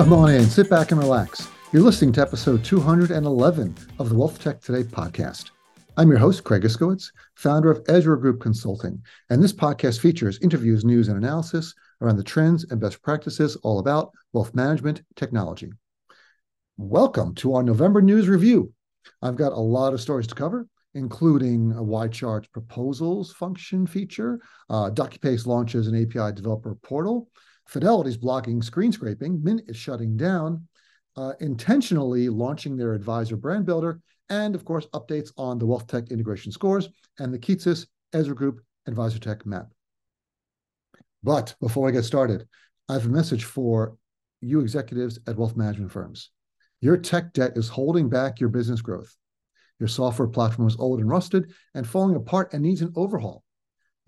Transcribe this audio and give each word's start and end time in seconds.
Come 0.00 0.14
on 0.14 0.30
in, 0.30 0.48
sit 0.48 0.70
back 0.70 0.92
and 0.92 0.98
relax. 0.98 1.46
You're 1.74 1.82
listening 1.82 2.12
to 2.12 2.22
episode 2.22 2.64
211 2.64 3.74
of 3.98 4.08
the 4.08 4.14
Wealth 4.14 4.42
Tech 4.42 4.62
Today 4.62 4.82
podcast. 4.82 5.50
I'm 5.98 6.08
your 6.08 6.18
host, 6.18 6.42
Craig 6.42 6.62
Iskowitz, 6.62 7.12
founder 7.34 7.70
of 7.70 7.84
Ezra 7.86 8.18
Group 8.18 8.40
Consulting, 8.40 9.02
and 9.28 9.42
this 9.42 9.52
podcast 9.52 10.00
features 10.00 10.38
interviews, 10.40 10.86
news, 10.86 11.08
and 11.08 11.18
analysis 11.18 11.74
around 12.00 12.16
the 12.16 12.24
trends 12.24 12.64
and 12.70 12.80
best 12.80 13.02
practices 13.02 13.56
all 13.56 13.78
about 13.78 14.10
wealth 14.32 14.54
management 14.54 15.02
technology. 15.16 15.70
Welcome 16.78 17.34
to 17.34 17.52
our 17.52 17.62
November 17.62 18.00
news 18.00 18.26
review. 18.26 18.72
I've 19.20 19.36
got 19.36 19.52
a 19.52 19.60
lot 19.60 19.92
of 19.92 20.00
stories 20.00 20.28
to 20.28 20.34
cover, 20.34 20.66
including 20.94 21.72
a 21.72 21.82
YChart's 21.82 22.48
proposals 22.48 23.34
function 23.34 23.86
feature, 23.86 24.40
uh, 24.70 24.88
DocuPace 24.88 25.44
launches 25.44 25.88
an 25.88 25.94
API 25.94 26.34
developer 26.34 26.74
portal, 26.76 27.28
Fidelity's 27.70 28.16
blocking 28.16 28.60
screen 28.62 28.90
scraping, 28.90 29.40
Mint 29.44 29.62
is 29.68 29.76
shutting 29.76 30.16
down, 30.16 30.66
uh, 31.16 31.34
intentionally 31.38 32.28
launching 32.28 32.76
their 32.76 32.94
advisor 32.94 33.36
brand 33.36 33.64
builder, 33.64 34.00
and 34.28 34.56
of 34.56 34.64
course, 34.64 34.88
updates 34.92 35.30
on 35.36 35.56
the 35.56 35.66
Wealth 35.66 35.86
Tech 35.86 36.10
integration 36.10 36.50
scores 36.50 36.88
and 37.20 37.32
the 37.32 37.38
Kitces 37.38 37.86
Ezra 38.12 38.34
Group 38.34 38.60
Advisor 38.88 39.20
Tech 39.20 39.46
map. 39.46 39.68
But 41.22 41.54
before 41.60 41.86
I 41.86 41.92
get 41.92 42.02
started, 42.04 42.48
I 42.88 42.94
have 42.94 43.06
a 43.06 43.08
message 43.08 43.44
for 43.44 43.96
you 44.40 44.58
executives 44.58 45.20
at 45.28 45.36
wealth 45.36 45.56
management 45.56 45.92
firms. 45.92 46.30
Your 46.80 46.96
tech 46.96 47.32
debt 47.34 47.52
is 47.54 47.68
holding 47.68 48.08
back 48.08 48.40
your 48.40 48.48
business 48.48 48.80
growth. 48.80 49.14
Your 49.78 49.88
software 49.88 50.26
platform 50.26 50.66
is 50.66 50.76
old 50.76 50.98
and 50.98 51.08
rusted 51.08 51.52
and 51.76 51.86
falling 51.86 52.16
apart 52.16 52.52
and 52.52 52.64
needs 52.64 52.82
an 52.82 52.92
overhaul. 52.96 53.44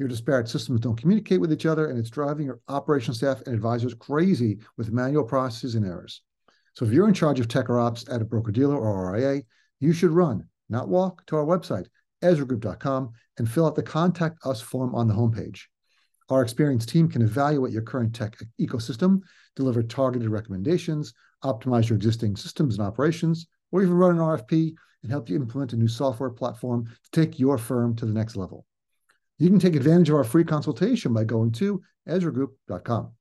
Your 0.03 0.09
disparate 0.09 0.49
systems 0.49 0.81
don't 0.81 1.01
communicate 1.01 1.41
with 1.41 1.53
each 1.53 1.65
other, 1.65 1.87
and 1.87 1.97
it's 1.97 2.11
driving 2.11 2.45
your 2.45 2.59
operational 2.67 3.15
staff 3.15 3.41
and 3.47 3.55
advisors 3.55 3.95
crazy 3.95 4.59
with 4.77 4.91
manual 4.91 5.23
processes 5.23 5.77
and 5.77 5.87
errors. 5.87 6.23
So, 6.75 6.85
if 6.85 6.91
you're 6.91 7.07
in 7.07 7.15
charge 7.15 7.39
of 7.39 7.47
tech 7.47 7.71
or 7.71 7.79
ops 7.79 8.05
at 8.11 8.21
a 8.21 8.25
broker 8.25 8.51
dealer 8.51 8.77
or 8.77 9.13
RIA, 9.13 9.43
you 9.79 9.93
should 9.93 10.11
run, 10.11 10.49
not 10.69 10.89
walk, 10.89 11.25
to 11.27 11.37
our 11.37 11.45
website, 11.45 11.87
EzraGroup.com, 12.21 13.13
and 13.39 13.49
fill 13.49 13.65
out 13.65 13.77
the 13.77 13.83
Contact 13.85 14.45
Us 14.45 14.61
form 14.61 14.93
on 14.93 15.07
the 15.07 15.15
homepage. 15.15 15.67
Our 16.31 16.43
experienced 16.43 16.89
team 16.89 17.09
can 17.09 17.23
evaluate 17.23 17.73
your 17.73 17.83
current 17.83 18.13
tech 18.13 18.37
ecosystem, 18.61 19.21
deliver 19.55 19.85
targeted 19.85 20.31
recommendations, 20.31 21.15
optimize 21.45 21.89
your 21.89 21.97
existing 21.97 22.35
systems 22.35 22.77
and 22.77 22.85
operations, 22.85 23.47
or 23.71 23.83
even 23.83 23.95
run 23.95 24.17
an 24.17 24.19
RFP 24.19 24.75
and 25.05 25.13
help 25.13 25.29
you 25.29 25.37
implement 25.37 25.75
a 25.75 25.77
new 25.77 25.87
software 25.87 26.31
platform 26.31 26.87
to 26.87 27.11
take 27.13 27.39
your 27.39 27.57
firm 27.57 27.95
to 27.95 28.05
the 28.05 28.13
next 28.13 28.35
level. 28.35 28.67
You 29.43 29.51
can 29.51 29.59
take 29.59 29.75
advantage 29.75 30.09
of 30.09 30.15
our 30.15 30.23
free 30.23 30.45
consultation 30.45 31.13
by 31.13 31.25
going 31.25 31.51
to 31.53 31.83
EzraGroup.com. 32.09 33.13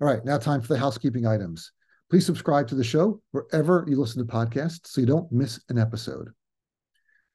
All 0.00 0.06
right, 0.06 0.24
now 0.24 0.38
time 0.38 0.60
for 0.60 0.68
the 0.68 0.78
housekeeping 0.78 1.26
items. 1.26 1.72
Please 2.08 2.24
subscribe 2.24 2.68
to 2.68 2.76
the 2.76 2.84
show 2.84 3.20
wherever 3.32 3.84
you 3.88 3.98
listen 3.98 4.24
to 4.24 4.32
podcasts 4.32 4.86
so 4.86 5.00
you 5.00 5.06
don't 5.08 5.32
miss 5.32 5.58
an 5.68 5.78
episode. 5.78 6.28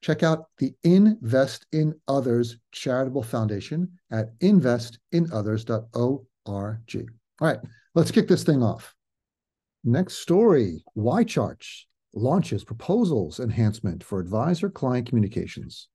Check 0.01 0.23
out 0.23 0.45
the 0.57 0.73
Invest 0.85 1.65
in 1.73 1.95
Others 2.07 2.59
Charitable 2.71 3.23
Foundation 3.23 3.91
at 4.09 4.39
investinothers.org. 4.39 5.81
All 6.47 6.77
right, 7.41 7.59
let's 7.93 8.11
kick 8.11 8.29
this 8.29 8.43
thing 8.45 8.63
off. 8.63 8.95
Next 9.83 10.19
story 10.19 10.81
YCharts 10.97 11.81
launches 12.13 12.63
proposals 12.63 13.41
enhancement 13.41 14.01
for 14.01 14.21
advisor 14.21 14.69
client 14.69 15.09
communications. 15.09 15.89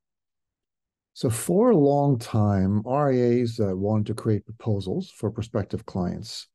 So, 1.14 1.28
for 1.28 1.70
a 1.70 1.76
long 1.76 2.18
time, 2.18 2.82
RIAs 2.86 3.56
that 3.56 3.76
wanted 3.76 4.06
to 4.06 4.14
create 4.14 4.46
proposals 4.46 5.10
for 5.10 5.30
prospective 5.30 5.84
clients 5.84 6.48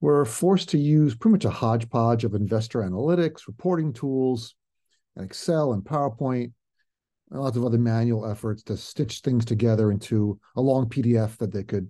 were 0.00 0.24
forced 0.24 0.70
to 0.70 0.78
use 0.78 1.14
pretty 1.14 1.32
much 1.32 1.44
a 1.44 1.50
hodgepodge 1.50 2.24
of 2.24 2.34
investor 2.34 2.80
analytics, 2.80 3.46
reporting 3.46 3.92
tools, 3.92 4.56
and 5.14 5.24
Excel 5.24 5.72
and 5.72 5.84
PowerPoint, 5.84 6.52
and 7.30 7.40
lots 7.40 7.56
of 7.56 7.64
other 7.64 7.78
manual 7.78 8.26
efforts 8.26 8.64
to 8.64 8.76
stitch 8.76 9.20
things 9.20 9.44
together 9.44 9.92
into 9.92 10.40
a 10.56 10.60
long 10.60 10.88
PDF 10.88 11.36
that 11.38 11.52
they 11.52 11.62
could 11.62 11.88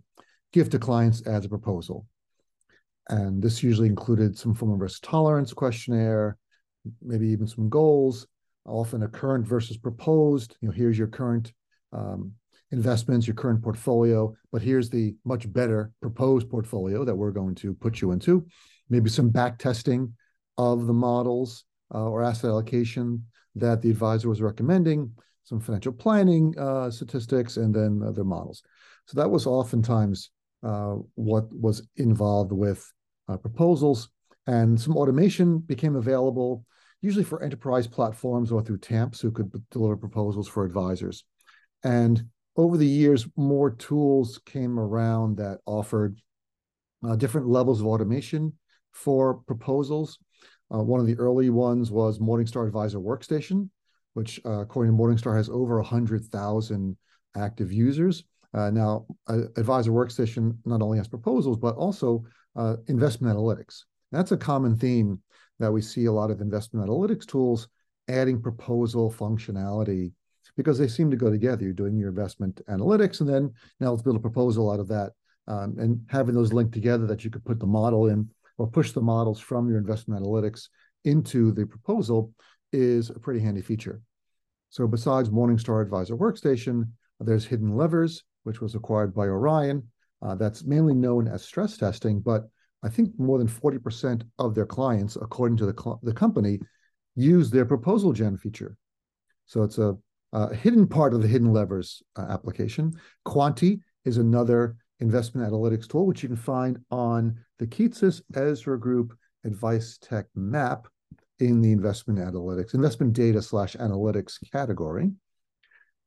give 0.52 0.68
to 0.70 0.78
clients 0.78 1.22
as 1.22 1.46
a 1.46 1.48
proposal. 1.48 2.06
And 3.08 3.42
this 3.42 3.62
usually 3.62 3.88
included 3.88 4.38
some 4.38 4.54
form 4.54 4.72
of 4.72 4.80
risk 4.80 5.02
tolerance 5.02 5.52
questionnaire, 5.52 6.36
maybe 7.02 7.28
even 7.28 7.46
some 7.46 7.70
goals, 7.70 8.26
often 8.66 9.02
a 9.02 9.08
current 9.08 9.46
versus 9.46 9.76
proposed. 9.76 10.56
You 10.60 10.68
know, 10.68 10.74
here's 10.74 10.98
your 10.98 11.08
current 11.08 11.52
um, 11.94 12.32
investments, 12.70 13.26
your 13.26 13.34
current 13.34 13.62
portfolio, 13.62 14.34
but 14.52 14.62
here's 14.62 14.90
the 14.90 15.14
much 15.24 15.50
better 15.52 15.92
proposed 16.00 16.50
portfolio 16.50 17.04
that 17.04 17.14
we're 17.14 17.30
going 17.30 17.54
to 17.54 17.74
put 17.74 18.00
you 18.00 18.10
into. 18.10 18.44
Maybe 18.90 19.08
some 19.08 19.30
back 19.30 19.58
testing 19.58 20.12
of 20.58 20.86
the 20.86 20.92
models 20.92 21.64
uh, 21.94 22.08
or 22.08 22.22
asset 22.22 22.50
allocation 22.50 23.24
that 23.54 23.80
the 23.80 23.90
advisor 23.90 24.28
was 24.28 24.42
recommending, 24.42 25.12
some 25.44 25.60
financial 25.60 25.92
planning 25.92 26.54
uh, 26.58 26.90
statistics, 26.90 27.56
and 27.56 27.74
then 27.74 28.02
other 28.04 28.24
models. 28.24 28.62
So 29.06 29.20
that 29.20 29.30
was 29.30 29.46
oftentimes 29.46 30.30
uh, 30.62 30.96
what 31.14 31.44
was 31.54 31.86
involved 31.96 32.52
with 32.52 32.90
uh, 33.28 33.36
proposals, 33.36 34.08
and 34.46 34.80
some 34.80 34.96
automation 34.96 35.58
became 35.58 35.96
available, 35.96 36.64
usually 37.02 37.24
for 37.24 37.42
enterprise 37.42 37.86
platforms 37.86 38.50
or 38.50 38.62
through 38.62 38.78
TAMPs 38.78 39.20
who 39.20 39.30
could 39.30 39.52
deliver 39.70 39.96
proposals 39.96 40.48
for 40.48 40.64
advisors. 40.64 41.24
And 41.84 42.24
over 42.56 42.76
the 42.76 42.86
years, 42.86 43.26
more 43.36 43.70
tools 43.70 44.40
came 44.46 44.78
around 44.78 45.36
that 45.36 45.58
offered 45.66 46.18
uh, 47.06 47.16
different 47.16 47.48
levels 47.48 47.80
of 47.80 47.86
automation 47.86 48.54
for 48.92 49.34
proposals. 49.34 50.18
Uh, 50.72 50.82
one 50.82 51.00
of 51.00 51.06
the 51.06 51.16
early 51.18 51.50
ones 51.50 51.90
was 51.90 52.18
Morningstar 52.18 52.66
Advisor 52.66 52.98
Workstation, 52.98 53.68
which, 54.14 54.40
uh, 54.46 54.60
according 54.60 54.96
to 54.96 54.98
Morningstar, 54.98 55.36
has 55.36 55.48
over 55.48 55.76
100,000 55.76 56.96
active 57.36 57.72
users. 57.72 58.24
Uh, 58.54 58.70
now, 58.70 59.04
Advisor 59.28 59.90
Workstation 59.90 60.56
not 60.64 60.80
only 60.80 60.96
has 60.98 61.08
proposals, 61.08 61.58
but 61.58 61.74
also 61.74 62.24
uh, 62.56 62.76
investment 62.86 63.36
analytics. 63.36 63.82
That's 64.12 64.32
a 64.32 64.36
common 64.36 64.76
theme 64.76 65.20
that 65.58 65.72
we 65.72 65.82
see 65.82 66.06
a 66.06 66.12
lot 66.12 66.30
of 66.30 66.40
investment 66.40 66.88
analytics 66.88 67.26
tools 67.26 67.68
adding 68.08 68.40
proposal 68.40 69.12
functionality 69.12 70.12
because 70.56 70.78
they 70.78 70.88
seem 70.88 71.10
to 71.10 71.16
go 71.16 71.30
together. 71.30 71.64
You're 71.64 71.72
doing 71.72 71.96
your 71.96 72.10
investment 72.10 72.60
analytics, 72.68 73.20
and 73.20 73.28
then 73.28 73.52
now 73.80 73.90
let's 73.90 74.02
build 74.02 74.16
a 74.16 74.20
proposal 74.20 74.70
out 74.70 74.80
of 74.80 74.88
that, 74.88 75.12
um, 75.48 75.76
and 75.78 76.00
having 76.08 76.34
those 76.34 76.52
linked 76.52 76.72
together 76.72 77.06
that 77.06 77.24
you 77.24 77.30
could 77.30 77.44
put 77.44 77.60
the 77.60 77.66
model 77.66 78.06
in 78.06 78.28
or 78.58 78.68
push 78.68 78.92
the 78.92 79.00
models 79.00 79.40
from 79.40 79.68
your 79.68 79.78
investment 79.78 80.22
analytics 80.22 80.68
into 81.04 81.52
the 81.52 81.66
proposal 81.66 82.32
is 82.72 83.10
a 83.10 83.18
pretty 83.18 83.40
handy 83.40 83.60
feature. 83.60 84.00
So 84.70 84.86
besides 84.86 85.30
Morningstar 85.30 85.82
Advisor 85.82 86.16
Workstation, 86.16 86.90
there's 87.20 87.44
Hidden 87.44 87.76
Levers, 87.76 88.24
which 88.42 88.60
was 88.60 88.74
acquired 88.74 89.14
by 89.14 89.26
Orion. 89.26 89.88
Uh, 90.22 90.34
that's 90.34 90.64
mainly 90.64 90.94
known 90.94 91.28
as 91.28 91.42
stress 91.42 91.76
testing, 91.76 92.20
but 92.20 92.48
I 92.82 92.88
think 92.88 93.10
more 93.18 93.38
than 93.38 93.48
40% 93.48 94.22
of 94.38 94.54
their 94.54 94.66
clients, 94.66 95.16
according 95.16 95.56
to 95.58 95.66
the, 95.66 95.96
the 96.02 96.12
company, 96.12 96.60
use 97.14 97.50
their 97.50 97.64
proposal 97.64 98.12
gen 98.12 98.36
feature. 98.36 98.76
So 99.46 99.62
it's 99.62 99.78
a 99.78 99.96
uh, 100.34 100.48
hidden 100.48 100.86
part 100.86 101.14
of 101.14 101.22
the 101.22 101.28
hidden 101.28 101.52
levers 101.52 102.02
uh, 102.16 102.26
application. 102.28 102.92
Kwanti 103.26 103.80
is 104.04 104.18
another 104.18 104.76
investment 105.00 105.50
analytics 105.50 105.88
tool, 105.88 106.06
which 106.06 106.22
you 106.22 106.28
can 106.28 106.36
find 106.36 106.78
on 106.90 107.38
the 107.58 107.66
Kitces 107.66 108.20
Ezra 108.34 108.78
Group 108.78 109.16
Advice 109.44 109.96
Tech 110.02 110.26
map 110.34 110.88
in 111.38 111.60
the 111.60 111.72
investment 111.72 112.18
analytics, 112.18 112.74
investment 112.74 113.12
data 113.12 113.40
slash 113.40 113.76
analytics 113.76 114.34
category. 114.52 115.10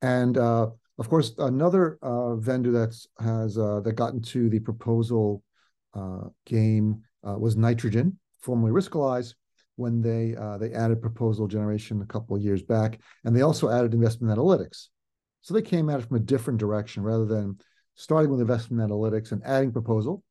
And 0.01 0.38
uh, 0.38 0.68
of 1.00 1.09
course, 1.09 1.33
another 1.38 1.97
uh, 2.01 2.35
vendor 2.35 2.71
that's 2.71 3.07
has 3.19 3.57
uh, 3.57 3.81
that 3.81 3.94
got 3.94 4.13
into 4.13 4.50
the 4.50 4.59
proposal 4.59 5.44
uh, 5.94 6.25
game 6.45 7.01
was 7.23 7.57
Nitrogen, 7.57 8.18
formerly 8.39 8.71
Riskalyze, 8.71 9.33
when 9.77 10.01
they 10.01 10.35
uh, 10.35 10.57
they 10.57 10.74
added 10.74 11.01
proposal 11.01 11.47
generation 11.47 12.01
a 12.01 12.06
couple 12.06 12.35
of 12.35 12.41
years 12.41 12.62
back, 12.62 13.00
and 13.24 13.35
they 13.35 13.41
also 13.41 13.69
added 13.69 13.94
investment 13.94 14.38
analytics. 14.38 14.88
So 15.41 15.53
they 15.53 15.62
came 15.62 15.89
at 15.89 16.00
it 16.00 16.07
from 16.07 16.18
a 16.18 16.21
different 16.21 16.59
direction 16.59 17.03
rather 17.03 17.25
than 17.25 17.57
starting 17.95 18.29
with 18.29 18.41
investment 18.41 18.88
analytics 18.88 19.31
and 19.31 19.41
adding 19.45 19.71
proposal. 19.71 20.24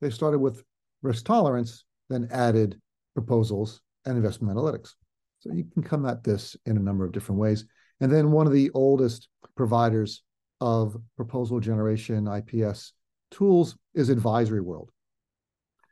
They 0.00 0.10
started 0.10 0.38
with 0.38 0.64
risk 1.02 1.24
tolerance, 1.24 1.84
then 2.08 2.28
added 2.32 2.80
proposals 3.14 3.80
and 4.04 4.16
investment 4.16 4.56
analytics. 4.56 4.94
So 5.38 5.52
you 5.52 5.64
can 5.72 5.82
come 5.82 6.06
at 6.06 6.24
this 6.24 6.56
in 6.66 6.76
a 6.76 6.80
number 6.80 7.04
of 7.04 7.12
different 7.12 7.40
ways. 7.40 7.66
And 8.00 8.10
then 8.10 8.32
one 8.32 8.46
of 8.46 8.52
the 8.52 8.70
oldest 8.74 9.28
providers 9.54 10.22
of 10.60 10.96
proposal 11.16 11.60
generation 11.60 12.26
IPS 12.26 12.94
tools 13.30 13.76
is 13.94 14.08
Advisory 14.08 14.60
World. 14.60 14.90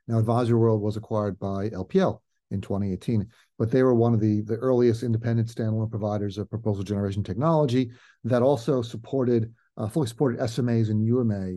Now, 0.09 0.19
Advisory 0.19 0.59
World 0.59 0.81
was 0.81 0.97
acquired 0.97 1.39
by 1.39 1.69
LPL 1.69 2.21
in 2.53 2.61
2018. 2.61 3.27
But 3.59 3.71
they 3.71 3.83
were 3.83 3.95
one 3.95 4.15
of 4.15 4.21
the, 4.21 4.43
the 4.43 4.57
earliest 4.57 5.03
independent 5.03 5.49
standalone 5.49 5.91
providers 5.91 6.39
of 6.39 6.51
proposal 6.51 6.85
generation 6.85 7.23
technology 7.23 7.91
that 8.25 8.43
also 8.43 8.83
supported, 8.83 9.53
uh, 9.77 9.89
fully 9.89 10.07
supported 10.07 10.41
SMAs 10.41 10.91
and 10.91 11.05
UMA, 11.05 11.55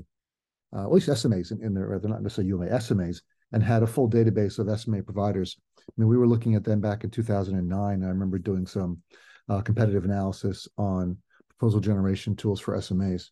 uh, 0.75 0.83
at 0.83 0.91
least 0.91 1.09
SMAs 1.09 1.51
in, 1.51 1.63
in 1.63 1.73
there, 1.73 1.99
they're 2.01 2.11
not 2.11 2.23
necessarily 2.23 2.49
UMA, 2.49 2.67
SMAs, 2.67 3.21
and 3.51 3.63
had 3.63 3.83
a 3.83 3.87
full 3.87 4.09
database 4.09 4.59
of 4.59 4.79
SMA 4.79 5.03
providers. 5.03 5.57
I 5.79 5.91
mean, 5.97 6.09
we 6.09 6.17
were 6.17 6.27
looking 6.27 6.55
at 6.55 6.63
them 6.63 6.81
back 6.81 7.03
in 7.03 7.11
2009. 7.11 8.03
I 8.03 8.07
remember 8.07 8.39
doing 8.39 8.65
some 8.65 9.01
uh, 9.49 9.61
competitive 9.61 10.05
analysis 10.05 10.67
on 10.77 11.17
proposal 11.49 11.79
generation 11.79 12.35
tools 12.35 12.59
for 12.59 12.75
SMAs. 12.77 13.29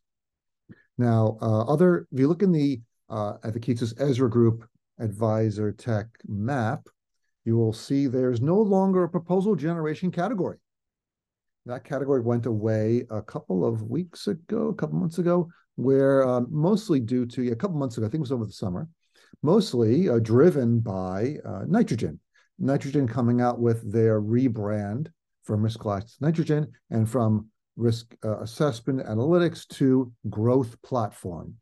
Now, 0.97 1.37
uh, 1.41 1.63
other 1.63 2.07
if 2.11 2.19
you 2.19 2.27
look 2.27 2.43
in 2.43 2.51
the 2.51 2.81
uh, 3.09 3.33
at 3.43 3.53
the 3.53 3.59
Kitces 3.59 3.99
Ezra 3.99 4.29
Group 4.29 4.67
Advisor 4.99 5.71
Tech 5.71 6.07
map, 6.27 6.87
you 7.45 7.57
will 7.57 7.73
see 7.73 8.07
there's 8.07 8.41
no 8.41 8.57
longer 8.57 9.03
a 9.03 9.09
proposal 9.09 9.55
generation 9.55 10.11
category. 10.11 10.57
That 11.65 11.83
category 11.83 12.21
went 12.21 12.45
away 12.45 13.05
a 13.09 13.21
couple 13.21 13.65
of 13.65 13.83
weeks 13.83 14.27
ago, 14.27 14.67
a 14.67 14.73
couple 14.73 14.97
months 14.97 15.17
ago, 15.17 15.49
where 15.75 16.27
um, 16.27 16.47
mostly 16.49 16.99
due 16.99 17.25
to 17.27 17.51
a 17.51 17.55
couple 17.55 17.77
months 17.77 17.97
ago, 17.97 18.05
I 18.05 18.09
think 18.09 18.19
it 18.19 18.21
was 18.21 18.31
over 18.31 18.45
the 18.45 18.51
summer, 18.51 18.87
mostly 19.41 20.09
uh, 20.09 20.19
driven 20.19 20.79
by 20.79 21.37
uh, 21.45 21.63
nitrogen. 21.67 22.19
Nitrogen 22.59 23.07
coming 23.07 23.41
out 23.41 23.59
with 23.59 23.91
their 23.91 24.21
rebrand 24.21 25.07
from 25.43 25.61
Riskalyze 25.63 26.21
nitrogen 26.21 26.71
and 26.89 27.09
from 27.09 27.47
risk 27.75 28.15
uh, 28.23 28.39
assessment 28.39 29.05
analytics 29.05 29.67
to 29.67 30.11
growth 30.29 30.81
platform. 30.83 31.55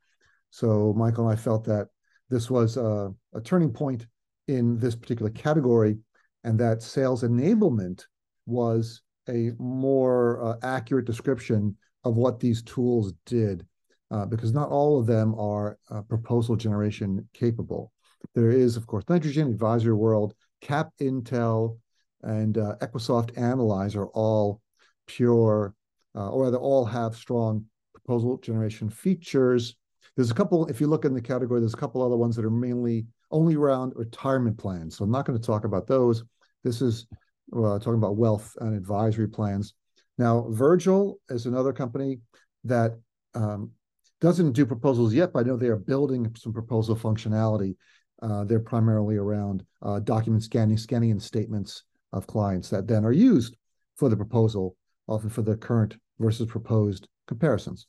So 0.50 0.94
Michael 0.98 1.30
and 1.30 1.38
I 1.38 1.42
felt 1.42 1.64
that 1.66 1.88
this 2.30 2.50
was 2.50 2.78
a, 2.78 3.14
a 3.34 3.42
turning 3.42 3.72
point 3.72 4.06
in 4.48 4.78
this 4.78 4.96
particular 4.96 5.32
category 5.32 5.98
and 6.44 6.60
that 6.60 6.82
sales 6.82 7.24
enablement 7.24 8.06
was 8.46 9.02
a 9.30 9.52
more 9.60 10.44
uh, 10.44 10.56
accurate 10.64 11.06
description 11.06 11.76
of 12.04 12.16
what 12.16 12.40
these 12.40 12.64
tools 12.64 13.14
did 13.26 13.66
uh, 14.12 14.26
because 14.26 14.54
not 14.54 14.70
all 14.70 15.00
of 15.00 15.08
them 15.08 15.34
are 15.36 15.78
uh, 15.90 16.02
proposal 16.02 16.56
generation 16.56 17.28
capable. 17.34 17.92
There 18.36 18.52
is, 18.52 18.76
of 18.76 18.86
course, 18.86 19.06
Nitrogen, 19.08 19.48
Advisory 19.48 19.94
World, 19.94 20.34
Cap 20.62 20.90
Intel, 21.00 21.78
and 22.22 22.58
uh, 22.58 22.76
Equisoft 22.82 23.38
Analyze 23.38 23.96
are 23.96 24.08
all 24.08 24.62
pure, 25.08 25.74
uh, 26.16 26.30
or 26.30 26.44
rather, 26.44 26.58
all 26.58 26.86
have 26.86 27.16
strong 27.16 27.66
proposal 27.94 28.38
generation 28.38 28.90
features. 28.90 29.76
There's 30.16 30.30
a 30.30 30.36
couple, 30.36 30.68
if 30.68 30.82
you 30.82 30.88
look 30.88 31.06
in 31.06 31.14
the 31.14 31.22
category, 31.22 31.60
there's 31.62 31.74
a 31.74 31.78
couple 31.78 32.04
other 32.04 32.18
ones 32.18 32.36
that 32.36 32.46
are 32.46 32.52
mainly 32.52 33.06
only 33.32 33.56
around 33.56 33.94
retirement 33.96 34.58
plans. 34.58 34.98
So 34.98 35.04
I'm 35.04 35.12
not 35.12 35.26
going 35.26 35.40
to 35.40 35.46
talk 35.46 35.66
about 35.66 35.88
those. 35.88 36.24
This 36.64 36.82
is 36.82 37.08
uh, 37.56 37.80
talking 37.80 37.96
about 37.96 38.18
wealth 38.18 38.54
and 38.60 38.76
advisory 38.76 39.28
plans. 39.28 39.74
Now, 40.18 40.48
Virgil 40.50 41.20
is 41.30 41.46
another 41.46 41.74
company 41.74 42.20
that 42.64 43.00
um, 43.34 43.72
doesn't 44.20 44.52
do 44.52 44.66
proposals 44.66 45.14
yet, 45.14 45.34
but 45.34 45.40
I 45.40 45.48
know 45.48 45.58
they 45.58 45.68
are 45.68 45.78
building 45.78 46.34
some 46.38 46.54
proposal 46.54 46.96
functionality. 46.96 47.76
Uh, 48.22 48.44
they're 48.44 48.60
primarily 48.60 49.18
around 49.18 49.66
uh, 49.82 50.00
document 50.00 50.44
scanning, 50.44 50.78
scanning 50.78 51.10
in 51.10 51.20
statements 51.20 51.84
of 52.14 52.28
clients 52.28 52.70
that 52.70 52.88
then 52.88 53.04
are 53.04 53.12
used 53.12 53.58
for 53.96 54.10
the 54.10 54.16
proposal, 54.16 54.76
often 55.08 55.30
for 55.30 55.42
the 55.42 55.56
current 55.56 55.96
versus 56.20 56.48
proposed 56.48 57.08
comparisons. 57.28 57.88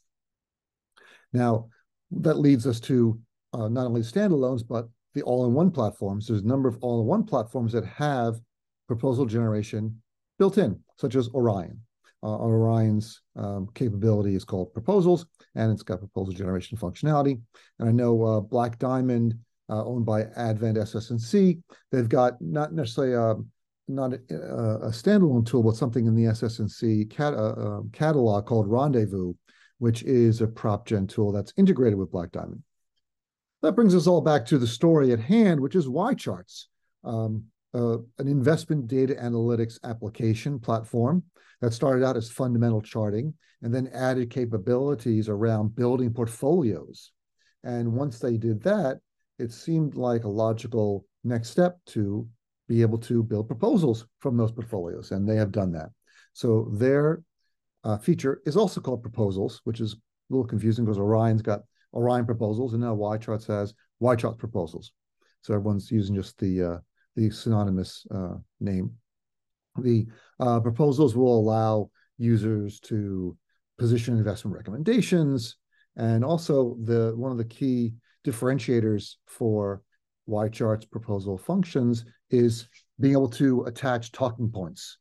Now, 1.33 1.69
that 2.13 2.39
leads 2.39 2.67
us 2.67 2.81
to 2.81 3.19
uh, 3.53 3.69
not 3.69 3.87
only 3.87 4.01
standalones, 4.01 4.63
but 4.67 4.89
the 5.15 5.23
all-in-one 5.23 5.71
platforms. 5.71 6.27
There's 6.27 6.43
a 6.43 6.47
number 6.47 6.69
of 6.69 6.79
all-in-one 6.81 7.25
platforms 7.25 7.73
that 7.73 7.85
have 7.85 8.41
proposal 8.89 9.27
generation 9.27 10.03
built 10.39 10.59
in, 10.59 10.81
such 10.97 11.15
as 11.17 11.29
Orion. 11.35 11.81
Uh, 12.25 12.37
Orion's 12.39 13.21
um, 13.35 13.69
capability 13.75 14.37
is 14.37 14.45
called 14.45 14.73
proposals, 14.73 15.27
and 15.57 15.73
it's 15.73 15.83
got 15.83 15.99
proposal 15.99 16.33
generation 16.33 16.79
functionality. 16.79 17.41
And 17.81 17.89
I 17.89 17.93
know 17.93 18.23
uh, 18.23 18.41
Black 18.41 18.79
Diamond, 18.79 19.35
uh, 19.69 19.85
owned 19.85 20.07
by 20.07 20.25
Advent 20.37 20.79
SS&C, 20.79 21.59
they've 21.91 22.09
got 22.09 22.35
not 22.41 22.73
necessarily 22.73 23.15
a, 23.15 23.23
um, 23.23 23.49
not 23.89 24.13
a, 24.13 24.17
a, 24.17 24.91
standalone 24.91 25.45
tool, 25.45 25.65
but 25.65 25.75
something 25.75 26.07
in 26.07 26.15
the 26.15 26.27
SS&C 26.27 27.07
cat, 27.07 27.35
uh, 27.35 27.55
um, 27.57 27.91
catalog 27.93 28.47
called 28.47 28.69
Rendezvous, 28.69 29.35
which 29.79 30.05
is 30.05 30.41
a 30.41 30.47
prop 30.47 30.87
gen 30.87 31.09
tool 31.09 31.33
that's 31.33 31.53
integrated 31.57 31.99
with 31.99 32.13
Black 32.13 32.31
Diamond. 32.31 32.63
That 33.63 33.73
brings 33.73 33.95
us 33.95 34.09
all 34.09 34.21
back 34.21 34.45
to 34.47 34.59
the 34.59 34.67
story 34.67 35.13
at 35.13 35.21
hand, 35.21 35.61
which 35.61 35.77
is 35.77 35.87
YCharts, 35.87 36.65
um, 37.05 37.45
uh, 37.73 37.99
an 38.19 38.27
investment 38.27 38.89
data 38.89 39.15
analytics 39.15 39.79
application 39.85 40.59
platform 40.59 41.23
that 41.61 41.73
started 41.73 42.05
out 42.05 42.17
as 42.17 42.29
fundamental 42.29 42.83
charting 42.83 43.35
and 43.63 43.73
then 43.73 43.89
added 43.95 44.31
capabilities 44.31 45.29
around 45.29 45.77
building 45.77 46.13
portfolios. 46.13 47.13
And 47.63 47.93
once 47.93 48.19
they 48.19 48.37
did 48.37 48.61
that, 48.65 48.99
it 49.39 49.53
seemed 49.53 49.95
like 49.95 50.25
a 50.25 50.29
logical 50.29 51.07
next 51.23 51.51
step 51.51 51.79
to 51.87 52.29
be 52.69 52.83
able 52.83 52.99
to 52.99 53.23
build 53.23 53.47
proposals 53.47 54.07
from 54.19 54.37
those 54.37 54.51
portfolios, 54.51 55.13
and 55.13 55.29
they 55.29 55.37
have 55.37 55.53
done 55.53 55.71
that. 55.73 55.91
So 56.33 56.69
their 56.73 57.23
uh, 57.85 57.99
feature 57.99 58.43
is 58.45 58.57
also 58.57 58.81
called 58.81 59.03
proposals, 59.03 59.61
which 59.65 59.81
is 59.81 59.95
a 59.95 59.97
little 60.31 60.47
confusing 60.47 60.85
because 60.85 60.99
Orion's 60.99 61.43
got 61.43 61.61
Orion 61.95 62.27
proposals, 62.27 62.73
and 62.73 62.83
now 62.83 62.95
YCharts 62.95 63.47
has 63.47 63.75
YCharts 64.03 64.39
proposals. 64.39 64.93
So 65.43 65.55
everyone's 65.55 65.91
using 65.91 66.15
just 66.15 66.39
the 66.39 66.63
uh, 66.63 66.79
the 67.17 67.31
synonymous 67.31 68.07
uh, 68.15 68.35
name. 68.61 68.93
The 69.79 70.07
uh, 70.41 70.61
proposals 70.61 71.17
will 71.17 71.39
allow 71.39 71.91
users 72.19 72.81
to 72.81 73.37
position 73.79 74.17
investment 74.17 74.57
recommendations, 74.57 75.57
and 75.97 76.25
also 76.25 76.77
the 76.83 77.13
one 77.17 77.33
of 77.33 77.39
the 77.39 77.45
key 77.45 77.95
differentiators 78.25 79.15
for 79.27 79.83
YChart's 80.29 80.87
proposal 80.87 81.37
functions 81.37 82.05
is 82.31 82.69
being 83.01 83.15
able 83.15 83.29
to 83.29 83.65
attach 83.65 84.13
talking 84.13 84.51
points 84.51 84.99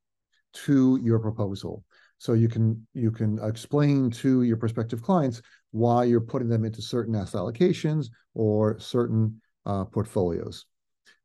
to 0.54 1.00
your 1.04 1.20
proposal. 1.20 1.84
So 2.18 2.34
you 2.34 2.50
can 2.50 2.86
you 2.94 3.12
can 3.12 3.40
explain 3.44 4.12
to 4.12 4.44
your 4.44 4.58
prospective 4.58 5.02
clients 5.02 5.42
why 5.72 6.04
you're 6.04 6.22
putting 6.22 6.50
them 6.50 6.66
into 6.66 6.82
certain 6.82 7.16
asset 7.16 7.42
allocations 7.42 8.08
or 8.34 8.80
certain 8.80 9.42
uh, 9.66 9.86
portfolios. 9.86 10.66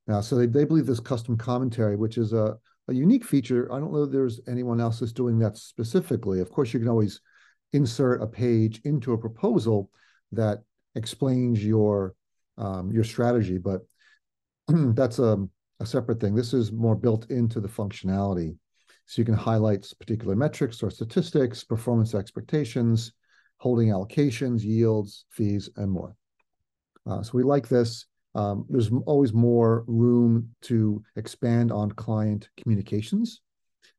Now, 0.07 0.21
so 0.21 0.37
they, 0.37 0.47
they 0.47 0.65
believe 0.65 0.87
this 0.87 1.01
custom 1.01 1.37
commentary, 1.37 1.97
which 1.97 2.17
is 2.17 2.33
a, 2.33 2.57
a 2.89 2.95
unique 2.95 3.25
feature. 3.25 3.73
I 3.73 3.81
don't 3.81 3.93
know 3.93 4.05
if 4.05 4.13
there's 4.13 4.41
anyone 4.47 4.81
else 4.81 5.01
that's 5.01 5.13
doing 5.13 5.39
that 5.41 5.57
specifically. 5.57 6.41
Of 6.41 6.51
course, 6.51 6.73
you 6.73 6.79
can 6.79 6.89
always 6.89 7.21
insert 7.73 8.23
a 8.23 8.27
page 8.27 8.81
into 8.85 9.13
a 9.13 9.19
proposal 9.19 9.91
that 10.33 10.63
explains 10.95 11.65
your 11.65 12.15
um, 12.59 12.91
your 12.91 13.05
strategy, 13.05 13.59
but 13.59 13.83
that's 14.69 15.19
a, 15.19 15.47
a 15.81 15.87
separate 15.87 16.21
thing. 16.21 16.35
This 16.35 16.55
is 16.55 16.73
more 16.73 16.97
built 16.97 17.31
into 17.31 17.61
the 17.61 17.69
functionality. 17.69 18.57
So 19.05 19.21
you 19.21 19.27
can 19.27 19.35
highlight 19.35 19.87
particular 20.01 20.35
metrics 20.35 20.83
or 20.83 20.91
statistics, 20.91 21.63
performance 21.63 22.15
expectations, 22.15 23.13
holding 23.59 23.89
allocations, 23.89 24.63
yields, 24.63 25.25
fees, 25.31 25.71
and 25.77 25.91
more. 25.91 26.15
Uh, 27.07 27.23
so 27.23 27.33
we 27.35 27.43
like 27.43 27.69
this. 27.69 28.07
Um, 28.35 28.67
there's 28.69 28.91
always 29.07 29.33
more 29.33 29.85
room 29.87 30.51
to 30.63 31.03
expand 31.17 31.73
on 31.73 31.91
client 31.93 32.49
communications. 32.59 33.41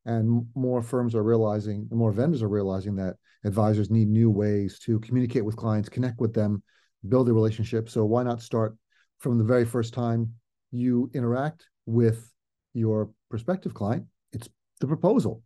And 0.06 0.46
more 0.56 0.82
firms 0.82 1.16
are 1.16 1.24
realizing, 1.24 1.88
more 1.92 2.12
vendors 2.12 2.44
are 2.44 2.48
realizing 2.48 2.96
that 2.96 3.16
advisors 3.44 3.90
need 3.90 4.08
new 4.08 4.30
ways 4.30 4.80
to 4.80 5.00
communicate 5.00 5.44
with 5.44 5.56
clients, 5.56 5.90
connect 5.90 6.20
with 6.20 6.34
them, 6.34 6.62
build 7.10 7.30
a 7.30 7.34
relationship. 7.34 7.90
So 7.90 8.06
why 8.06 8.24
not 8.24 8.42
start 8.42 8.78
from 9.20 9.38
the 9.38 9.44
very 9.44 9.66
first 9.66 9.94
time 9.94 10.34
you 10.72 11.10
interact 11.14 11.66
with 11.86 12.32
your 12.74 13.10
prospective 13.30 13.74
client? 13.74 14.06
It's 14.34 14.48
the 14.80 14.88
proposal. 14.88 15.42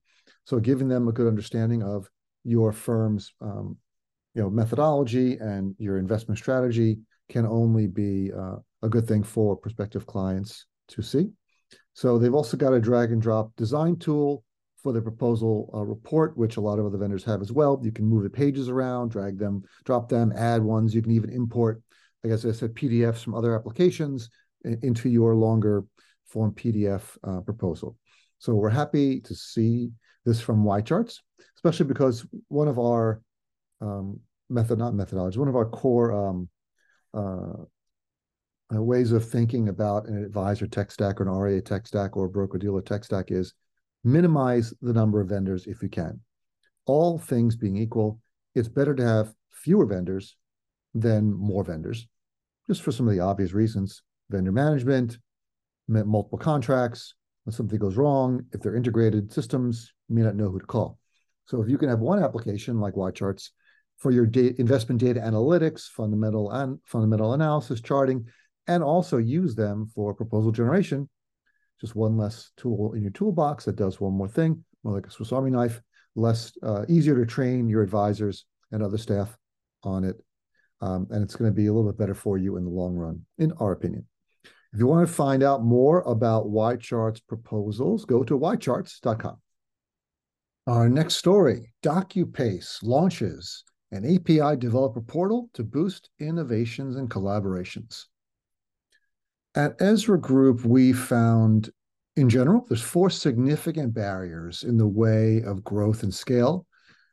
So 0.45 0.59
giving 0.59 0.87
them 0.87 1.07
a 1.07 1.13
good 1.13 1.27
understanding 1.27 1.81
of 1.81 2.09
your 2.43 2.71
firm's 2.71 3.33
um, 3.41 3.77
you 4.33 4.41
know 4.41 4.49
methodology 4.49 5.37
and 5.37 5.75
your 5.77 5.97
investment 5.97 6.37
strategy 6.37 6.99
can 7.29 7.45
only 7.45 7.87
be 7.87 8.31
uh, 8.37 8.55
a 8.81 8.89
good 8.89 9.07
thing 9.07 9.23
for 9.23 9.55
prospective 9.55 10.05
clients 10.05 10.65
to 10.89 11.01
see. 11.01 11.29
So 11.93 12.17
they've 12.17 12.33
also 12.33 12.57
got 12.57 12.73
a 12.73 12.79
drag 12.79 13.11
and 13.11 13.21
drop 13.21 13.51
design 13.55 13.97
tool 13.97 14.43
for 14.81 14.91
the 14.91 15.01
proposal 15.01 15.69
uh, 15.73 15.83
report, 15.83 16.35
which 16.37 16.57
a 16.57 16.61
lot 16.61 16.79
of 16.79 16.85
other 16.85 16.97
vendors 16.97 17.23
have 17.23 17.41
as 17.41 17.51
well. 17.51 17.79
You 17.83 17.91
can 17.91 18.05
move 18.05 18.23
the 18.23 18.29
pages 18.29 18.67
around, 18.67 19.11
drag 19.11 19.37
them, 19.37 19.63
drop 19.85 20.09
them, 20.09 20.33
add 20.35 20.63
ones. 20.63 20.95
You 20.95 21.01
can 21.01 21.11
even 21.11 21.29
import, 21.29 21.81
like 22.23 22.33
I 22.33 22.35
said, 22.37 22.75
PDFs 22.75 23.23
from 23.23 23.35
other 23.35 23.55
applications 23.55 24.29
into 24.63 25.09
your 25.09 25.35
longer 25.35 25.85
form 26.25 26.51
PDF 26.53 27.03
uh, 27.23 27.41
proposal. 27.41 27.97
So 28.39 28.55
we're 28.55 28.69
happy 28.69 29.19
to 29.21 29.35
see 29.35 29.91
this 30.25 30.41
from 30.41 30.63
YCharts, 30.63 31.19
especially 31.55 31.85
because 31.85 32.25
one 32.47 32.67
of 32.67 32.79
our 32.79 33.21
um, 33.81 34.19
method, 34.49 34.77
not 34.77 34.93
methodology, 34.93 35.39
one 35.39 35.47
of 35.47 35.55
our 35.55 35.65
core 35.65 36.11
um, 36.13 36.49
uh, 37.13 37.63
uh, 38.73 38.81
ways 38.81 39.11
of 39.11 39.27
thinking 39.27 39.69
about 39.69 40.07
an 40.07 40.23
advisor 40.23 40.67
tech 40.67 40.91
stack 40.91 41.19
or 41.19 41.23
an 41.23 41.29
RIA 41.29 41.61
tech 41.61 41.87
stack 41.87 42.15
or 42.15 42.25
a 42.25 42.29
broker 42.29 42.57
dealer 42.57 42.81
tech 42.81 43.03
stack 43.03 43.31
is 43.31 43.53
minimize 44.03 44.73
the 44.81 44.93
number 44.93 45.19
of 45.19 45.29
vendors 45.29 45.67
if 45.67 45.81
you 45.81 45.89
can. 45.89 46.19
All 46.85 47.17
things 47.17 47.55
being 47.55 47.77
equal, 47.77 48.19
it's 48.55 48.67
better 48.67 48.95
to 48.95 49.03
have 49.03 49.33
fewer 49.51 49.85
vendors 49.85 50.35
than 50.93 51.33
more 51.33 51.63
vendors, 51.63 52.07
just 52.67 52.81
for 52.81 52.91
some 52.91 53.07
of 53.07 53.13
the 53.13 53.19
obvious 53.19 53.53
reasons. 53.53 54.01
vendor 54.29 54.51
management, 54.51 55.17
multiple 55.87 56.39
contracts. 56.39 57.15
When 57.43 57.53
something 57.53 57.79
goes 57.79 57.97
wrong, 57.97 58.45
if 58.53 58.61
they're 58.61 58.75
integrated 58.75 59.33
systems, 59.33 59.91
you 60.07 60.15
may 60.15 60.21
not 60.21 60.35
know 60.35 60.49
who 60.49 60.59
to 60.59 60.65
call. 60.65 60.99
So 61.45 61.61
if 61.61 61.69
you 61.69 61.77
can 61.77 61.89
have 61.89 61.99
one 61.99 62.23
application 62.23 62.79
like 62.79 62.93
YCharts 62.93 63.49
for 64.01 64.11
your 64.11 64.25
data, 64.25 64.59
investment 64.59 64.99
data 64.99 65.19
analytics, 65.19 65.83
fundamental 65.83 66.51
and 66.51 66.79
fundamental 66.85 67.33
analysis, 67.33 67.81
charting, 67.81 68.25
and 68.67 68.83
also 68.83 69.17
use 69.17 69.53
them 69.55 69.85
for 69.93 70.13
proposal 70.13 70.51
generation, 70.51 71.07
just 71.79 71.95
one 71.95 72.17
less 72.17 72.51
tool 72.57 72.93
in 72.93 73.03
your 73.03 73.11
toolbox 73.11 73.65
that 73.65 73.75
does 73.75 74.01
one 74.01 74.13
more 74.13 74.27
thing, 74.27 74.63
more 74.83 74.95
like 74.95 75.05
a 75.05 75.11
Swiss 75.11 75.31
Army 75.31 75.51
knife, 75.51 75.79
less 76.15 76.51
uh, 76.63 76.83
easier 76.89 77.15
to 77.15 77.25
train 77.27 77.69
your 77.69 77.83
advisors 77.83 78.45
and 78.71 78.81
other 78.81 78.97
staff 78.97 79.37
on 79.83 80.03
it. 80.03 80.15
Um, 80.81 81.05
and 81.11 81.21
it's 81.23 81.35
going 81.35 81.51
to 81.51 81.55
be 81.55 81.67
a 81.67 81.73
little 81.73 81.91
bit 81.91 81.99
better 81.99 82.15
for 82.15 82.39
you 82.39 82.57
in 82.57 82.63
the 82.63 82.71
long 82.71 82.95
run, 82.95 83.23
in 83.37 83.51
our 83.59 83.71
opinion. 83.71 84.07
If 84.73 84.79
you 84.79 84.87
want 84.87 85.07
to 85.07 85.13
find 85.13 85.43
out 85.43 85.63
more 85.63 86.01
about 86.01 86.49
Y 86.49 86.77
Charts 86.77 87.19
proposals, 87.19 88.05
go 88.05 88.23
to 88.23 88.39
ycharts.com. 88.39 89.37
Our 90.65 90.89
next 90.89 91.17
story 91.17 91.73
DocuPace 91.83 92.79
launches 92.81 93.63
an 93.91 94.05
API 94.05 94.55
developer 94.57 95.01
portal 95.01 95.49
to 95.53 95.63
boost 95.63 96.09
innovations 96.19 96.95
and 96.95 97.09
collaborations. 97.09 98.05
At 99.53 99.81
Ezra 99.81 100.19
Group, 100.19 100.63
we 100.63 100.93
found 100.93 101.69
in 102.15 102.29
general, 102.29 102.65
there's 102.67 102.81
four 102.81 103.09
significant 103.09 103.93
barriers 103.93 104.63
in 104.63 104.77
the 104.77 104.87
way 104.87 105.41
of 105.43 105.63
growth 105.63 106.03
and 106.03 106.13
scale 106.13 106.65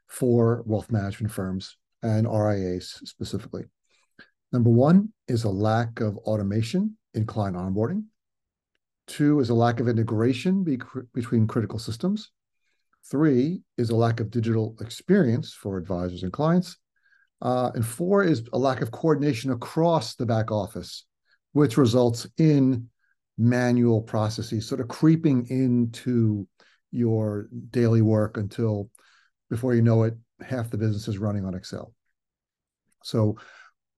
for 0.09 0.63
wealth 0.67 0.91
management 0.91 1.33
firms 1.33 1.77
and 2.03 2.27
RIAs 2.27 3.01
specifically. 3.05 3.65
Number 4.53 4.71
one 4.71 5.13
is 5.29 5.45
a 5.45 5.51
lack 5.51 6.01
of 6.01 6.17
automation 6.19 6.97
in 7.15 7.27
client 7.27 7.57
onboarding. 7.57 8.05
Two 9.07 9.41
is 9.41 9.51
a 9.51 9.55
lack 9.55 9.81
of 9.81 9.89
integration 9.89 10.65
be- 10.65 10.81
between 11.15 11.47
critical 11.47 11.79
systems. 11.79 12.31
Three 13.11 13.63
is 13.77 13.91
a 13.91 13.97
lack 13.97 14.21
of 14.21 14.31
digital 14.31 14.77
experience 14.81 15.53
for 15.53 15.79
advisors 15.79 16.23
and 16.23 16.33
clients. 16.33 16.77
Uh, 17.41 17.71
and 17.75 17.87
four 17.87 18.25
is 18.25 18.43
a 18.53 18.59
lack 18.59 18.81
of 18.81 18.91
coordination 18.91 19.53
across 19.53 20.15
the 20.15 20.27
back 20.27 20.51
office, 20.51 21.07
which 21.53 21.77
results 21.77 22.27
in 22.37 22.89
manual 23.39 24.03
processes 24.03 24.67
sort 24.67 24.81
of 24.81 24.89
creeping 24.89 25.47
into 25.49 26.47
your 26.91 27.49
daily 27.71 28.03
work 28.03 28.37
until 28.37 28.91
before 29.51 29.75
you 29.75 29.83
know 29.83 30.03
it, 30.03 30.15
half 30.41 30.71
the 30.71 30.79
business 30.79 31.09
is 31.09 31.19
running 31.19 31.45
on 31.45 31.55
Excel. 31.55 31.95
So, 33.05 33.39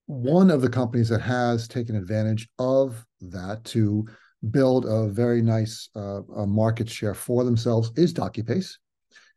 one 0.05 0.51
of 0.51 0.61
the 0.61 0.69
companies 0.69 1.09
that 1.09 1.21
has 1.21 1.67
taken 1.67 1.95
advantage 1.95 2.49
of 2.59 3.05
that 3.21 3.63
to 3.63 4.05
build 4.49 4.85
a 4.85 5.07
very 5.07 5.41
nice 5.41 5.89
uh, 5.95 6.21
a 6.35 6.45
market 6.45 6.89
share 6.89 7.13
for 7.13 7.43
themselves 7.43 7.91
is 7.95 8.13
DocuPace. 8.13 8.73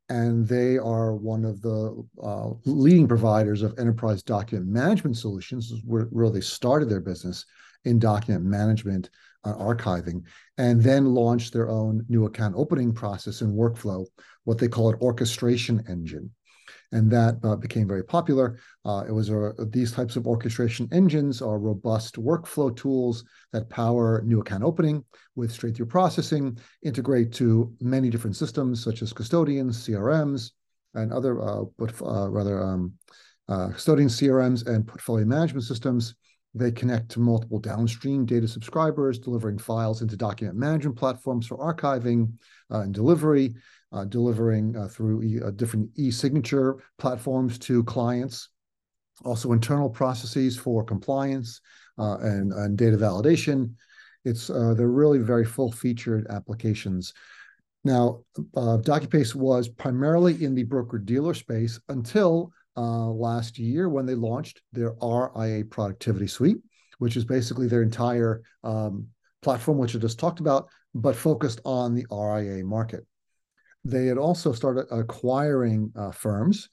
And 0.09 0.47
they 0.47 0.77
are 0.77 1.15
one 1.15 1.45
of 1.45 1.63
the 1.63 2.05
uh, 2.23 2.51
leading 2.67 3.09
providers 3.09 3.63
of 3.63 3.79
enterprise 3.79 4.23
document 4.23 4.69
management 4.69 5.17
solutions, 5.17 5.73
where, 5.85 6.05
where 6.05 6.31
they 6.31 6.43
started 6.43 6.91
their 6.91 7.01
business 7.01 7.47
in 7.85 7.99
document 7.99 8.45
management 8.45 9.11
uh, 9.45 9.55
archiving, 9.55 10.23
and 10.59 10.83
then 10.83 11.15
launched 11.15 11.53
their 11.53 11.71
own 11.71 12.05
new 12.09 12.27
account 12.27 12.55
opening 12.57 12.93
process 12.93 13.41
and 13.41 13.57
workflow, 13.57 14.05
what 14.45 14.59
they 14.59 14.69
call 14.69 14.91
an 14.91 14.99
orchestration 15.01 15.83
engine. 15.89 16.31
And 16.95 17.11
that 17.11 17.41
uh, 17.43 17.57
became 17.57 17.89
very 17.89 18.05
popular. 18.05 18.57
Uh, 18.85 19.03
it 19.07 19.11
was 19.11 19.29
a, 19.29 19.53
these 19.71 19.91
types 19.91 20.15
of 20.15 20.29
orchestration 20.29 20.89
engines 20.93 21.43
are 21.43 21.59
robust 21.59 22.15
workflow 22.15 22.75
tools 22.75 23.25
that 23.53 23.69
power 23.69 24.23
new 24.25 24.41
account 24.41 24.63
opening 24.63 25.05
with 25.35 25.51
straight 25.51 25.75
through 25.75 25.87
processing, 25.87 26.57
integrate 26.85 27.33
to 27.33 27.75
many 27.81 28.11
different 28.11 28.37
systems 28.37 28.83
such 28.83 29.03
as 29.03 29.13
custodians, 29.13 29.85
CRMs, 29.85 30.53
and 30.95 31.13
other, 31.13 31.43
uh, 31.43 31.65
but 31.77 31.93
uh, 32.01 32.31
rather 32.31 32.63
um, 32.63 32.93
uh, 33.49 33.71
custodian 33.71 34.09
CRMs 34.09 34.65
and 34.69 34.87
portfolio 34.87 35.27
management 35.27 35.65
systems 35.65 36.15
they 36.55 36.71
connect 36.71 37.11
to 37.11 37.21
multiple 37.21 37.59
downstream 37.59 38.25
data 38.25 38.47
subscribers, 38.47 39.19
delivering 39.19 39.59
files 39.59 40.03
into 40.03 40.17
document 40.17 40.57
management 40.57 40.97
platforms 40.97 41.47
for 41.47 41.59
archiving 41.59 42.33
uh, 42.71 42.81
and 42.81 42.95
delivery, 42.95 43.55
uh, 43.95 44.05
delivering 44.05 44.77
uh, 44.77 44.89
through 44.89 45.23
e 45.23 45.41
uh, 45.41 45.51
different 45.53 45.89
e-signature 45.97 46.77
platforms 46.99 47.59
to 47.59 47.85
clients. 47.85 48.51
Also, 49.25 49.53
internal 49.53 49.89
processes 49.89 50.57
for 50.57 50.83
compliance 50.83 51.61
uh, 51.99 52.19
and, 52.19 52.53
and, 52.53 52.77
data 52.77 52.97
validation. 52.97 53.73
It's 54.25 54.51
uh, 54.51 54.75
they're 54.75 54.89
really 54.89 55.21
very 55.21 55.45
full-featured 55.45 56.27
applications. 56.31 57.15
Now, 57.85 58.23
DocuPace 58.57 59.35
was 59.35 59.69
primarily 59.69 60.43
in 60.43 60.55
the 60.55 60.65
broker-dealer 60.65 61.35
space 61.35 61.79
until 61.89 62.51
uh, 62.77 63.07
last 63.07 63.59
year 63.59 63.89
when 63.89 64.07
they 64.07 64.15
launched 64.15 64.63
their 64.73 64.95
RIA 65.03 65.65
Productivity 65.67 66.27
Suite, 66.27 66.59
which 66.99 67.17
is 67.17 67.25
basically 67.25 67.69
their 67.69 67.83
entire 67.83 68.43
um, 68.65 69.07
platform, 69.43 69.79
which 69.79 69.95
I 69.95 69.99
just 69.99 70.19
talked 70.19 70.41
about, 70.41 70.69
but 70.95 71.15
focused 71.15 71.61
on 71.65 71.95
the 71.95 72.07
RIA 72.11 72.65
market. 72.65 73.07
They 73.85 74.07
had 74.07 74.19
also 74.19 74.53
started 74.53 74.87
acquiring 74.91 75.93
uh, 75.97 76.11
firms 76.11 76.69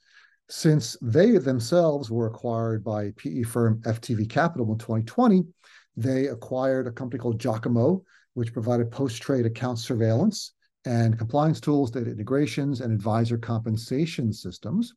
since 0.48 0.96
they 1.00 1.38
themselves 1.38 2.10
were 2.10 2.26
acquired 2.26 2.82
by 2.82 3.12
PE 3.16 3.42
firm 3.42 3.80
FTV 3.82 4.28
Capital 4.28 4.70
in 4.72 4.78
2020. 4.78 5.44
They 5.96 6.26
acquired 6.26 6.86
a 6.86 6.92
company 6.92 7.20
called 7.20 7.40
Jacamo, 7.40 8.02
which 8.34 8.52
provided 8.52 8.90
post 8.90 9.20
trade 9.20 9.46
account 9.46 9.78
surveillance 9.78 10.52
and 10.84 11.18
compliance 11.18 11.60
tools, 11.60 11.90
data 11.90 12.10
integrations, 12.10 12.80
and 12.80 12.92
advisor 12.92 13.38
compensation 13.38 14.32
systems. 14.32 14.94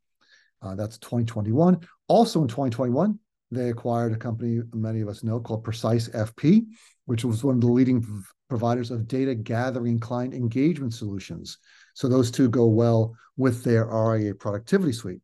Uh, 0.61 0.75
that's 0.75 0.97
2021. 0.97 1.79
Also 2.07 2.41
in 2.41 2.47
2021, 2.47 3.19
they 3.51 3.69
acquired 3.69 4.13
a 4.13 4.17
company 4.17 4.61
many 4.73 5.01
of 5.01 5.07
us 5.07 5.23
know 5.23 5.39
called 5.39 5.63
Precise 5.63 6.09
FP, 6.09 6.65
which 7.05 7.23
was 7.23 7.43
one 7.43 7.55
of 7.55 7.61
the 7.61 7.67
leading 7.67 8.05
providers 8.49 8.89
of 8.89 9.07
data 9.07 9.35
gathering 9.35 9.99
client 9.99 10.33
engagement 10.33 10.93
solutions. 10.93 11.57
So 11.95 12.07
those 12.07 12.29
two 12.29 12.49
go 12.49 12.67
well 12.67 13.15
with 13.37 13.63
their 13.63 13.85
RIA 13.85 14.35
productivity 14.35 14.93
suite. 14.93 15.21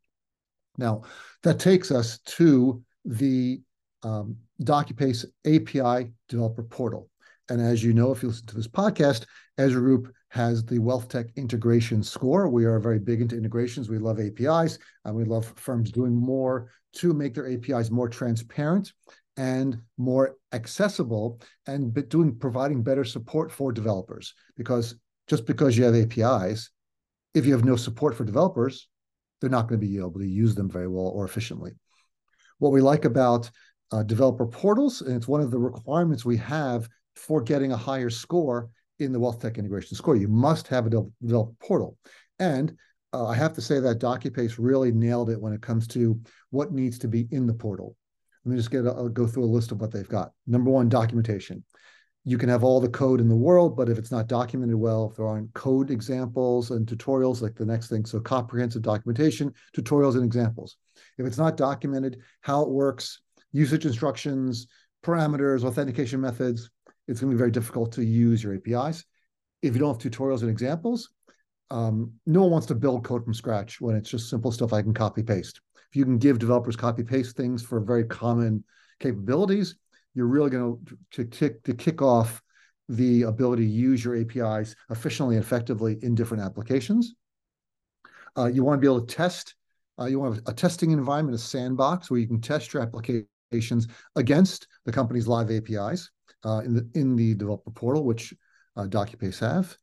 Now, 0.77 1.03
that 1.43 1.59
takes 1.59 1.91
us 1.91 2.19
to 2.19 2.81
the 3.05 3.61
um, 4.03 4.37
DocuPace 4.63 5.25
API 5.45 6.11
developer 6.27 6.63
portal. 6.63 7.09
And 7.49 7.61
as 7.61 7.83
you 7.83 7.93
know, 7.93 8.11
if 8.11 8.23
you 8.23 8.29
listen 8.29 8.47
to 8.47 8.55
this 8.55 8.67
podcast, 8.67 9.25
Ezra 9.57 9.81
Group 9.81 10.13
has 10.29 10.63
the 10.63 10.79
Wealth 10.79 11.09
Tech 11.09 11.27
Integration 11.35 12.01
Score. 12.01 12.47
We 12.47 12.63
are 12.65 12.79
very 12.79 12.99
big 12.99 13.21
into 13.21 13.35
integrations. 13.35 13.89
We 13.89 13.97
love 13.97 14.19
APIs, 14.19 14.79
and 15.03 15.13
we 15.13 15.25
love 15.25 15.51
firms 15.57 15.91
doing 15.91 16.15
more 16.15 16.71
to 16.93 17.13
make 17.13 17.33
their 17.33 17.51
APIs 17.51 17.91
more 17.91 18.07
transparent 18.07 18.93
and 19.37 19.81
more 19.97 20.37
accessible, 20.53 21.41
and 21.67 21.93
doing 22.09 22.35
providing 22.35 22.83
better 22.83 23.03
support 23.03 23.51
for 23.51 23.71
developers. 23.71 24.33
Because 24.55 24.95
just 25.31 25.45
because 25.45 25.77
you 25.77 25.85
have 25.85 25.95
APIs, 25.95 26.71
if 27.33 27.45
you 27.45 27.53
have 27.53 27.63
no 27.63 27.77
support 27.77 28.13
for 28.13 28.25
developers, 28.25 28.89
they're 29.39 29.49
not 29.49 29.69
going 29.69 29.79
to 29.79 29.87
be 29.87 29.97
able 29.97 30.19
to 30.19 30.27
use 30.27 30.55
them 30.55 30.69
very 30.69 30.89
well 30.89 31.05
or 31.05 31.23
efficiently. 31.23 31.71
What 32.59 32.73
we 32.73 32.81
like 32.81 33.05
about 33.05 33.49
uh, 33.93 34.03
developer 34.03 34.45
portals, 34.45 34.99
and 34.99 35.15
it's 35.15 35.29
one 35.29 35.39
of 35.39 35.49
the 35.49 35.57
requirements 35.57 36.25
we 36.25 36.35
have 36.35 36.89
for 37.15 37.41
getting 37.41 37.71
a 37.71 37.77
higher 37.77 38.09
score 38.09 38.69
in 38.99 39.13
the 39.13 39.21
Wealth 39.21 39.41
Tech 39.41 39.57
Integration 39.57 39.95
Score. 39.95 40.17
You 40.17 40.27
must 40.27 40.67
have 40.67 40.85
a 40.85 40.89
developer 40.89 41.55
portal. 41.61 41.97
And 42.39 42.75
uh, 43.13 43.27
I 43.27 43.35
have 43.35 43.53
to 43.53 43.61
say 43.61 43.79
that 43.79 44.01
DocuPace 44.01 44.55
really 44.59 44.91
nailed 44.91 45.29
it 45.29 45.39
when 45.39 45.53
it 45.53 45.61
comes 45.61 45.87
to 45.89 46.19
what 46.49 46.73
needs 46.73 46.99
to 46.99 47.07
be 47.07 47.29
in 47.31 47.47
the 47.47 47.53
portal. 47.53 47.95
Let 48.43 48.51
me 48.51 48.57
just 48.57 48.69
get 48.69 48.83
go 49.13 49.27
through 49.27 49.45
a 49.45 49.55
list 49.55 49.71
of 49.71 49.79
what 49.79 49.93
they've 49.93 50.05
got. 50.09 50.33
Number 50.45 50.71
one, 50.71 50.89
documentation. 50.89 51.63
You 52.23 52.37
can 52.37 52.49
have 52.49 52.63
all 52.63 52.79
the 52.79 52.89
code 52.89 53.19
in 53.19 53.27
the 53.27 53.35
world, 53.35 53.75
but 53.75 53.89
if 53.89 53.97
it's 53.97 54.11
not 54.11 54.27
documented 54.27 54.75
well, 54.75 55.09
if 55.09 55.17
there 55.17 55.25
aren't 55.25 55.53
code 55.53 55.89
examples 55.89 56.69
and 56.69 56.85
tutorials, 56.85 57.41
like 57.41 57.55
the 57.55 57.65
next 57.65 57.89
thing, 57.89 58.05
so 58.05 58.19
comprehensive 58.19 58.83
documentation, 58.83 59.53
tutorials 59.75 60.13
and 60.13 60.23
examples. 60.23 60.77
If 61.17 61.25
it's 61.25 61.39
not 61.39 61.57
documented, 61.57 62.19
how 62.41 62.61
it 62.61 62.69
works, 62.69 63.21
usage 63.51 63.85
instructions, 63.85 64.67
parameters, 65.03 65.63
authentication 65.63 66.21
methods, 66.21 66.69
it's 67.07 67.19
going 67.19 67.31
to 67.31 67.35
be 67.35 67.39
very 67.39 67.51
difficult 67.51 67.91
to 67.93 68.05
use 68.05 68.43
your 68.43 68.55
APIs. 68.55 69.03
If 69.63 69.73
you 69.73 69.79
don't 69.79 70.01
have 70.01 70.11
tutorials 70.11 70.41
and 70.41 70.49
examples, 70.49 71.09
um, 71.71 72.13
no 72.25 72.41
one 72.41 72.51
wants 72.51 72.67
to 72.67 72.75
build 72.75 73.03
code 73.03 73.23
from 73.23 73.33
scratch 73.33 73.81
when 73.81 73.95
it's 73.95 74.09
just 74.09 74.29
simple 74.29 74.51
stuff 74.51 74.73
I 74.73 74.81
can 74.81 74.93
copy 74.93 75.23
paste. 75.23 75.61
If 75.89 75.95
you 75.95 76.05
can 76.05 76.17
give 76.17 76.39
developers 76.39 76.75
copy 76.75 77.03
paste 77.03 77.35
things 77.35 77.63
for 77.63 77.79
very 77.79 78.03
common 78.03 78.63
capabilities, 78.99 79.75
you're 80.13 80.27
really 80.27 80.49
going 80.49 80.77
to, 81.11 81.23
to, 81.25 81.49
to 81.63 81.73
kick 81.73 82.01
off 82.01 82.41
the 82.89 83.23
ability 83.23 83.63
to 83.63 83.71
use 83.71 84.03
your 84.03 84.19
APIs 84.19 84.75
efficiently 84.89 85.35
and 85.35 85.43
effectively 85.43 85.97
in 86.01 86.13
different 86.13 86.43
applications. 86.43 87.15
Uh, 88.37 88.47
you 88.47 88.63
want 88.63 88.77
to 88.77 88.81
be 88.81 88.87
able 88.87 89.05
to 89.05 89.15
test. 89.15 89.55
Uh, 89.99 90.05
you 90.05 90.19
want 90.19 90.41
a 90.47 90.53
testing 90.53 90.91
environment, 90.91 91.35
a 91.35 91.37
sandbox 91.41 92.09
where 92.09 92.19
you 92.19 92.27
can 92.27 92.41
test 92.41 92.73
your 92.73 92.81
applications 92.81 93.87
against 94.15 94.67
the 94.85 94.91
company's 94.91 95.27
live 95.27 95.51
APIs 95.51 96.09
uh, 96.45 96.61
in 96.65 96.73
the 96.73 96.89
in 96.95 97.15
the 97.15 97.35
developer 97.35 97.71
portal, 97.71 98.03
which 98.03 98.33
uh, 98.75 98.83
DocuPace 98.83 99.39
have. 99.39 99.75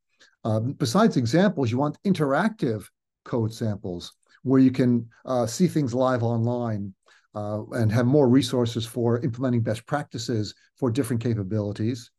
Um, 0.45 0.73
besides 0.73 1.17
examples, 1.17 1.71
you 1.71 1.79
want 1.79 1.99
interactive 2.07 2.85
code 3.25 3.53
samples 3.53 4.13
where 4.43 4.61
you 4.61 4.71
can 4.71 5.09
uh, 5.25 5.47
see 5.47 5.67
things 5.67 5.95
live 5.95 6.23
online 6.23 6.95
uh, 7.38 7.62
and 7.73 7.92
have 7.92 8.07
more 8.07 8.28
resources 8.28 8.85
for 8.85 9.21
implementing 9.21 9.61
best 9.61 9.87
practices 9.87 10.54
for 10.76 10.90
different 10.90 11.23
capabilities. 11.23 12.11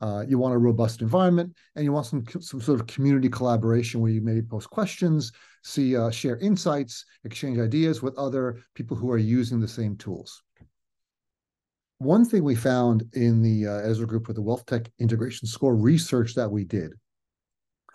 Uh, 0.00 0.24
you 0.26 0.38
want 0.38 0.54
a 0.54 0.58
robust 0.58 1.02
environment, 1.02 1.54
and 1.76 1.84
you 1.84 1.92
want 1.92 2.06
some 2.06 2.24
some 2.40 2.60
sort 2.60 2.80
of 2.80 2.86
community 2.86 3.28
collaboration 3.28 4.00
where 4.00 4.10
you 4.10 4.22
maybe 4.22 4.42
post 4.42 4.68
questions, 4.70 5.32
see 5.62 5.96
uh, 5.96 6.10
share 6.10 6.38
insights, 6.38 7.04
exchange 7.24 7.58
ideas 7.58 8.02
with 8.02 8.16
other 8.16 8.58
people 8.74 8.96
who 8.96 9.10
are 9.10 9.18
using 9.18 9.60
the 9.60 9.68
same 9.68 9.96
tools. 9.96 10.42
One 11.98 12.24
thing 12.24 12.42
we 12.42 12.56
found 12.56 13.04
in 13.12 13.42
the 13.42 13.66
uh, 13.66 13.90
Ezra 13.90 14.06
group 14.06 14.26
with 14.26 14.36
the 14.36 14.42
Wealth 14.42 14.66
Tech 14.66 14.90
Integration 14.98 15.46
Score 15.46 15.76
research 15.76 16.34
that 16.34 16.50
we 16.50 16.64
did, 16.64 16.90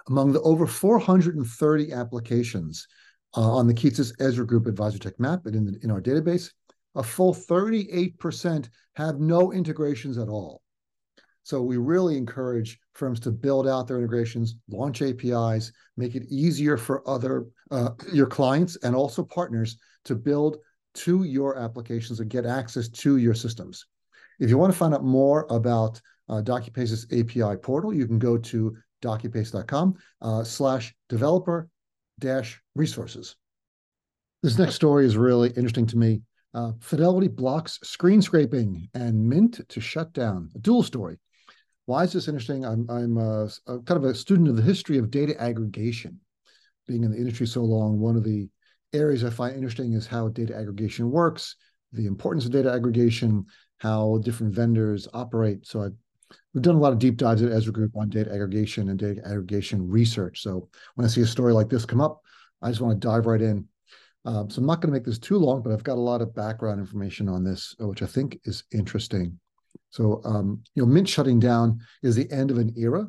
among 0.08 0.34
the 0.34 0.42
over 0.42 0.66
430 0.66 1.94
applications 1.94 2.88
uh, 3.36 3.42
on 3.42 3.68
the 3.68 3.74
Kitces 3.74 4.14
Ezra 4.20 4.46
Group 4.46 4.68
Advisor 4.68 5.00
Tech 5.00 5.20
Map 5.20 5.46
and 5.46 5.56
in, 5.56 5.66
the, 5.66 5.80
in 5.84 5.92
our 5.92 6.02
database, 6.02 6.52
a 7.00 7.04
full 7.04 7.34
38% 7.34 8.70
have 8.96 9.20
no 9.22 9.54
integrations 9.54 10.18
at 10.18 10.28
all. 10.28 10.62
So 11.44 11.62
we 11.62 11.78
really 11.78 12.18
encourage 12.18 12.78
firms 12.94 13.22
to 13.22 13.32
build 13.32 13.70
out 13.70 13.88
their 13.88 13.98
integrations, 13.98 14.58
launch 14.70 15.02
APIs, 15.02 15.72
make 15.96 16.16
it 16.16 16.26
easier 16.30 16.76
for 16.76 17.08
other 17.10 17.46
uh, 17.72 17.92
your 18.12 18.28
clients 18.28 18.76
and 18.84 18.94
also 18.94 19.24
partners 19.24 19.78
to 20.06 20.14
build 20.14 20.58
to 20.96 21.24
your 21.24 21.58
applications 21.58 22.20
and 22.20 22.30
get 22.30 22.46
access 22.46 22.90
to 22.90 23.16
your 23.16 23.34
systems. 23.34 23.86
If 24.42 24.50
you 24.50 24.58
want 24.58 24.74
to 24.74 24.78
find 24.78 24.94
out 24.94 25.04
more 25.04 25.48
about 25.50 26.02
uh, 26.28 26.42
DocuPace's 26.42 27.06
API 27.14 27.56
portal, 27.62 27.94
you 27.94 28.08
can 28.08 28.20
go 28.20 28.38
to 28.38 28.76
docupace.com 29.02 29.96
uh, 30.22 30.44
slash 30.44 30.94
developer 31.08 31.70
dash 32.20 32.62
resources. 32.76 33.38
This 34.44 34.60
next 34.60 34.76
story 34.76 35.06
is 35.06 35.16
really 35.16 35.50
interesting 35.52 35.88
to 35.88 35.98
me. 35.98 36.22
Uh, 36.54 36.72
Fidelity 36.80 37.28
blocks 37.28 37.80
screen 37.84 38.22
scraping 38.22 38.90
and 38.94 39.28
Mint 39.28 39.62
to 39.70 39.80
shut 39.80 40.14
down. 40.14 40.50
A 40.56 40.60
dual 40.60 40.84
story. 40.84 41.18
Why 41.86 42.04
is 42.04 42.14
this 42.14 42.28
interesting? 42.28 42.66
I'm, 42.66 42.88
I'm 42.90 43.18
a, 43.18 43.50
a 43.68 43.80
kind 43.80 44.04
of 44.04 44.04
a 44.04 44.16
student 44.16 44.48
of 44.48 44.56
the 44.56 44.62
history 44.62 44.98
of 44.98 45.12
data 45.12 45.40
aggregation. 45.40 46.20
Being 46.88 47.04
in 47.04 47.12
the 47.12 47.18
industry 47.18 47.46
so 47.46 47.62
long, 47.62 48.00
one 48.00 48.16
of 48.16 48.24
the 48.24 48.50
areas 48.94 49.24
I 49.24 49.30
find 49.30 49.56
interesting 49.56 49.94
is 49.94 50.08
how 50.08 50.30
data 50.30 50.56
aggregation 50.56 51.12
works, 51.12 51.56
the 51.94 52.08
importance 52.08 52.46
of 52.46 52.52
data 52.52 52.72
aggregation, 52.72 53.46
how 53.78 54.20
different 54.24 54.54
vendors 54.54 55.08
operate. 55.14 55.66
So 55.68 55.84
I've 55.84 55.94
we've 56.54 56.64
done 56.64 56.76
a 56.76 56.80
lot 56.80 56.94
of 56.94 57.00
deep 57.00 57.18
dives 57.18 57.42
at 57.42 57.52
Ezra 57.52 57.74
Group 57.74 57.96
on 57.96 58.10
data 58.10 58.32
aggregation 58.32 58.90
and 58.90 59.00
data 59.00 59.22
aggregation 59.26 59.88
research. 59.88 60.42
So 60.42 60.70
when 60.96 61.06
I 61.06 61.10
see 61.10 61.22
a 61.22 61.28
story 61.28 61.54
like 61.54 61.70
this 61.70 61.86
come 61.86 62.02
up, 62.02 62.22
I 62.62 62.70
just 62.70 62.82
want 62.82 63.00
to 63.00 63.08
dive 63.08 63.26
right 63.26 63.42
in. 63.42 63.68
Um, 64.26 64.50
so 64.50 64.60
I'm 64.60 64.68
not 64.68 64.82
going 64.82 64.92
to 64.92 64.98
make 64.98 65.06
this 65.06 65.20
too 65.20 65.38
long, 65.38 65.62
but 65.62 65.72
I've 65.72 65.84
got 65.84 65.98
a 65.98 66.02
lot 66.02 66.22
of 66.22 66.36
background 66.36 66.80
information 66.80 67.30
on 67.30 67.44
this, 67.44 67.76
uh, 67.82 67.88
which 67.88 68.02
I 68.02 68.06
think 68.06 68.40
is 68.44 68.64
interesting. 68.74 69.40
So, 69.92 70.22
um, 70.26 70.62
you 70.76 70.84
know, 70.84 70.92
Mint 70.92 71.08
shutting 71.08 71.40
down 71.40 71.80
is 72.04 72.16
the 72.16 72.30
end 72.32 72.52
of 72.52 72.58
an 72.58 72.74
era. 72.78 73.08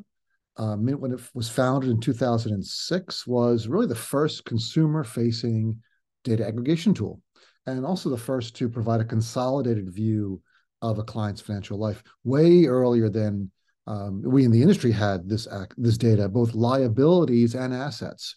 Uh, 0.57 0.75
Mint, 0.75 0.99
when 0.99 1.11
it 1.11 1.21
was 1.33 1.49
founded 1.49 1.89
in 1.89 1.99
2006, 1.99 3.27
was 3.27 3.67
really 3.67 3.87
the 3.87 3.95
first 3.95 4.45
consumer-facing 4.45 5.77
data 6.23 6.45
aggregation 6.45 6.93
tool, 6.93 7.21
and 7.65 7.85
also 7.85 8.09
the 8.09 8.17
first 8.17 8.55
to 8.55 8.69
provide 8.69 9.01
a 9.01 9.05
consolidated 9.05 9.93
view 9.93 10.41
of 10.81 10.97
a 10.97 11.03
client's 11.03 11.41
financial 11.41 11.77
life, 11.77 12.03
way 12.23 12.65
earlier 12.65 13.09
than 13.09 13.51
um, 13.87 14.21
we 14.23 14.45
in 14.45 14.51
the 14.51 14.61
industry 14.61 14.91
had 14.91 15.27
this 15.27 15.47
act, 15.47 15.73
this 15.77 15.97
data, 15.97 16.29
both 16.29 16.53
liabilities 16.53 17.55
and 17.55 17.73
assets. 17.73 18.35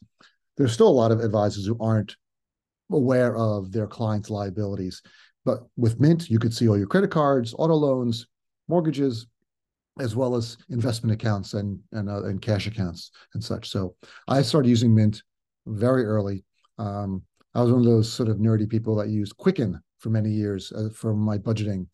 There's 0.56 0.72
still 0.72 0.88
a 0.88 0.90
lot 0.90 1.12
of 1.12 1.20
advisors 1.20 1.66
who 1.66 1.76
aren't 1.80 2.16
aware 2.94 3.36
of 3.36 3.72
their 3.72 3.86
clients' 3.86 4.30
liabilities. 4.30 5.02
But 5.44 5.60
with 5.76 6.00
Mint, 6.00 6.30
you 6.30 6.38
could 6.38 6.54
see 6.54 6.68
all 6.68 6.78
your 6.78 6.86
credit 6.86 7.10
cards, 7.10 7.54
auto 7.58 7.74
loans, 7.74 8.26
mortgages, 8.68 9.26
as 10.00 10.16
well 10.16 10.34
as 10.34 10.56
investment 10.70 11.12
accounts 11.14 11.54
and 11.54 11.78
and, 11.92 12.08
uh, 12.08 12.24
and 12.24 12.40
cash 12.40 12.66
accounts 12.66 13.10
and 13.34 13.44
such. 13.44 13.70
So 13.70 13.94
I 14.26 14.42
started 14.42 14.68
using 14.68 14.94
Mint 14.94 15.22
very 15.66 16.04
early. 16.04 16.44
Um, 16.78 17.22
I 17.54 17.62
was 17.62 17.70
one 17.70 17.80
of 17.80 17.86
those 17.86 18.12
sort 18.12 18.28
of 18.28 18.38
nerdy 18.38 18.68
people 18.68 18.96
that 18.96 19.08
used 19.08 19.36
Quicken 19.36 19.80
for 19.98 20.10
many 20.10 20.30
years 20.30 20.72
uh, 20.72 20.88
for 20.92 21.14
my 21.14 21.38
budgeting. 21.38 21.86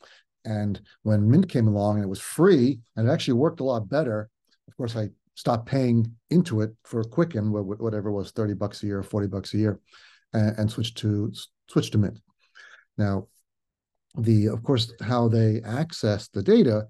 And 0.45 0.81
when 1.03 1.31
Mint 1.31 1.49
came 1.49 1.69
along 1.69 1.97
and 1.97 2.05
it 2.05 2.09
was 2.09 2.21
free 2.21 2.81
and 2.97 3.07
it 3.07 3.13
actually 3.13 3.35
worked 3.35 3.61
a 3.61 3.65
lot 3.65 3.89
better, 3.89 4.31
of 4.67 4.77
course, 4.77 4.97
I 4.97 5.11
stopped 5.35 5.67
paying 5.67 6.11
into 6.31 6.63
it 6.63 6.71
for 6.85 7.05
Quicken, 7.05 7.53
whatever 7.53 8.11
was, 8.11 8.31
30 8.31 8.55
bucks 8.55 8.83
a 8.83 8.87
year, 8.87 9.03
40 9.03 9.27
bucks 9.27 9.55
a 9.55 9.59
year, 9.59 9.81
and, 10.33 10.59
and 10.59 10.71
switched 10.71 10.99
to 10.99 11.33
switched 11.69 11.93
to 11.93 11.99
Mint. 11.99 12.21
Now, 12.99 13.29
the 14.17 14.47
of 14.47 14.63
course 14.63 14.93
how 15.01 15.29
they 15.29 15.61
accessed 15.61 16.33
the 16.33 16.43
data 16.43 16.87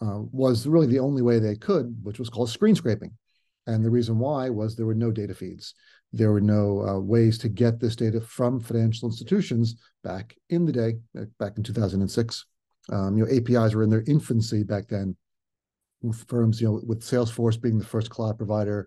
uh, 0.00 0.20
was 0.32 0.66
really 0.66 0.86
the 0.86 0.98
only 0.98 1.22
way 1.22 1.38
they 1.38 1.56
could, 1.56 1.96
which 2.02 2.18
was 2.18 2.28
called 2.28 2.50
screen 2.50 2.74
scraping. 2.74 3.12
And 3.66 3.84
the 3.84 3.90
reason 3.90 4.18
why 4.18 4.50
was 4.50 4.76
there 4.76 4.86
were 4.86 4.94
no 4.94 5.10
data 5.10 5.34
feeds. 5.34 5.74
There 6.12 6.32
were 6.32 6.40
no 6.40 6.86
uh, 6.86 7.00
ways 7.00 7.38
to 7.38 7.48
get 7.48 7.80
this 7.80 7.96
data 7.96 8.20
from 8.20 8.60
financial 8.60 9.08
institutions 9.08 9.76
back 10.02 10.36
in 10.50 10.66
the 10.66 10.72
day, 10.72 10.94
back 11.38 11.56
in 11.56 11.62
2006. 11.62 12.46
Um, 12.92 13.16
you 13.16 13.24
know, 13.24 13.32
APIs 13.34 13.74
were 13.74 13.82
in 13.82 13.90
their 13.90 14.04
infancy 14.06 14.62
back 14.62 14.88
then. 14.88 15.16
Firms, 16.28 16.60
you 16.60 16.68
know, 16.68 16.80
with 16.86 17.00
Salesforce 17.00 17.60
being 17.60 17.78
the 17.78 17.84
first 17.84 18.10
cloud 18.10 18.36
provider, 18.36 18.86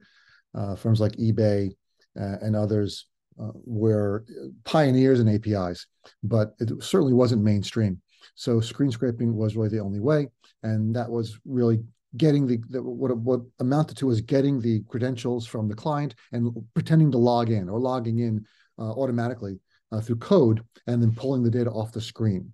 uh, 0.54 0.76
firms 0.76 1.02
like 1.02 1.14
eBay 1.14 1.72
uh, 2.20 2.36
and 2.42 2.56
others 2.56 3.08
uh, 3.40 3.52
were 3.66 4.26
pioneers 4.64 5.20
in 5.20 5.28
APIs, 5.28 5.88
but 6.24 6.56
it 6.60 6.72
certainly 6.84 7.14
wasn't 7.14 7.44
mainstream. 7.44 8.02
So 8.36 8.60
screen 8.60 8.92
scraping 8.92 9.36
was 9.36 9.56
really 9.56 9.70
the 9.70 9.80
only 9.80 10.00
way, 10.00 10.28
and 10.64 10.96
that 10.96 11.10
was 11.10 11.40
really 11.46 11.80
getting 12.16 12.48
the, 12.48 12.60
the 12.70 12.82
what 12.82 13.16
what 13.18 13.42
amounted 13.60 13.98
to 13.98 14.08
was 14.08 14.22
getting 14.22 14.62
the 14.62 14.82
credentials 14.88 15.46
from 15.46 15.68
the 15.68 15.76
client 15.76 16.16
and 16.32 16.52
pretending 16.74 17.12
to 17.12 17.18
log 17.18 17.50
in 17.50 17.70
or 17.70 17.80
logging 17.80 18.20
in 18.20 18.46
uh, 18.80 18.92
automatically 18.92 19.60
uh, 19.92 20.02
through 20.02 20.18
code 20.18 20.64
and 20.88 21.02
then 21.02 21.14
pulling 21.14 21.44
the 21.44 21.50
data 21.50 21.70
off 21.70 21.92
the 21.92 22.02
screen. 22.02 22.52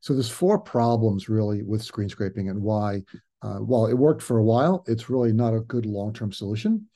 So 0.00 0.12
there's 0.12 0.30
four 0.30 0.58
problems 0.58 1.28
really 1.28 1.62
with 1.62 1.82
screen 1.82 2.08
scraping 2.08 2.48
and 2.50 2.62
why, 2.62 3.02
uh, 3.42 3.56
while 3.56 3.86
it 3.86 3.94
worked 3.94 4.22
for 4.22 4.38
a 4.38 4.44
while, 4.44 4.84
it's 4.86 5.10
really 5.10 5.32
not 5.32 5.54
a 5.54 5.60
good 5.60 5.86
long-term 5.86 6.32
solution 6.32 6.86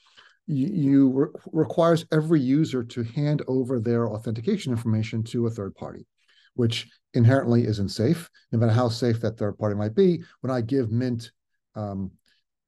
you, 0.46 1.10
re 1.10 1.26
requires 1.52 2.04
every 2.12 2.40
user 2.40 2.82
to 2.82 3.02
hand 3.02 3.42
over 3.48 3.80
their 3.80 4.08
authentication 4.08 4.72
information 4.72 5.22
to 5.24 5.46
a 5.46 5.50
third 5.50 5.74
party, 5.74 6.06
which 6.54 6.88
inherently 7.14 7.66
isn't 7.66 7.90
safe. 7.90 8.28
No 8.50 8.58
matter 8.58 8.72
how 8.72 8.88
safe 8.88 9.20
that 9.20 9.38
third 9.38 9.58
party 9.58 9.76
might 9.76 9.94
be, 9.94 10.22
when 10.40 10.50
I 10.50 10.60
give 10.60 10.90
Mint 10.90 11.30
um, 11.74 12.10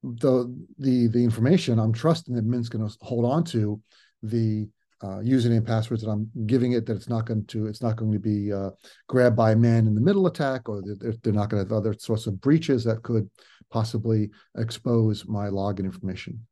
the 0.03 0.55
the 0.79 1.09
the 1.09 1.25
information, 1.25 1.79
I'm 1.79 1.93
trusting 1.93 2.35
that 2.35 2.45
Mint's 2.45 2.69
going 2.69 2.87
to 2.89 2.97
hold 3.01 3.25
on 3.25 3.45
to 3.45 3.81
the 4.23 4.69
uh, 5.03 5.19
username 5.19 5.67
passwords 5.67 6.03
that 6.03 6.11
I'm 6.11 6.31
giving 6.47 6.73
it. 6.73 6.87
That 6.87 6.97
it's 6.97 7.09
not 7.09 7.27
going 7.27 7.45
to 7.47 7.67
it's 7.67 7.83
not 7.83 7.97
going 7.97 8.13
to 8.13 8.21
be 8.21 8.53
uh, 8.53 8.71
grabbed 9.09 9.37
by 9.37 9.53
a 9.53 9.57
man 9.57 9.87
in 9.87 9.95
the 9.95 10.01
middle 10.01 10.27
attack, 10.27 10.69
or 10.69 10.81
they're, 10.83 11.15
they're 11.23 11.33
not 11.33 11.51
going 11.51 11.63
to 11.63 11.69
have 11.69 11.77
other 11.77 11.95
sorts 11.99 12.27
of 12.27 12.41
breaches 12.41 12.85
that 12.85 13.03
could 13.03 13.29
possibly 13.71 14.31
expose 14.57 15.27
my 15.27 15.49
login 15.49 15.81
information 15.81 16.47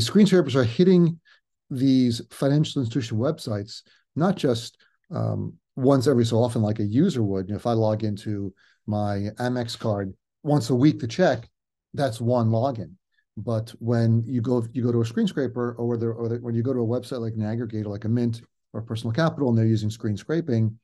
screen 0.00 0.26
scrapers 0.26 0.56
are 0.56 0.64
hitting 0.64 1.20
these 1.70 2.20
financial 2.30 2.82
institution 2.82 3.18
websites, 3.18 3.82
not 4.14 4.36
just 4.36 4.78
um, 5.10 5.54
once 5.76 6.06
every 6.06 6.24
so 6.24 6.36
often, 6.38 6.62
like 6.62 6.78
a 6.78 6.84
user 6.84 7.22
would. 7.22 7.48
You 7.48 7.54
know, 7.54 7.58
if 7.58 7.66
I 7.66 7.72
log 7.72 8.04
into 8.04 8.52
my 8.86 9.28
Amex 9.38 9.78
card 9.78 10.14
once 10.42 10.70
a 10.70 10.74
week 10.74 11.00
to 11.00 11.06
check, 11.06 11.48
that's 11.94 12.20
one 12.20 12.50
login. 12.50 12.92
But 13.36 13.70
when 13.78 14.24
you 14.26 14.42
go 14.42 14.62
you 14.72 14.82
go 14.82 14.92
to 14.92 15.00
a 15.00 15.06
screen 15.06 15.26
scraper, 15.26 15.74
or, 15.78 15.94
or 15.94 16.38
when 16.38 16.54
you 16.54 16.62
go 16.62 16.74
to 16.74 16.80
a 16.80 16.86
website 16.86 17.20
like 17.20 17.34
an 17.34 17.40
aggregator, 17.40 17.86
like 17.86 18.04
a 18.04 18.08
Mint 18.08 18.42
or 18.74 18.82
Personal 18.82 19.12
Capital, 19.12 19.48
and 19.48 19.56
they're 19.56 19.64
using 19.64 19.90
screen 19.90 20.16
scraping, 20.16 20.78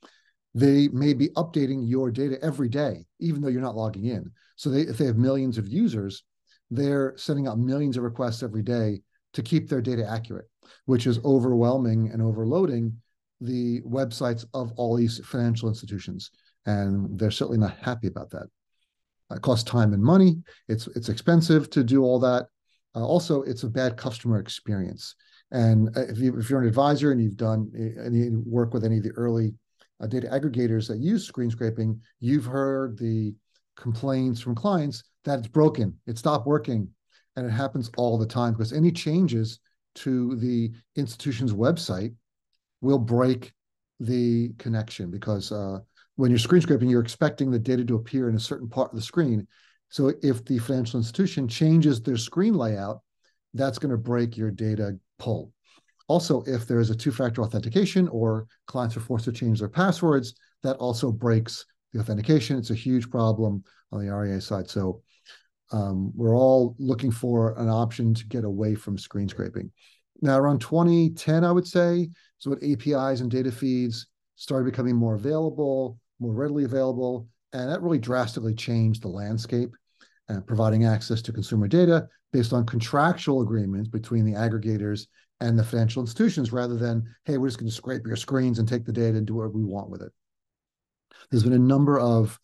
they 0.55 0.89
may 0.89 1.13
be 1.13 1.29
updating 1.31 1.87
your 1.87 2.11
data 2.11 2.39
every 2.43 2.69
day, 2.69 3.05
even 3.21 3.43
though 3.43 3.49
you're 3.49 3.61
not 3.61 3.77
logging 3.77 4.07
in. 4.07 4.31
So 4.57 4.71
they, 4.71 4.81
if 4.83 4.97
they 4.97 5.05
have 5.05 5.17
millions 5.17 5.59
of 5.59 5.69
users, 5.69 6.25
they're 6.71 7.15
sending 7.17 7.47
out 7.47 7.59
millions 7.59 7.97
of 7.97 8.03
requests 8.03 8.43
every 8.43 8.63
day 8.63 9.01
to 9.33 9.43
keep 9.43 9.69
their 9.69 9.81
data 9.81 10.07
accurate, 10.09 10.49
which 10.87 11.07
is 11.07 11.19
overwhelming 11.25 12.11
and 12.13 12.23
overloading 12.23 12.97
the 13.41 13.81
websites 13.83 14.45
of 14.55 14.73
all 14.77 14.97
these 14.97 15.25
financial 15.25 15.69
institutions. 15.69 16.31
And 16.67 17.19
they're 17.19 17.31
certainly 17.31 17.59
not 17.59 17.77
happy 17.79 18.09
about 18.09 18.31
that. 18.31 18.49
It 19.31 19.43
costs 19.43 19.71
time 19.71 19.93
and 19.93 20.03
money. 20.03 20.43
It's 20.69 20.87
it's 20.89 21.09
expensive 21.09 21.69
to 21.71 21.85
do 21.85 22.03
all 22.03 22.19
that. 22.21 22.47
Uh, 22.95 23.05
also, 23.05 23.43
it's 23.43 23.63
a 23.63 23.69
bad 23.69 23.97
customer 23.97 24.39
experience. 24.39 25.15
And 25.51 25.89
uh, 25.97 26.03
if, 26.09 26.19
you, 26.19 26.39
if 26.39 26.51
you're 26.51 26.61
an 26.61 26.69
advisor 26.69 27.13
and 27.13 27.23
you've 27.23 27.37
done 27.37 27.71
uh, 27.75 28.03
any 28.03 28.31
work 28.31 28.75
with 28.75 28.85
any 28.85 28.99
of 28.99 29.03
the 29.03 29.11
early 29.11 29.55
uh, 30.01 30.07
data 30.07 30.29
aggregators 30.29 30.89
that 30.89 30.99
use 30.99 31.27
screen 31.27 31.51
scraping, 31.51 32.01
you've 32.21 32.45
heard 32.45 32.99
the 32.99 33.35
complaints 33.77 34.41
from 34.41 34.55
clients 34.55 35.05
that 35.29 35.39
it's 35.39 35.49
broken, 35.49 35.97
it 36.07 36.19
stopped 36.19 36.47
working, 36.47 36.89
and 37.37 37.47
it 37.47 37.51
happens 37.51 37.91
all 37.97 38.19
the 38.19 38.27
time 38.27 38.53
because 38.53 38.73
any 38.73 38.91
changes 38.91 39.61
to 39.95 40.37
the 40.37 40.73
institution's 40.97 41.53
website 41.53 42.15
will 42.81 42.99
break 42.99 43.53
the 44.01 44.51
connection 44.59 45.11
because 45.11 45.51
uh, 45.51 45.79
when 46.17 46.31
you're 46.31 46.39
screen 46.39 46.63
scraping, 46.63 46.89
you're 46.89 47.03
expecting 47.03 47.51
the 47.51 47.59
data 47.59 47.85
to 47.85 47.97
appear 47.97 48.29
in 48.29 48.37
a 48.37 48.41
certain 48.41 48.69
part 48.69 48.91
of 48.91 48.97
the 48.97 49.03
screen. 49.03 49.47
So 49.89 50.13
if 50.23 50.45
the 50.45 50.59
financial 50.59 50.99
institution 50.99 51.49
changes 51.49 52.01
their 52.01 52.17
screen 52.17 52.55
layout, 52.55 53.01
that's 53.55 53.79
going 53.79 53.91
to 53.91 53.97
break 53.97 54.37
your 54.37 54.51
data 54.51 54.99
pull. 55.19 55.53
Also, 56.09 56.43
if 56.47 56.67
there 56.67 56.81
is 56.81 56.91
a 56.91 56.97
two-factor 56.97 57.43
authentication 57.43 58.09
or 58.09 58.47
clients 58.67 58.97
are 58.97 59.01
forced 59.01 59.27
to 59.27 59.33
change 59.33 59.61
their 59.61 59.69
passwords, 59.69 60.35
that 60.63 60.77
also 60.77 61.13
breaks 61.13 61.65
the 61.93 62.01
authentication. 62.01 62.59
It's 62.59 62.71
a 62.71 62.75
huge 62.75 63.11
problem 63.11 63.63
on 63.93 64.05
the 64.05 64.13
RIA 64.13 64.41
side. 64.41 64.69
So 64.69 65.03
um, 65.71 66.13
we're 66.15 66.37
all 66.37 66.75
looking 66.79 67.11
for 67.11 67.59
an 67.59 67.69
option 67.69 68.15
to 68.15 68.27
get 68.27 68.45
away 68.45 68.75
from 68.75 68.99
screen 68.99 69.29
scraping. 69.29 69.71
Now, 70.21 70.39
around 70.39 70.61
2010, 70.61 71.45
I 71.45 71.53
would 71.53 71.67
say, 71.67 72.09
is 72.41 72.47
what 72.47 72.63
APIs 72.63 73.21
and 73.21 73.31
data 73.31 73.53
feeds 73.53 74.07
started 74.37 74.65
becoming 74.65 74.97
more 74.97 75.15
available, 75.15 75.99
more 76.19 76.33
readily 76.33 76.65
available, 76.65 77.29
and 77.53 77.71
that 77.71 77.83
really 77.83 77.99
drastically 77.99 78.55
changed 78.55 79.03
the 79.03 79.09
landscape, 79.09 79.71
uh, 80.29 80.41
providing 80.41 80.85
access 80.85 81.23
to 81.23 81.33
consumer 81.33 81.69
data 81.69 82.09
based 82.33 82.53
on 82.53 82.67
contractual 82.67 83.43
agreements 83.43 83.89
between 83.89 84.25
the 84.25 84.33
aggregators 84.33 85.07
and 85.41 85.59
the 85.59 85.65
financial 85.65 86.03
institutions 86.03 86.53
rather 86.53 86.77
than, 86.77 87.03
hey, 87.25 87.39
we're 87.39 87.49
just 87.49 87.59
going 87.59 87.71
to 87.71 87.75
scrape 87.75 88.07
your 88.07 88.17
screens 88.17 88.59
and 88.59 88.69
take 88.69 88.85
the 88.85 88.93
data 88.93 89.17
and 89.17 89.27
do 89.27 89.35
whatever 89.35 89.55
we 89.55 89.65
want 89.65 89.89
with 89.89 90.03
it. 90.03 90.13
There's 91.31 91.45
been 91.45 91.53
a 91.53 91.59
number 91.59 91.99
of 91.99 92.39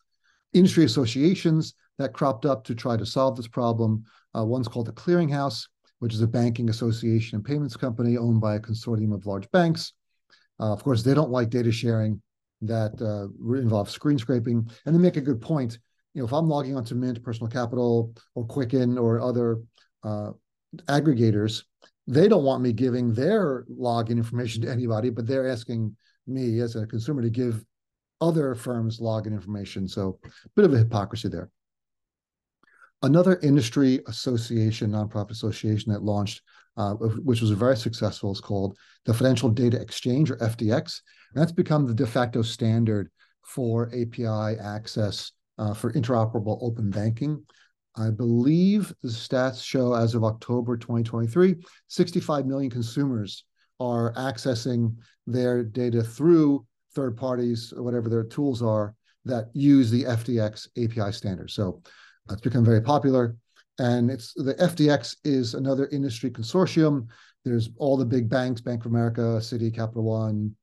industry 0.52 0.84
associations 0.84 1.74
that 1.98 2.12
cropped 2.12 2.46
up 2.46 2.64
to 2.64 2.74
try 2.74 2.96
to 2.96 3.06
solve 3.06 3.36
this 3.36 3.48
problem. 3.48 4.04
Uh, 4.36 4.44
one's 4.44 4.68
called 4.68 4.86
the 4.86 4.92
Clearinghouse, 4.92 5.66
which 6.00 6.14
is 6.14 6.22
a 6.22 6.26
banking 6.26 6.70
association 6.70 7.36
and 7.36 7.44
payments 7.44 7.76
company 7.76 8.16
owned 8.16 8.40
by 8.40 8.56
a 8.56 8.60
consortium 8.60 9.14
of 9.14 9.26
large 9.26 9.50
banks. 9.50 9.92
Uh, 10.60 10.72
of 10.72 10.82
course, 10.82 11.02
they 11.02 11.14
don't 11.14 11.30
like 11.30 11.50
data 11.50 11.72
sharing 11.72 12.20
that 12.62 12.92
uh, 13.00 13.28
involves 13.56 13.92
screen 13.92 14.18
scraping, 14.18 14.68
and 14.86 14.94
they 14.94 14.98
make 14.98 15.16
a 15.16 15.20
good 15.20 15.40
point. 15.40 15.78
You 16.14 16.20
know, 16.20 16.26
if 16.26 16.32
I'm 16.32 16.48
logging 16.48 16.76
onto 16.76 16.94
Mint, 16.94 17.22
Personal 17.22 17.50
Capital, 17.50 18.14
or 18.34 18.44
Quicken, 18.44 18.98
or 18.98 19.20
other 19.20 19.60
uh, 20.02 20.30
aggregators, 20.86 21.64
they 22.06 22.28
don't 22.28 22.44
want 22.44 22.62
me 22.62 22.72
giving 22.72 23.12
their 23.12 23.64
login 23.70 24.18
information 24.18 24.62
to 24.62 24.70
anybody, 24.70 25.10
but 25.10 25.26
they're 25.26 25.48
asking 25.48 25.96
me 26.26 26.60
as 26.60 26.76
a 26.76 26.86
consumer 26.86 27.22
to 27.22 27.30
give 27.30 27.64
other 28.20 28.54
firms 28.54 29.00
login 29.00 29.32
information. 29.32 29.88
So, 29.88 30.18
a 30.24 30.48
bit 30.54 30.64
of 30.64 30.72
a 30.72 30.78
hypocrisy 30.78 31.28
there. 31.28 31.50
Another 33.04 33.38
industry 33.42 34.00
association, 34.06 34.92
nonprofit 34.92 35.30
association 35.30 35.92
that 35.92 36.02
launched, 36.02 36.40
uh, 36.78 36.94
which 36.94 37.42
was 37.42 37.50
very 37.50 37.76
successful, 37.76 38.32
is 38.32 38.40
called 38.40 38.78
the 39.04 39.12
Financial 39.12 39.50
Data 39.50 39.78
Exchange 39.78 40.30
or 40.30 40.36
FDX. 40.38 41.02
And 41.34 41.42
that's 41.42 41.52
become 41.52 41.86
the 41.86 41.92
de 41.92 42.06
facto 42.06 42.40
standard 42.40 43.10
for 43.42 43.88
API 43.88 44.58
access 44.58 45.32
uh, 45.58 45.74
for 45.74 45.92
interoperable 45.92 46.58
open 46.62 46.90
banking. 46.90 47.44
I 47.94 48.08
believe 48.08 48.90
the 49.02 49.10
stats 49.10 49.62
show 49.62 49.92
as 49.92 50.14
of 50.14 50.24
October 50.24 50.78
2023, 50.78 51.56
65 51.88 52.46
million 52.46 52.70
consumers 52.70 53.44
are 53.80 54.14
accessing 54.14 54.96
their 55.26 55.62
data 55.62 56.02
through 56.02 56.64
third 56.94 57.18
parties, 57.18 57.70
whatever 57.76 58.08
their 58.08 58.24
tools 58.24 58.62
are, 58.62 58.94
that 59.26 59.50
use 59.52 59.90
the 59.90 60.04
FDX 60.04 60.68
API 60.82 61.12
standard. 61.12 61.50
So 61.50 61.82
it's 62.30 62.40
become 62.40 62.64
very 62.64 62.80
popular. 62.80 63.36
And 63.78 64.10
it's 64.10 64.32
the 64.34 64.54
FDX 64.54 65.16
is 65.24 65.54
another 65.54 65.88
industry 65.88 66.30
consortium. 66.30 67.08
There's 67.44 67.70
all 67.76 67.96
the 67.96 68.04
big 68.04 68.28
banks, 68.28 68.60
Bank 68.60 68.84
of 68.84 68.92
America, 68.92 69.38
Citi, 69.40 69.74
Capital 69.74 70.04
One, 70.04 70.54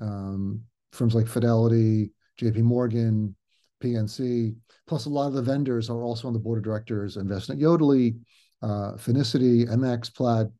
um, 0.00 0.62
firms 0.92 1.14
like 1.14 1.26
Fidelity, 1.26 2.12
JP 2.40 2.62
Morgan, 2.62 3.34
PNC, 3.82 4.54
plus 4.86 5.06
a 5.06 5.10
lot 5.10 5.26
of 5.26 5.34
the 5.34 5.42
vendors 5.42 5.90
are 5.90 6.02
also 6.02 6.28
on 6.28 6.34
the 6.34 6.38
board 6.38 6.58
of 6.58 6.64
directors, 6.64 7.16
Envestnet 7.16 7.60
Yodlee, 7.60 8.16
uh, 8.62 8.92
Finicity, 8.96 9.66
MX, 9.68 10.14
Plaid. 10.14 10.50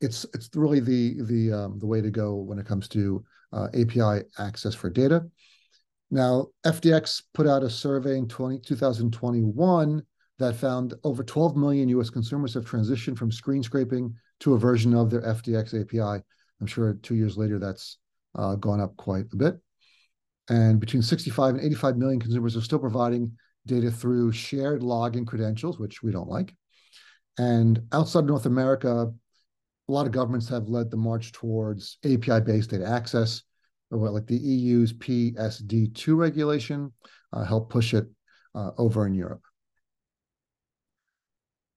It's 0.00 0.24
it's 0.34 0.48
really 0.54 0.80
the 0.80 1.22
the 1.22 1.52
um, 1.52 1.78
the 1.78 1.86
way 1.86 2.00
to 2.00 2.10
go 2.10 2.34
when 2.34 2.58
it 2.58 2.66
comes 2.66 2.86
to 2.88 3.24
uh, 3.52 3.68
API 3.74 4.24
access 4.38 4.74
for 4.74 4.90
data. 4.90 5.26
Now, 6.10 6.46
FDX 6.64 7.22
put 7.34 7.46
out 7.46 7.62
a 7.62 7.70
survey 7.70 8.16
in 8.16 8.28
20, 8.28 8.60
2021 8.60 10.02
that 10.38 10.54
found 10.54 10.94
over 11.02 11.24
12 11.24 11.56
million 11.56 11.88
US 11.90 12.10
consumers 12.10 12.54
have 12.54 12.64
transitioned 12.64 13.18
from 13.18 13.32
screen 13.32 13.62
scraping 13.62 14.14
to 14.40 14.54
a 14.54 14.58
version 14.58 14.94
of 14.94 15.10
their 15.10 15.22
FDX 15.22 15.80
API. 15.80 16.22
I'm 16.60 16.66
sure 16.66 16.94
two 17.02 17.14
years 17.14 17.36
later 17.36 17.58
that's 17.58 17.98
uh, 18.34 18.54
gone 18.56 18.80
up 18.80 18.96
quite 18.96 19.26
a 19.32 19.36
bit. 19.36 19.56
And 20.48 20.78
between 20.78 21.02
65 21.02 21.56
and 21.56 21.64
85 21.64 21.96
million 21.96 22.20
consumers 22.20 22.56
are 22.56 22.60
still 22.60 22.78
providing 22.78 23.32
data 23.66 23.90
through 23.90 24.30
shared 24.32 24.82
login 24.82 25.26
credentials, 25.26 25.78
which 25.78 26.02
we 26.02 26.12
don't 26.12 26.28
like. 26.28 26.54
And 27.38 27.82
outside 27.92 28.20
of 28.20 28.26
North 28.26 28.46
America, 28.46 29.12
a 29.88 29.92
lot 29.92 30.06
of 30.06 30.12
governments 30.12 30.48
have 30.48 30.68
led 30.68 30.90
the 30.90 30.96
march 30.96 31.32
towards 31.32 31.98
API 32.04 32.40
based 32.40 32.70
data 32.70 32.86
access 32.86 33.42
or 33.90 34.10
like 34.10 34.26
the 34.26 34.36
EU's 34.36 34.92
PSD2 34.92 36.16
regulation 36.16 36.92
uh, 37.32 37.44
helped 37.44 37.70
push 37.70 37.94
it 37.94 38.06
uh, 38.54 38.70
over 38.78 39.06
in 39.06 39.14
Europe. 39.14 39.42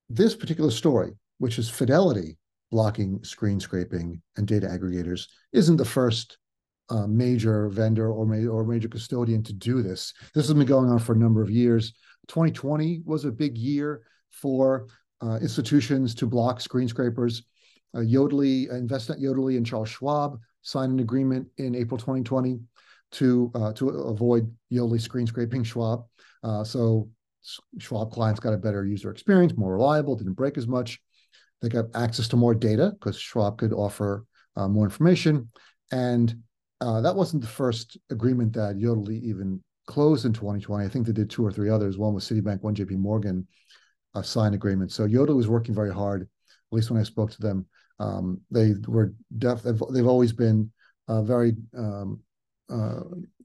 This 0.10 0.36
particular 0.36 0.72
story, 0.72 1.12
which 1.38 1.60
is 1.60 1.70
Fidelity 1.70 2.38
blocking 2.72 3.24
screen 3.24 3.60
scraping 3.60 4.22
and 4.38 4.48
data 4.48 4.68
aggregators, 4.68 5.28
isn't 5.54 5.78
the 5.78 5.86
first 5.86 6.38
uh, 6.90 7.06
major 7.08 7.70
vendor 7.70 8.12
or, 8.12 8.26
ma- 8.26 8.50
or 8.50 8.64
major 8.64 8.88
custodian 8.88 9.44
to 9.44 9.54
do 9.54 9.82
this. 9.82 10.14
This 10.34 10.48
has 10.48 10.56
been 10.56 10.66
going 10.66 10.90
on 10.90 11.00
for 11.00 11.14
a 11.14 11.18
number 11.18 11.42
of 11.42 11.50
years. 11.50 11.94
2020 12.28 13.02
was 13.06 13.26
a 13.26 13.32
big 13.32 13.58
year 13.58 14.02
for 14.32 14.88
uh, 15.22 15.38
institutions 15.42 16.16
to 16.16 16.26
block 16.26 16.62
screen 16.62 16.88
scrapers. 16.88 17.44
Uh, 17.96 18.00
Yodlee, 18.00 18.72
Envestnet 18.72 19.22
Yodlee, 19.22 19.58
and 19.58 19.66
Charles 19.66 19.90
Schwab 19.90 20.40
signed 20.62 20.92
an 20.92 21.00
agreement 21.00 21.48
in 21.58 21.76
April 21.76 21.98
2020 21.98 22.60
to 23.12 23.52
uh, 23.56 23.74
to 23.74 23.90
avoid 23.90 24.54
Yodlee 24.72 25.02
screen 25.02 25.28
scraping 25.28 25.64
Schwab. 25.64 26.06
Uh, 26.44 26.64
so 26.64 27.10
Schwab 27.80 28.12
clients 28.12 28.40
got 28.40 28.54
a 28.54 28.58
better 28.58 28.86
user 28.86 29.10
experience, 29.12 29.54
more 29.58 29.74
reliable, 29.74 30.16
didn't 30.16 30.34
break 30.34 30.58
as 30.58 30.68
much. 30.68 31.00
They 31.62 31.70
got 31.70 31.86
access 31.96 32.28
to 32.30 32.38
more 32.38 32.56
data 32.56 32.92
because 32.92 33.20
Schwab 33.20 33.58
could 33.58 33.74
offer 33.74 34.26
uh, 34.56 34.68
more 34.68 34.86
information. 34.86 35.50
And 35.92 36.36
uh, 36.82 37.02
that 37.02 37.16
wasn't 37.16 37.42
the 37.42 37.50
first 37.50 37.98
agreement 38.10 38.54
that 38.54 38.78
Yodlee 38.78 39.22
even 39.22 39.62
closed 39.88 40.26
in 40.26 40.34
2020. 40.34 40.86
I 40.86 40.88
think 40.88 41.06
they 41.06 41.12
did 41.12 41.30
two 41.30 41.46
or 41.46 41.52
three 41.52 41.70
others. 41.70 41.98
One 41.98 42.14
was 42.14 42.30
Citibank, 42.30 42.62
one 42.62 42.76
JP 42.76 42.98
Morgan 42.98 43.48
signed 44.22 44.56
agreement. 44.56 44.92
So 44.92 45.08
Yodlee 45.08 45.36
was 45.36 45.48
working 45.48 45.74
very 45.74 45.94
hard, 45.94 46.24
at 46.24 46.28
least 46.72 46.92
when 46.92 47.00
I 47.00 47.04
spoke 47.04 47.32
to 47.32 47.42
them, 47.42 47.66
um, 48.00 48.42
they 48.50 48.74
were 48.88 49.14
def- 49.38 49.64
they've, 49.64 49.82
they've 49.92 50.08
always 50.08 50.34
been 50.34 50.72
uh, 51.08 51.22
very 51.22 51.54
um, 51.78 52.22
uh, 52.70 53.02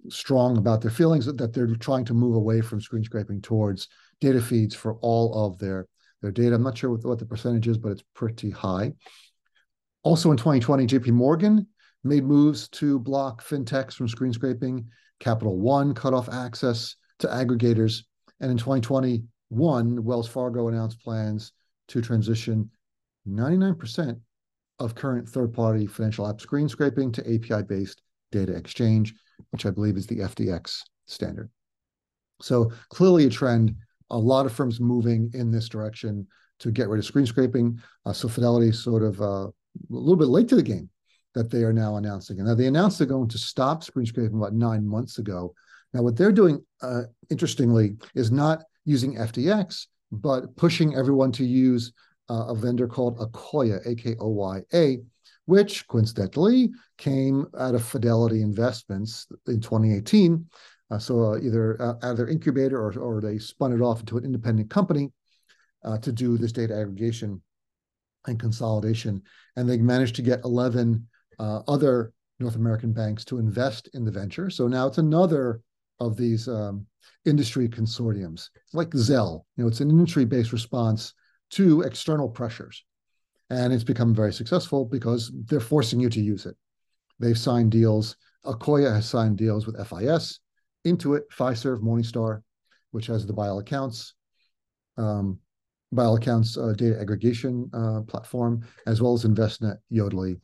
strong 0.08 0.58
about 0.58 0.80
their 0.80 0.90
feelings 0.90 1.26
that, 1.26 1.38
that 1.38 1.52
they're 1.52 1.74
trying 1.76 2.04
to 2.04 2.14
move 2.14 2.36
away 2.36 2.60
from 2.60 2.80
screen 2.80 3.04
scraping 3.04 3.40
towards 3.40 3.88
data 4.20 4.40
feeds 4.40 4.74
for 4.74 4.94
all 4.96 5.46
of 5.46 5.58
their 5.58 5.86
their 6.22 6.30
data. 6.30 6.54
I'm 6.54 6.62
not 6.62 6.78
sure 6.78 6.90
what, 6.90 7.04
what 7.04 7.18
the 7.18 7.26
percentage 7.26 7.68
is, 7.68 7.76
but 7.76 7.92
it's 7.92 8.04
pretty 8.14 8.50
high. 8.50 8.92
Also 10.02 10.30
in 10.30 10.36
2020, 10.36 10.86
JP 10.86 11.08
Morgan 11.08 11.66
made 12.02 12.24
moves 12.24 12.68
to 12.68 12.98
block 12.98 13.42
fintechs 13.42 13.94
from 13.94 14.08
screen 14.08 14.32
scraping. 14.32 14.86
Capital 15.20 15.58
One 15.58 15.94
cut 15.94 16.14
off 16.14 16.28
access 16.28 16.96
to 17.18 17.26
aggregators. 17.28 18.04
And 18.40 18.50
in 18.50 18.56
2021, 18.56 20.04
Wells 20.04 20.28
Fargo 20.28 20.68
announced 20.68 21.00
plans 21.00 21.52
to 21.88 22.00
transition 22.00 22.70
99% 23.28 24.18
of 24.84 24.94
current 24.94 25.28
third-party 25.28 25.86
financial 25.86 26.28
app 26.28 26.40
screen 26.40 26.68
scraping 26.68 27.10
to 27.12 27.22
API-based 27.22 28.02
data 28.30 28.54
exchange, 28.54 29.14
which 29.50 29.66
I 29.66 29.70
believe 29.70 29.96
is 29.96 30.06
the 30.06 30.18
FDX 30.18 30.80
standard. 31.06 31.50
So 32.40 32.70
clearly 32.90 33.26
a 33.26 33.30
trend, 33.30 33.74
a 34.10 34.18
lot 34.18 34.46
of 34.46 34.52
firms 34.52 34.80
moving 34.80 35.30
in 35.34 35.50
this 35.50 35.68
direction 35.68 36.26
to 36.60 36.70
get 36.70 36.88
rid 36.88 36.98
of 36.98 37.04
screen 37.04 37.26
scraping. 37.26 37.80
Uh, 38.04 38.12
so 38.12 38.28
Fidelity 38.28 38.72
sort 38.72 39.02
of 39.02 39.20
uh, 39.20 39.46
a 39.46 39.52
little 39.88 40.16
bit 40.16 40.28
late 40.28 40.48
to 40.48 40.56
the 40.56 40.62
game 40.62 40.88
that 41.34 41.50
they 41.50 41.62
are 41.62 41.72
now 41.72 41.96
announcing. 41.96 42.38
And 42.38 42.46
now 42.46 42.54
they 42.54 42.66
announced 42.66 42.98
they're 42.98 43.06
going 43.06 43.28
to 43.28 43.38
stop 43.38 43.82
screen 43.82 44.06
scraping 44.06 44.36
about 44.36 44.54
nine 44.54 44.86
months 44.86 45.18
ago. 45.18 45.54
Now 45.92 46.02
what 46.02 46.16
they're 46.16 46.32
doing, 46.32 46.64
uh, 46.82 47.02
interestingly, 47.30 47.96
is 48.14 48.30
not 48.30 48.64
using 48.84 49.16
FDX, 49.16 49.86
but 50.12 50.54
pushing 50.56 50.94
everyone 50.94 51.32
to 51.32 51.44
use 51.44 51.92
uh, 52.30 52.46
a 52.48 52.54
vendor 52.54 52.88
called 52.88 53.18
Akoya, 53.18 53.84
A-K-O-Y-A, 53.86 54.98
which 55.46 55.86
coincidentally 55.88 56.70
came 56.96 57.46
out 57.58 57.74
of 57.74 57.84
Fidelity 57.84 58.42
Investments 58.42 59.26
in 59.46 59.60
2018. 59.60 60.46
Uh, 60.90 60.98
so 60.98 61.32
uh, 61.32 61.38
either 61.38 61.80
uh, 61.80 61.94
out 62.02 62.12
of 62.12 62.16
their 62.16 62.28
incubator 62.28 62.78
or, 62.78 62.96
or 62.98 63.20
they 63.20 63.38
spun 63.38 63.72
it 63.72 63.80
off 63.80 64.00
into 64.00 64.16
an 64.16 64.24
independent 64.24 64.70
company 64.70 65.12
uh, 65.84 65.98
to 65.98 66.12
do 66.12 66.36
this 66.38 66.52
data 66.52 66.74
aggregation 66.74 67.42
and 68.26 68.40
consolidation. 68.40 69.22
And 69.56 69.68
they 69.68 69.78
managed 69.78 70.16
to 70.16 70.22
get 70.22 70.44
11 70.44 71.06
uh, 71.38 71.60
other 71.68 72.12
North 72.38 72.56
American 72.56 72.92
banks 72.92 73.24
to 73.26 73.38
invest 73.38 73.88
in 73.94 74.04
the 74.04 74.10
venture. 74.10 74.50
So 74.50 74.66
now 74.66 74.86
it's 74.86 74.98
another 74.98 75.60
of 76.00 76.16
these 76.16 76.48
um, 76.48 76.86
industry 77.24 77.68
consortiums, 77.68 78.48
like 78.72 78.90
Zelle. 78.90 79.44
You 79.56 79.64
know, 79.64 79.68
it's 79.68 79.80
an 79.80 79.90
industry-based 79.90 80.52
response 80.52 81.14
to 81.54 81.82
external 81.82 82.28
pressures. 82.28 82.84
And 83.50 83.72
it's 83.72 83.84
become 83.84 84.14
very 84.14 84.32
successful 84.32 84.84
because 84.84 85.30
they're 85.46 85.60
forcing 85.60 86.00
you 86.00 86.08
to 86.10 86.20
use 86.20 86.46
it. 86.46 86.56
They've 87.20 87.38
signed 87.38 87.70
deals. 87.70 88.16
Akoya 88.44 88.92
has 88.92 89.08
signed 89.08 89.38
deals 89.38 89.66
with 89.66 89.76
FIS, 89.76 90.40
Intuit, 90.86 91.22
Fiserv, 91.32 91.80
Morningstar, 91.80 92.42
which 92.90 93.06
has 93.06 93.26
the 93.26 93.34
ByAllAccounts, 93.34 94.12
um, 94.96 95.38
Accounts 95.96 96.58
uh, 96.58 96.72
data 96.76 97.00
aggregation 97.00 97.70
uh, 97.72 98.00
platform, 98.02 98.66
as 98.86 99.00
well 99.00 99.14
as 99.14 99.24
Envestnet, 99.24 99.76
Yodlee. 99.92 100.40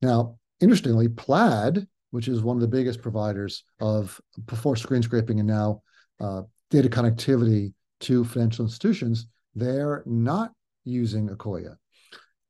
Now, 0.00 0.38
interestingly, 0.60 1.08
Plaid, 1.08 1.86
which 2.12 2.28
is 2.28 2.42
one 2.42 2.56
of 2.56 2.62
the 2.62 2.68
biggest 2.68 3.02
providers 3.02 3.64
of 3.80 4.18
before 4.46 4.76
screen 4.76 5.02
scraping 5.02 5.38
and 5.38 5.48
now 5.48 5.82
uh, 6.18 6.42
data 6.70 6.88
connectivity 6.88 7.74
to 8.00 8.24
financial 8.24 8.64
institutions, 8.64 9.26
they're 9.54 10.02
not 10.06 10.52
using 10.84 11.28
Akoya. 11.28 11.76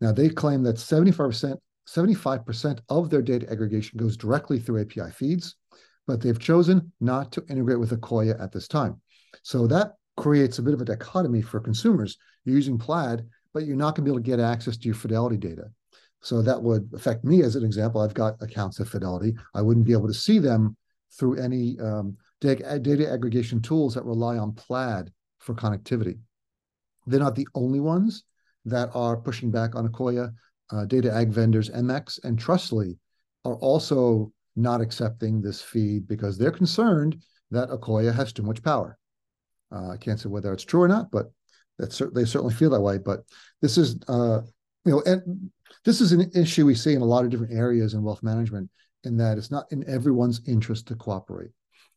Now, 0.00 0.12
they 0.12 0.28
claim 0.28 0.62
that 0.62 0.76
75%, 0.76 1.56
75% 1.88 2.80
of 2.88 3.10
their 3.10 3.22
data 3.22 3.50
aggregation 3.50 3.98
goes 3.98 4.16
directly 4.16 4.58
through 4.58 4.82
API 4.82 5.10
feeds, 5.12 5.56
but 6.06 6.20
they've 6.20 6.38
chosen 6.38 6.92
not 7.00 7.32
to 7.32 7.44
integrate 7.48 7.78
with 7.78 7.98
Akoya 7.98 8.40
at 8.42 8.52
this 8.52 8.68
time. 8.68 9.00
So 9.42 9.66
that 9.66 9.92
creates 10.16 10.58
a 10.58 10.62
bit 10.62 10.74
of 10.74 10.80
a 10.80 10.84
dichotomy 10.84 11.42
for 11.42 11.60
consumers. 11.60 12.16
You're 12.44 12.56
using 12.56 12.78
Plaid, 12.78 13.26
but 13.52 13.64
you're 13.64 13.76
not 13.76 13.94
going 13.94 14.04
to 14.04 14.10
be 14.10 14.10
able 14.10 14.22
to 14.22 14.30
get 14.30 14.40
access 14.40 14.76
to 14.78 14.86
your 14.86 14.94
Fidelity 14.94 15.36
data. 15.36 15.64
So 16.22 16.42
that 16.42 16.62
would 16.62 16.90
affect 16.94 17.24
me 17.24 17.42
as 17.42 17.56
an 17.56 17.64
example. 17.64 18.00
I've 18.00 18.14
got 18.14 18.42
accounts 18.42 18.80
at 18.80 18.88
Fidelity. 18.88 19.34
I 19.54 19.62
wouldn't 19.62 19.86
be 19.86 19.92
able 19.92 20.08
to 20.08 20.14
see 20.14 20.38
them 20.38 20.76
through 21.18 21.40
any 21.40 21.78
um, 21.80 22.16
data, 22.40 22.78
data 22.78 23.10
aggregation 23.10 23.60
tools 23.60 23.94
that 23.94 24.04
rely 24.04 24.36
on 24.36 24.52
Plaid 24.52 25.10
for 25.38 25.54
connectivity. 25.54 26.18
They're 27.10 27.20
not 27.20 27.34
the 27.34 27.48
only 27.54 27.80
ones 27.80 28.24
that 28.64 28.90
are 28.94 29.16
pushing 29.16 29.50
back 29.50 29.74
on 29.74 29.88
Akoya. 29.88 30.32
Uh, 30.72 30.84
data 30.84 31.12
ag 31.12 31.30
vendors 31.30 31.68
MX 31.70 32.20
and 32.22 32.38
Trustly 32.38 32.96
are 33.44 33.56
also 33.56 34.32
not 34.54 34.80
accepting 34.80 35.40
this 35.40 35.60
feed 35.60 36.06
because 36.06 36.38
they're 36.38 36.50
concerned 36.50 37.20
that 37.50 37.70
Akoya 37.70 38.14
has 38.14 38.32
too 38.32 38.42
much 38.42 38.62
power. 38.62 38.96
Uh, 39.72 39.90
I 39.90 39.96
can't 39.96 40.20
say 40.20 40.28
whether 40.28 40.52
it's 40.52 40.64
true 40.64 40.82
or 40.82 40.88
not, 40.88 41.10
but 41.10 41.26
that's 41.78 41.98
they 42.14 42.24
certainly 42.24 42.54
feel 42.54 42.70
that 42.70 42.80
way. 42.80 42.98
But 42.98 43.20
this 43.62 43.78
is, 43.78 43.98
uh, 44.08 44.42
you 44.84 44.92
know, 44.92 45.02
and 45.06 45.50
this 45.84 46.00
is 46.00 46.12
an 46.12 46.30
issue 46.34 46.66
we 46.66 46.74
see 46.74 46.94
in 46.94 47.02
a 47.02 47.06
lot 47.06 47.24
of 47.24 47.30
different 47.30 47.52
areas 47.52 47.94
in 47.94 48.02
wealth 48.02 48.22
management, 48.22 48.70
in 49.04 49.16
that 49.16 49.38
it's 49.38 49.50
not 49.50 49.66
in 49.70 49.88
everyone's 49.88 50.40
interest 50.46 50.86
to 50.88 50.94
cooperate, 50.94 51.50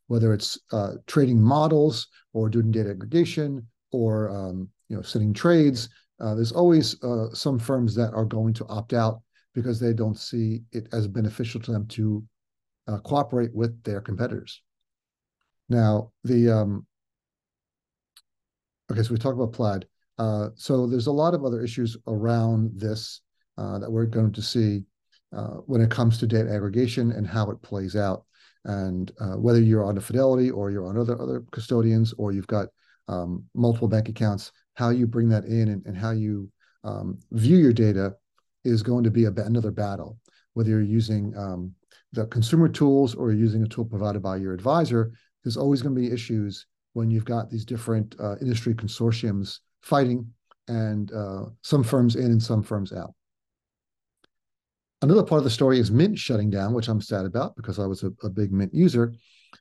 whether 0.08 0.34
it's 0.34 0.58
uh, 0.71 0.93
trading 1.08 1.41
models 1.41 2.08
or 2.34 2.49
doing 2.49 2.71
data 2.71 2.91
aggregation 2.91 3.67
or 3.91 4.30
um, 4.30 4.69
you 4.89 4.95
know 4.95 5.01
setting 5.01 5.33
trades. 5.33 5.89
Uh, 6.19 6.35
there's 6.35 6.51
always 6.51 7.01
uh, 7.03 7.33
some 7.33 7.59
firms 7.59 7.95
that 7.95 8.13
are 8.13 8.25
going 8.25 8.53
to 8.53 8.65
opt 8.67 8.93
out 8.93 9.21
because 9.53 9.79
they 9.79 9.93
don't 9.93 10.17
see 10.17 10.61
it 10.71 10.87
as 10.93 11.07
beneficial 11.07 11.59
to 11.61 11.71
them 11.71 11.85
to 11.87 12.23
uh, 12.87 12.97
cooperate 12.99 13.53
with 13.53 13.81
their 13.83 14.01
competitors. 14.01 14.61
Now, 15.69 16.11
the 16.23 16.49
um, 16.49 16.85
okay, 18.91 19.03
so 19.03 19.11
we 19.11 19.17
talk 19.17 19.33
about 19.33 19.53
Plaid. 19.53 19.85
Uh, 20.17 20.49
so 20.55 20.85
there's 20.85 21.07
a 21.07 21.11
lot 21.11 21.33
of 21.33 21.43
other 21.43 21.61
issues 21.61 21.97
around 22.07 22.71
this 22.75 23.21
uh, 23.57 23.79
that 23.79 23.91
we're 23.91 24.05
going 24.05 24.31
to 24.31 24.41
see 24.41 24.83
uh, 25.35 25.55
when 25.65 25.81
it 25.81 25.89
comes 25.89 26.17
to 26.19 26.27
data 26.27 26.53
aggregation 26.53 27.11
and 27.11 27.25
how 27.25 27.49
it 27.49 27.61
plays 27.61 27.95
out. 27.95 28.25
And 28.65 29.11
whether 29.35 29.59
you're 29.59 29.83
on 29.83 29.97
a 29.97 30.01
Fidelity 30.01 30.49
or 30.49 30.71
you're 30.71 30.87
on 30.87 30.97
other 30.97 31.21
other 31.21 31.43
custodians 31.51 32.13
or 32.17 32.31
you've 32.31 32.47
got 32.47 32.67
um, 33.09 33.43
multiple 33.53 33.89
bank 33.89 34.07
accounts, 34.07 34.51
how 34.75 34.89
you 34.89 35.07
bring 35.07 35.29
that 35.29 35.45
in 35.45 35.69
and, 35.69 35.86
and 35.86 35.97
how 35.97 36.12
you 36.12 36.49
um, 36.83 37.19
view 37.31 37.57
your 37.57 37.73
data 37.73 38.15
is 38.63 38.83
going 38.83 39.03
to 39.03 39.12
be 39.12 39.25
a, 39.25 39.31
another 39.31 39.71
battle. 39.71 40.17
Whether 40.53 40.71
you're 40.71 40.81
using 40.81 41.33
um, 41.38 41.73
the 42.12 42.25
consumer 42.27 42.69
tools 42.69 43.15
or 43.15 43.31
using 43.31 43.63
a 43.63 43.67
tool 43.67 43.86
provided 43.86 44.21
by 44.21 44.38
your 44.38 44.53
advisor, 44.53 45.12
there's 45.43 45.57
always 45.57 45.81
going 45.81 45.95
to 45.95 46.01
be 46.01 46.12
issues 46.12 46.65
when 46.93 47.09
you've 47.09 47.25
got 47.25 47.49
these 47.49 47.65
different 47.65 48.15
uh, 48.19 48.36
industry 48.39 48.73
consortiums 48.73 49.59
fighting 49.81 50.27
and 50.67 51.12
uh, 51.12 51.45
some 51.62 51.83
firms 51.83 52.15
in 52.15 52.25
and 52.25 52.41
some 52.41 52.63
firms 52.63 52.93
out. 52.93 53.13
Another 55.01 55.23
part 55.23 55.39
of 55.39 55.43
the 55.43 55.49
story 55.49 55.79
is 55.79 55.91
Mint 55.91 56.17
shutting 56.17 56.49
down, 56.49 56.73
which 56.73 56.88
I'm 56.88 57.01
sad 57.01 57.25
about 57.25 57.57
because 57.57 57.77
I 57.77 57.86
was 57.86 58.03
a, 58.03 58.12
a 58.23 58.29
big 58.29 58.53
Mint 58.53 58.73
user. 58.73 59.13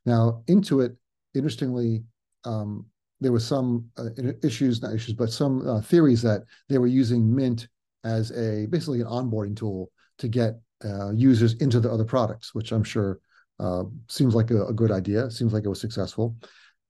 Now, 0.06 0.44
Intuit, 0.46 0.96
interestingly, 1.34 2.04
um, 2.44 2.86
there 3.22 3.32
were 3.32 3.40
some 3.40 3.86
uh, 3.96 4.10
issues, 4.42 4.82
not 4.82 4.94
issues, 4.94 5.14
but 5.14 5.30
some 5.30 5.66
uh, 5.66 5.80
theories 5.80 6.22
that 6.22 6.42
they 6.68 6.78
were 6.78 6.86
using 6.86 7.34
Mint 7.34 7.68
as 8.04 8.30
a 8.32 8.66
basically 8.66 9.00
an 9.00 9.06
onboarding 9.06 9.56
tool 9.56 9.90
to 10.18 10.28
get 10.28 10.60
uh, 10.84 11.12
users 11.12 11.54
into 11.54 11.80
the 11.80 11.90
other 11.90 12.04
products, 12.04 12.54
which 12.54 12.72
I'm 12.72 12.84
sure 12.84 13.20
uh, 13.60 13.84
seems 14.08 14.34
like 14.34 14.50
a, 14.50 14.66
a, 14.66 14.72
good 14.72 14.90
idea. 14.90 15.30
Seems 15.30 15.52
like 15.52 15.64
it 15.64 15.68
was 15.68 15.80
successful, 15.80 16.36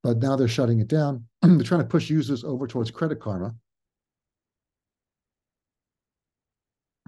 but 0.02 0.18
now 0.18 0.36
they're 0.36 0.48
shutting 0.48 0.80
it 0.80 0.88
down. 0.88 1.26
they're 1.42 1.62
trying 1.62 1.82
to 1.82 1.86
push 1.86 2.08
users 2.08 2.44
over 2.44 2.66
towards 2.66 2.90
Credit 2.90 3.20
Karma, 3.20 3.54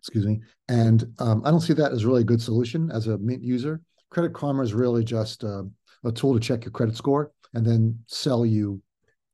excuse 0.04 0.26
me. 0.26 0.42
And 0.68 1.06
um, 1.18 1.40
I 1.46 1.50
don't 1.50 1.62
see 1.62 1.72
that 1.72 1.92
as 1.92 2.04
really 2.04 2.20
a 2.20 2.24
good 2.24 2.42
solution 2.42 2.90
as 2.90 3.06
a 3.06 3.16
Mint 3.16 3.42
user. 3.42 3.80
Credit 4.10 4.34
Karma 4.34 4.62
is 4.62 4.74
really 4.74 5.02
just 5.02 5.42
uh, 5.44 5.62
a 6.04 6.12
tool 6.12 6.34
to 6.34 6.40
check 6.40 6.64
your 6.64 6.72
credit 6.72 6.94
score 6.94 7.32
and 7.54 7.64
then 7.64 7.98
sell 8.06 8.44
you 8.44 8.82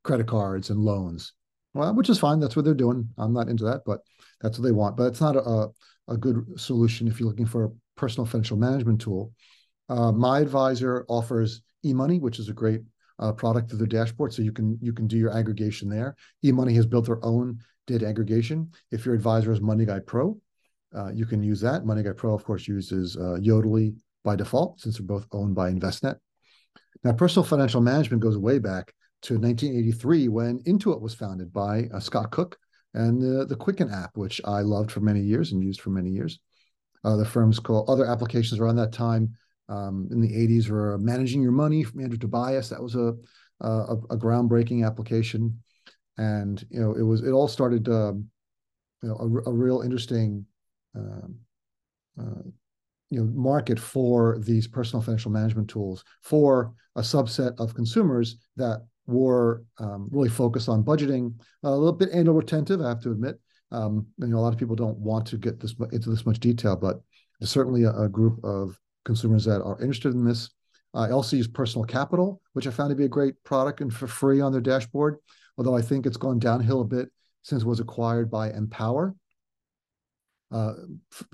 credit 0.03 0.27
cards 0.27 0.69
and 0.69 0.79
loans. 0.79 1.33
Well, 1.73 1.93
which 1.95 2.09
is 2.09 2.19
fine. 2.19 2.39
That's 2.39 2.55
what 2.55 2.65
they're 2.65 2.73
doing. 2.73 3.07
I'm 3.17 3.33
not 3.33 3.47
into 3.47 3.63
that, 3.65 3.81
but 3.85 4.01
that's 4.41 4.57
what 4.57 4.65
they 4.65 4.73
want. 4.73 4.97
But 4.97 5.05
it's 5.05 5.21
not 5.21 5.37
a, 5.37 5.69
a 6.07 6.17
good 6.17 6.59
solution 6.59 7.07
if 7.07 7.19
you're 7.19 7.29
looking 7.29 7.45
for 7.45 7.65
a 7.65 7.69
personal 7.95 8.25
financial 8.25 8.57
management 8.57 8.99
tool. 8.99 9.31
Uh, 9.87 10.11
my 10.11 10.39
advisor 10.39 11.05
offers 11.07 11.61
eMoney, 11.85 12.19
which 12.19 12.39
is 12.39 12.49
a 12.49 12.53
great 12.53 12.81
uh, 13.19 13.31
product 13.31 13.69
through 13.69 13.79
the 13.79 13.87
dashboard, 13.87 14.33
so 14.33 14.41
you 14.41 14.51
can 14.51 14.77
you 14.81 14.91
can 14.91 15.07
do 15.07 15.17
your 15.17 15.35
aggregation 15.35 15.89
there. 15.89 16.15
eMoney 16.43 16.75
has 16.75 16.85
built 16.85 17.05
their 17.05 17.23
own 17.23 17.59
data 17.87 18.07
aggregation. 18.07 18.71
If 18.91 19.05
your 19.05 19.15
advisor 19.15 19.51
is 19.51 19.59
MoneyGuide 19.59 20.05
Pro, 20.05 20.39
uh, 20.95 21.11
you 21.13 21.25
can 21.25 21.43
use 21.43 21.61
that. 21.61 21.83
MoneyGuide 21.83 22.17
Pro, 22.17 22.33
of 22.33 22.43
course, 22.43 22.67
uses 22.67 23.15
uh, 23.15 23.37
Yodlee 23.39 23.95
by 24.23 24.35
default 24.35 24.79
since 24.79 24.97
they're 24.97 25.05
both 25.05 25.27
owned 25.31 25.55
by 25.55 25.71
Envestnet. 25.71 26.17
Now, 27.03 27.13
personal 27.13 27.45
financial 27.45 27.81
management 27.81 28.21
goes 28.21 28.37
way 28.37 28.59
back 28.59 28.93
to 29.23 29.37
1983 29.37 30.27
when 30.27 30.59
Intuit 30.63 31.01
was 31.01 31.13
founded 31.13 31.53
by 31.53 31.87
uh, 31.93 31.99
Scott 31.99 32.31
Cook 32.31 32.57
and 32.93 33.21
the, 33.21 33.45
the 33.45 33.55
Quicken 33.55 33.89
app, 33.89 34.11
which 34.15 34.41
I 34.45 34.61
loved 34.61 34.91
for 34.91 34.99
many 34.99 35.21
years 35.21 35.51
and 35.51 35.63
used 35.63 35.81
for 35.81 35.89
many 35.91 36.09
years. 36.09 36.39
Uh, 37.03 37.15
the 37.15 37.25
firms 37.25 37.59
called 37.59 37.89
other 37.89 38.05
applications 38.05 38.59
around 38.59 38.75
that 38.75 38.91
time 38.91 39.35
um, 39.69 40.07
in 40.11 40.21
the 40.21 40.29
80s 40.29 40.69
were 40.69 40.97
Managing 40.97 41.41
Your 41.41 41.51
Money 41.51 41.83
from 41.83 42.01
Andrew 42.01 42.17
Tobias. 42.17 42.69
That 42.69 42.81
was 42.81 42.95
a, 42.95 43.13
a, 43.61 43.95
a 44.09 44.17
groundbreaking 44.17 44.85
application. 44.85 45.61
And, 46.17 46.63
you 46.69 46.79
know, 46.79 46.93
it 46.93 47.03
was, 47.03 47.23
it 47.23 47.31
all 47.31 47.47
started, 47.47 47.87
um, 47.87 48.27
you 49.01 49.09
know, 49.09 49.15
a, 49.15 49.49
a 49.49 49.53
real 49.53 49.81
interesting 49.81 50.45
um, 50.95 51.35
uh, 52.19 52.49
you 53.11 53.19
know 53.19 53.25
market 53.33 53.79
for 53.79 54.39
these 54.39 54.67
personal 54.67 55.03
financial 55.03 55.31
management 55.31 55.69
tools 55.69 56.03
for 56.21 56.73
a 56.95 57.01
subset 57.01 57.53
of 57.59 57.75
consumers 57.75 58.37
that 58.55 58.85
were 59.07 59.63
um, 59.79 60.07
really 60.11 60.29
focused 60.29 60.69
on 60.69 60.83
budgeting 60.83 61.33
a 61.63 61.71
little 61.71 61.93
bit 61.93 62.09
anal 62.13 62.33
retentive 62.33 62.81
i 62.81 62.89
have 62.89 63.01
to 63.01 63.11
admit. 63.11 63.39
Um, 63.71 64.07
you 64.17 64.27
know 64.27 64.37
a 64.37 64.41
lot 64.41 64.53
of 64.53 64.59
people 64.59 64.75
don't 64.75 64.97
want 64.97 65.25
to 65.27 65.37
get 65.37 65.59
this 65.59 65.73
into 65.91 66.09
this 66.09 66.25
much 66.25 66.39
detail 66.39 66.75
but 66.75 67.01
there's 67.39 67.49
certainly 67.49 67.83
a, 67.83 67.93
a 67.93 68.09
group 68.09 68.43
of 68.43 68.77
consumers 69.05 69.45
that 69.45 69.61
are 69.63 69.81
interested 69.81 70.13
in 70.13 70.23
this. 70.23 70.51
I 70.93 71.09
also 71.09 71.37
use 71.37 71.47
personal 71.47 71.85
capital 71.85 72.41
which 72.53 72.67
i 72.67 72.71
found 72.71 72.89
to 72.89 72.95
be 72.95 73.05
a 73.05 73.09
great 73.09 73.41
product 73.43 73.81
and 73.81 73.93
for 73.93 74.07
free 74.07 74.41
on 74.41 74.51
their 74.51 74.61
dashboard 74.61 75.17
although 75.57 75.75
i 75.75 75.81
think 75.81 76.05
it's 76.05 76.17
gone 76.17 76.37
downhill 76.37 76.81
a 76.81 76.85
bit 76.85 77.09
since 77.43 77.63
it 77.63 77.67
was 77.67 77.79
acquired 77.79 78.29
by 78.29 78.51
empower. 78.51 79.15
Uh, 80.51 80.73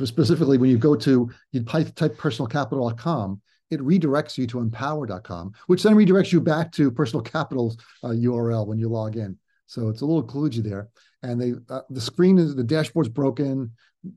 specifically 0.03 0.59
when 0.59 0.69
you 0.69 0.77
go 0.77 0.95
to 0.95 1.27
you 1.51 1.63
type, 1.63 1.93
type 1.95 2.15
personalcapital.com 2.17 3.41
it 3.69 3.79
redirects 3.79 4.37
you 4.37 4.47
to 4.47 4.59
empower.com 4.59 5.51
which 5.67 5.83
then 5.83 5.95
redirects 5.95 6.31
you 6.31 6.41
back 6.41 6.71
to 6.71 6.91
personal 6.91 7.23
capital's 7.23 7.77
uh, 8.03 8.09
url 8.09 8.67
when 8.67 8.77
you 8.77 8.87
log 8.87 9.15
in 9.15 9.37
so 9.65 9.89
it's 9.89 10.01
a 10.01 10.05
little 10.05 10.25
kludgy 10.25 10.63
there 10.63 10.89
and 11.23 11.39
they 11.41 11.53
uh, 11.69 11.81
the 11.89 12.01
screen 12.01 12.37
is 12.37 12.55
the 12.55 12.63
dashboard's 12.63 13.09
broken 13.09 13.71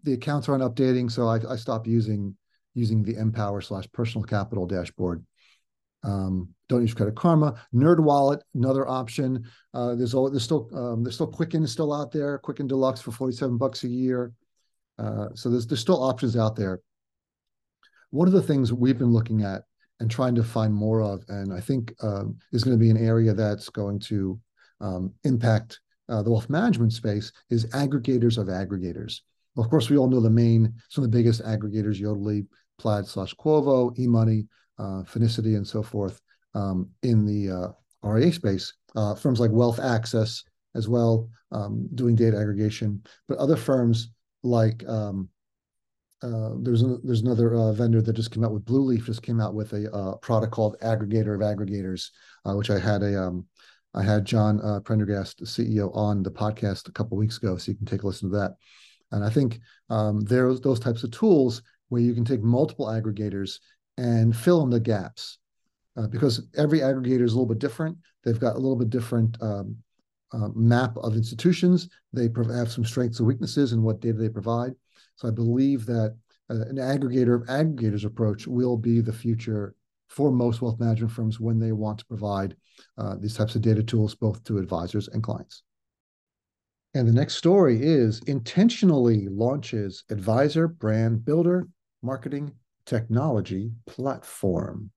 the 0.05 0.13
accounts 0.13 0.49
aren't 0.49 0.63
updating 0.63 1.11
so 1.11 1.27
i, 1.27 1.39
I 1.51 1.57
stopped 1.57 1.87
using 1.87 2.37
using 2.75 3.03
the 3.03 3.17
empower 3.17 3.61
slash 3.61 3.91
personal 3.93 4.25
capital 4.25 4.67
dashboard 4.67 5.25
um, 6.03 6.55
don't 6.69 6.83
use 6.83 6.95
Credit 6.95 7.15
Karma. 7.15 7.61
Nerd 7.75 8.01
Wallet, 8.01 8.43
another 8.55 8.89
option. 8.89 9.45
Uh, 9.75 9.95
there's 9.95 10.15
all 10.15 10.31
there's 10.31 10.45
still 10.45 10.69
um, 10.75 11.03
there's 11.03 11.15
still 11.15 11.27
Quicken 11.27 11.67
still 11.67 11.93
out 11.93 12.13
there. 12.13 12.39
Quicken 12.39 12.67
Deluxe 12.67 13.01
for 13.01 13.11
47 13.11 13.59
bucks 13.59 13.85
a 13.85 13.89
year. 13.89 14.33
Uh, 14.99 15.29
so 15.35 15.51
there's 15.51 15.67
there's 15.67 15.81
still 15.81 16.03
options 16.03 16.37
out 16.37 16.57
there. 16.57 16.81
One 18.11 18.29
of 18.29 18.35
the 18.35 18.43
things 18.43 18.73
we've 18.73 18.99
been 18.99 19.13
looking 19.13 19.43
at 19.43 19.63
and 20.01 20.11
trying 20.11 20.35
to 20.35 20.43
find 20.43 20.73
more 20.73 21.03
of, 21.03 21.25
and 21.29 21.53
I 21.53 21.61
think 21.61 21.95
um, 22.03 22.39
is 22.53 22.65
going 22.65 22.77
to 22.77 22.81
be 22.81 22.91
an 22.91 22.97
area 22.97 23.35
that's 23.35 23.69
going 23.69 24.01
to 24.01 24.41
um, 24.81 25.13
impact 25.25 25.81
uh, 26.09 26.23
the 26.23 26.31
wealth 26.31 26.51
management 26.51 26.93
space 26.93 27.31
is 27.51 27.67
aggregators 27.67 28.37
of 28.37 28.49
aggregators. 28.49 29.21
Of 29.57 29.71
course, 29.71 29.89
we 29.89 29.97
all 29.97 30.09
know 30.09 30.21
the 30.21 30.31
main, 30.31 30.75
some 30.89 31.05
of 31.05 31.11
the 31.11 31.17
biggest 31.17 31.43
aggregators, 31.45 32.01
Yodlee, 32.01 32.47
Plaid 32.79 33.07
slash 33.07 33.35
Quovo, 33.35 33.97
eMoney, 33.97 34.47
uh, 34.79 35.05
Finicity, 35.05 35.57
and 35.57 35.67
so 35.67 35.83
forth 35.83 36.21
um, 36.55 36.89
in 37.03 37.25
the 37.25 37.51
uh, 37.51 38.09
RIA 38.09 38.33
space. 38.33 38.73
Uh, 38.97 39.15
firms 39.15 39.39
like 39.39 39.51
Wealth 39.53 39.79
Access 39.79 40.43
as 40.75 40.89
well, 40.89 41.29
um, 41.53 41.89
doing 41.95 42.17
data 42.17 42.37
aggregation, 42.37 43.03
but 43.29 43.39
other 43.39 43.57
firms 43.57 44.11
like 44.43 44.87
um, 44.89 45.29
uh, 46.23 46.51
there's 46.59 46.85
there's 47.03 47.23
another 47.23 47.55
uh, 47.55 47.73
vendor 47.73 48.03
that 48.03 48.13
just 48.13 48.31
came 48.31 48.45
out 48.45 48.53
with 48.53 48.65
Blueleaf 48.65 49.05
just 49.05 49.23
came 49.23 49.41
out 49.41 49.55
with 49.55 49.73
a 49.73 49.91
uh, 49.95 50.17
product 50.17 50.53
called 50.53 50.77
Aggregator 50.83 51.35
of 51.35 51.41
Aggregators, 51.41 52.11
uh, 52.45 52.55
which 52.55 52.71
I 52.71 52.79
had 52.79 53.03
a 53.03 53.23
um, 53.23 53.47
I 53.95 54.03
had 54.03 54.27
John 54.27 54.61
uh, 54.61 54.81
Prendergast, 54.81 55.39
the 55.39 55.47
CEO, 55.47 55.95
on 55.97 56.23
the 56.23 56.31
podcast 56.31 56.89
a 56.89 56.93
couple 56.93 57.17
weeks 57.17 57.39
ago, 57.39 57.57
so 57.57 57.71
you 57.71 57.77
can 57.77 57.87
take 57.87 58.03
a 58.03 58.07
listen 58.07 58.31
to 58.31 58.37
that. 58.37 58.57
And 59.13 59.25
I 59.25 59.31
think 59.31 59.61
um, 59.89 60.21
there's 60.21 60.61
those 60.61 60.79
types 60.79 61.03
of 61.05 61.11
tools 61.11 61.63
where 61.89 62.03
you 62.03 62.15
can 62.15 62.25
take 62.25 62.43
multiple 62.43 62.87
aggregators 62.87 63.59
and 63.97 64.37
fill 64.37 64.63
in 64.63 64.71
the 64.71 64.79
gaps 64.79 65.39
because 66.11 66.47
every 66.57 66.79
aggregator 66.79 67.23
is 67.23 67.33
a 67.33 67.35
little 67.35 67.45
bit 67.45 67.59
different. 67.59 67.99
They've 68.25 68.39
got 68.39 68.55
a 68.55 68.59
little 68.59 68.77
bit 68.77 68.89
different 68.89 69.37
um, 69.43 69.77
map 70.55 70.97
of 70.99 71.17
institutions. 71.17 71.89
They 72.13 72.29
have 72.55 72.71
some 72.71 72.85
strengths 72.85 73.19
and 73.19 73.27
weaknesses 73.27 73.73
in 73.73 73.83
what 73.83 74.01
data 74.01 74.17
they 74.17 74.29
provide. 74.29 74.73
So 75.21 75.29
I 75.29 75.33
believe 75.33 75.85
that 75.85 76.17
uh, 76.49 76.55
an 76.55 76.77
aggregator 76.77 77.35
of 77.35 77.47
aggregators 77.49 78.07
approach 78.07 78.47
will 78.47 78.79
be 78.79 79.03
the 79.03 79.13
future 79.13 79.75
for 80.09 80.33
most 80.33 80.63
wealth 80.63 80.81
management 80.81 81.13
firms 81.13 81.39
when 81.39 81.59
they 81.59 81.73
want 81.73 81.99
to 81.99 82.07
provide 82.07 82.57
uh, 82.97 83.17
these 83.19 83.35
types 83.35 83.55
of 83.55 83.61
data 83.61 83.83
tools 83.83 84.15
both 84.15 84.43
to 84.45 84.57
advisors 84.57 85.09
and 85.09 85.23
clients. 85.23 85.63
And 86.95 87.07
the 87.07 87.13
next 87.13 87.35
story 87.35 87.81
is 87.83 88.21
intentionally 88.27 89.29
launches 89.29 90.05
advisor 90.11 90.67
brand 90.67 91.23
builder 91.23 91.69
marketing 92.03 92.53
technology 92.87 93.73
platform. 93.87 94.91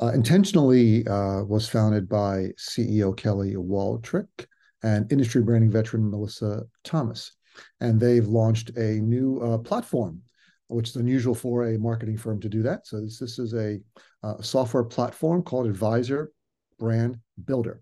Uh, 0.00 0.12
intentionally 0.14 1.06
uh, 1.08 1.42
was 1.42 1.68
founded 1.68 2.08
by 2.08 2.50
CEO 2.56 3.16
Kelly 3.16 3.56
Waltrick 3.56 4.46
and 4.84 5.10
industry 5.10 5.42
branding 5.42 5.72
veteran 5.72 6.08
Melissa 6.08 6.62
Thomas. 6.84 7.32
And 7.80 8.00
they've 8.00 8.26
launched 8.26 8.70
a 8.76 9.00
new 9.00 9.38
uh, 9.40 9.58
platform, 9.58 10.22
which 10.68 10.90
is 10.90 10.96
unusual 10.96 11.34
for 11.34 11.68
a 11.68 11.78
marketing 11.78 12.16
firm 12.16 12.40
to 12.40 12.48
do 12.48 12.62
that. 12.62 12.86
So 12.86 13.00
this, 13.00 13.18
this 13.18 13.38
is 13.38 13.54
a 13.54 13.78
uh, 14.22 14.40
software 14.40 14.84
platform 14.84 15.42
called 15.42 15.66
Advisor 15.66 16.32
Brand 16.78 17.18
Builder. 17.44 17.80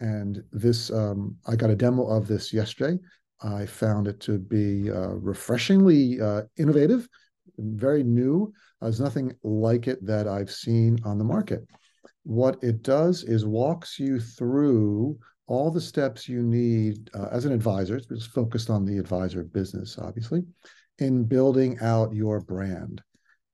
And 0.00 0.42
this, 0.52 0.90
um, 0.90 1.36
I 1.46 1.56
got 1.56 1.70
a 1.70 1.76
demo 1.76 2.06
of 2.06 2.26
this 2.26 2.52
yesterday. 2.52 2.98
I 3.42 3.66
found 3.66 4.06
it 4.06 4.20
to 4.20 4.38
be 4.38 4.90
uh, 4.90 5.14
refreshingly 5.14 6.20
uh, 6.20 6.42
innovative, 6.58 7.08
very 7.58 8.02
new. 8.02 8.52
There's 8.80 9.00
nothing 9.00 9.34
like 9.42 9.88
it 9.88 10.04
that 10.06 10.26
I've 10.26 10.50
seen 10.50 10.98
on 11.04 11.18
the 11.18 11.24
market. 11.24 11.66
What 12.24 12.62
it 12.62 12.82
does 12.82 13.24
is 13.24 13.44
walks 13.46 13.98
you 13.98 14.20
through 14.20 15.18
all 15.50 15.68
the 15.68 15.80
steps 15.80 16.28
you 16.28 16.44
need 16.44 17.10
uh, 17.12 17.26
as 17.32 17.44
an 17.44 17.50
advisor. 17.50 17.96
It's 17.96 18.24
focused 18.24 18.70
on 18.70 18.84
the 18.84 18.98
advisor 18.98 19.42
business, 19.42 19.98
obviously, 19.98 20.44
in 21.00 21.24
building 21.24 21.76
out 21.80 22.14
your 22.14 22.40
brand. 22.40 23.02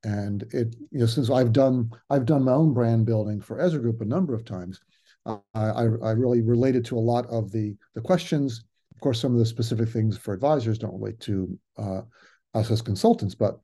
And 0.05 0.43
it, 0.53 0.77
you 0.91 1.01
know, 1.01 1.07
since 1.07 1.31
I've 1.31 1.55
done 1.55 1.91
I've 2.11 2.27
done 2.27 2.43
my 2.45 2.53
own 2.53 2.75
brand 2.75 3.07
building 3.07 3.41
for 3.41 3.59
Ezra 3.59 3.81
Group 3.81 4.03
a 4.03 4.05
number 4.05 4.35
of 4.35 4.45
times, 4.45 4.79
uh, 5.25 5.39
I, 5.55 5.85
I 5.85 6.11
really 6.11 6.43
related 6.43 6.85
to 6.85 6.99
a 6.99 7.01
lot 7.01 7.27
of 7.29 7.51
the 7.51 7.75
the 7.95 8.03
questions. 8.03 8.63
Of 8.95 9.01
course, 9.01 9.19
some 9.19 9.33
of 9.33 9.39
the 9.39 9.47
specific 9.47 9.89
things 9.89 10.19
for 10.19 10.35
advisors 10.35 10.79
don't 10.79 11.01
relate 11.01 11.19
to 11.21 11.59
uh, 11.79 12.03
us 12.53 12.71
as 12.71 12.83
consultants, 12.83 13.35
but 13.35 13.59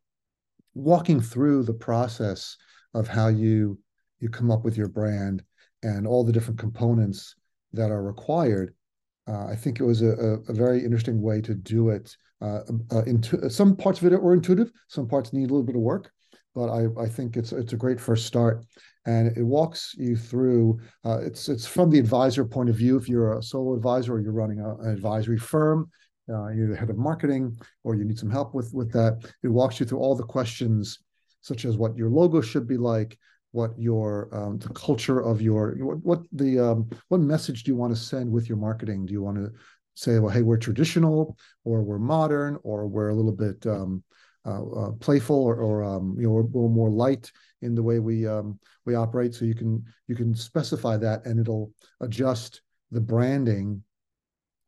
walking 0.73 1.21
through 1.21 1.65
the 1.65 1.75
process 1.75 2.57
of 2.95 3.07
how 3.09 3.29
you 3.29 3.79
you 4.21 4.31
come 4.31 4.51
up 4.51 4.65
with 4.65 4.79
your 4.79 4.89
brand 4.89 5.45
and 5.83 6.07
all 6.07 6.25
the 6.25 6.33
different 6.33 6.59
components 6.59 7.35
that 7.73 7.91
are 7.91 8.03
required. 8.03 8.75
Uh, 9.29 9.47
I 9.47 9.57
think 9.57 9.81
it 9.81 9.85
was 9.85 10.03
a, 10.03 10.41
a, 10.49 10.53
very 10.53 10.85
interesting 10.85 11.21
way 11.23 11.41
to 11.43 11.55
do 11.55 11.91
it. 11.91 12.17
Uh, 12.41 12.61
uh, 12.91 13.49
some 13.49 13.77
parts 13.77 14.03
of 14.03 14.13
it 14.13 14.21
were 14.21 14.35
intuitive, 14.35 14.73
some 14.89 15.07
parts 15.07 15.33
need 15.33 15.51
a 15.51 15.53
little 15.53 15.63
bit 15.63 15.77
of 15.77 15.83
work, 15.83 16.11
but 16.55 16.69
I, 16.69 16.87
I 17.01 17.09
think 17.09 17.37
it's 17.37 17.53
it's 17.53 17.73
a 17.73 17.77
great 17.77 18.01
first 18.01 18.27
start, 18.27 18.65
and 19.07 19.37
it 19.37 19.45
walks 19.45 19.95
you 19.97 20.17
through. 20.17 20.81
Uh, 21.05 21.21
it's 21.23 21.49
it's 21.49 21.67
from 21.67 21.89
the 21.89 22.01
advisor 22.01 22.45
point 22.45 22.69
of 22.69 22.77
view. 22.77 22.97
If 22.97 23.09
you're 23.09 23.39
a 23.39 23.43
solo 23.43 23.77
advisor 23.77 24.15
or 24.15 24.21
you're 24.21 24.33
running 24.33 24.59
a, 24.59 24.75
an 24.79 24.91
advisory 24.91 25.39
firm, 25.39 25.89
uh, 26.29 26.49
you're 26.49 26.69
the 26.69 26.77
head 26.77 26.91
of 26.91 26.99
marketing, 26.99 27.57
or 27.85 27.95
you 27.95 28.05
need 28.05 28.19
some 28.19 28.31
help 28.31 28.55
with 28.55 28.73
with 28.75 28.93
that. 28.93 29.31
It 29.45 29.49
walks 29.49 29.79
you 29.79 29.87
through 29.87 30.01
all 30.01 30.17
the 30.17 30.25
questions, 30.25 30.99
such 31.43 31.65
as 31.65 31.77
what 31.77 31.97
your 31.97 32.11
logo 32.11 32.41
should 32.41 32.67
be 32.67 32.77
like, 32.77 33.17
what 33.53 33.79
your 33.79 34.29
um, 34.33 34.59
the 34.59 34.69
culture 34.71 35.21
of 35.21 35.41
your 35.41 35.77
what, 35.79 35.99
what 36.05 36.23
the 36.33 36.59
um, 36.59 36.91
what 37.09 37.21
message 37.21 37.63
do 37.63 37.71
you 37.71 37.77
want 37.77 37.95
to 37.95 38.01
send 38.01 38.31
with 38.31 38.49
your 38.49 38.59
marketing? 38.59 39.07
Do 39.07 39.13
you 39.13 39.23
want 39.23 39.37
to 39.37 39.53
say, 39.95 40.19
well, 40.19 40.33
hey, 40.33 40.43
we're 40.43 40.57
traditional, 40.57 41.37
or 41.65 41.83
we're 41.83 41.99
modern, 41.99 42.59
or 42.63 42.87
we're 42.87 43.11
a 43.11 43.15
little 43.15 43.33
bit 43.33 43.65
um, 43.67 44.03
uh, 44.47 44.65
uh, 44.65 44.91
playful, 44.93 45.37
or, 45.37 45.57
or 45.57 45.85
um, 45.85 46.17
you 46.19 46.25
know, 46.25 46.31
we're, 46.31 46.43
we're, 46.43 46.69
more 46.69 46.91
light 46.91 47.31
in 47.61 47.75
the 47.75 47.83
way 47.83 47.99
we 47.99 48.27
um, 48.27 48.59
we 48.87 48.95
operate. 48.95 49.35
So 49.35 49.45
you 49.45 49.55
can 49.55 49.85
you 50.09 50.17
can 50.17 50.35
specify 50.35 50.97
that, 50.99 51.25
and 51.27 51.39
it'll 51.39 51.73
adjust 52.01 52.63
the 52.91 53.01
branding 53.01 53.83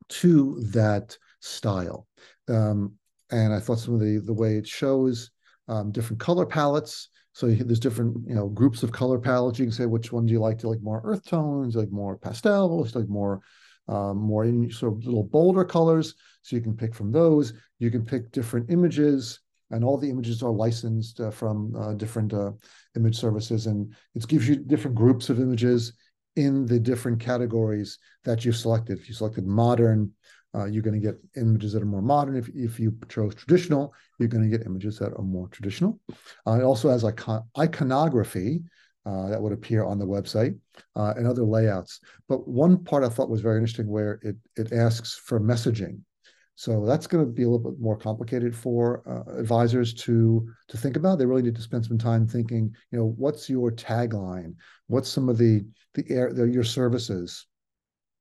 to 0.09 0.61
that 0.73 1.16
style. 1.40 2.07
Um, 2.49 2.94
and 3.31 3.53
I 3.53 3.61
thought 3.61 3.79
some 3.79 3.94
of 3.94 4.01
the 4.01 4.18
the 4.18 4.33
way 4.33 4.57
it 4.57 4.66
shows 4.66 5.31
um, 5.68 5.90
different 5.90 6.20
color 6.20 6.47
palettes. 6.47 7.09
So 7.35 7.49
there's 7.49 7.81
different 7.81 8.16
you 8.29 8.35
know 8.35 8.49
groups 8.49 8.83
of 8.83 8.92
color 8.92 9.18
palettes. 9.18 9.59
You 9.59 9.66
can 9.66 9.73
say 9.73 9.87
which 9.87 10.12
one 10.12 10.25
do 10.25 10.33
you 10.33 10.40
like? 10.40 10.59
Do 10.59 10.68
you 10.68 10.73
like 10.73 10.83
more 10.83 11.03
earth 11.05 11.25
tones? 11.27 11.77
like 11.77 11.90
more 11.90 12.16
pastels? 12.16 12.94
like 12.94 13.09
more 13.09 13.42
um, 13.88 14.16
more 14.18 14.44
in 14.44 14.70
sort 14.70 14.92
of 14.92 15.05
little 15.05 15.25
bolder 15.25 15.64
colors. 15.64 16.14
So 16.42 16.57
you 16.57 16.62
can 16.62 16.77
pick 16.77 16.94
from 16.94 17.11
those. 17.12 17.53
You 17.81 17.90
can 17.90 18.05
pick 18.05 18.31
different 18.31 18.70
images, 18.70 19.40
and 19.70 19.85
all 19.85 19.99
the 19.99 20.09
images 20.09 20.42
are 20.42 20.51
licensed 20.51 21.20
uh, 21.20 21.31
from 21.31 21.75
uh, 21.77 21.94
different 21.94 22.33
uh, 22.33 22.53
image 22.97 23.18
services, 23.18 23.66
and 23.66 23.92
it 24.14 24.27
gives 24.29 24.49
you 24.49 24.57
different 24.57 24.97
groups 24.97 25.29
of 25.29 25.40
images 25.40 25.92
in 26.37 26.66
the 26.66 26.79
different 26.79 27.20
categories 27.20 27.99
that 28.25 28.44
you've 28.44 28.57
selected. 28.57 28.99
If 28.99 29.09
you 29.09 29.14
selected 29.14 29.47
modern, 29.47 30.12
uh, 30.55 30.67
you're 30.67 30.83
going 30.83 31.01
to 31.01 31.07
get 31.07 31.17
images 31.37 31.73
that 31.73 31.83
are 31.83 31.87
more 31.87 32.03
modern. 32.03 32.37
If, 32.37 32.49
if 32.55 32.79
you 32.79 32.97
chose 33.09 33.35
traditional, 33.35 33.93
you're 34.19 34.29
going 34.29 34.49
to 34.49 34.57
get 34.57 34.67
images 34.67 34.99
that 34.99 35.12
are 35.12 35.23
more 35.23 35.49
traditional. 35.49 35.99
Uh, 36.46 36.59
it 36.61 36.63
also 36.63 36.90
has 36.90 37.05
icon 37.05 37.42
iconography 37.59 38.63
uh, 39.07 39.29
that 39.29 39.40
would 39.42 39.52
appear 39.52 39.85
on 39.85 39.98
the 39.98 40.07
website 40.07 40.59
uh, 40.96 41.13
and 41.17 41.27
other 41.27 41.44
layouts. 41.44 42.00
But 42.29 42.48
one 42.48 42.83
part 42.85 43.05
I 43.05 43.09
thought 43.09 43.29
was 43.29 43.40
very 43.40 43.59
interesting 43.59 43.88
where 43.88 44.21
it, 44.23 44.37
it 44.57 44.73
asks 44.73 45.15
for 45.15 45.40
messaging. 45.40 46.00
So 46.57 46.87
that's 46.87 47.09
going 47.09 47.25
to 47.25 47.31
be 47.31 47.42
a 47.42 47.48
little 47.48 47.71
bit 47.71 47.81
more 47.81 47.98
complicated 47.98 48.55
for 48.55 49.02
uh, 49.09 49.38
advisors 49.38 49.92
to 49.94 50.48
to 50.69 50.77
think 50.77 50.96
about. 50.96 51.19
They 51.19 51.27
really 51.27 51.42
need 51.42 51.57
to 51.57 51.63
spend 51.63 51.85
some 51.85 51.98
time 51.98 52.29
thinking. 52.29 52.73
You 52.92 52.98
know, 52.98 53.15
what's 53.17 53.50
your 53.50 53.73
tagline? 53.73 54.55
What's 54.87 55.09
some 55.09 55.29
of 55.29 55.37
the 55.37 55.65
the 55.94 56.05
air 56.09 56.33
the, 56.33 56.44
your 56.48 56.63
services? 56.63 57.46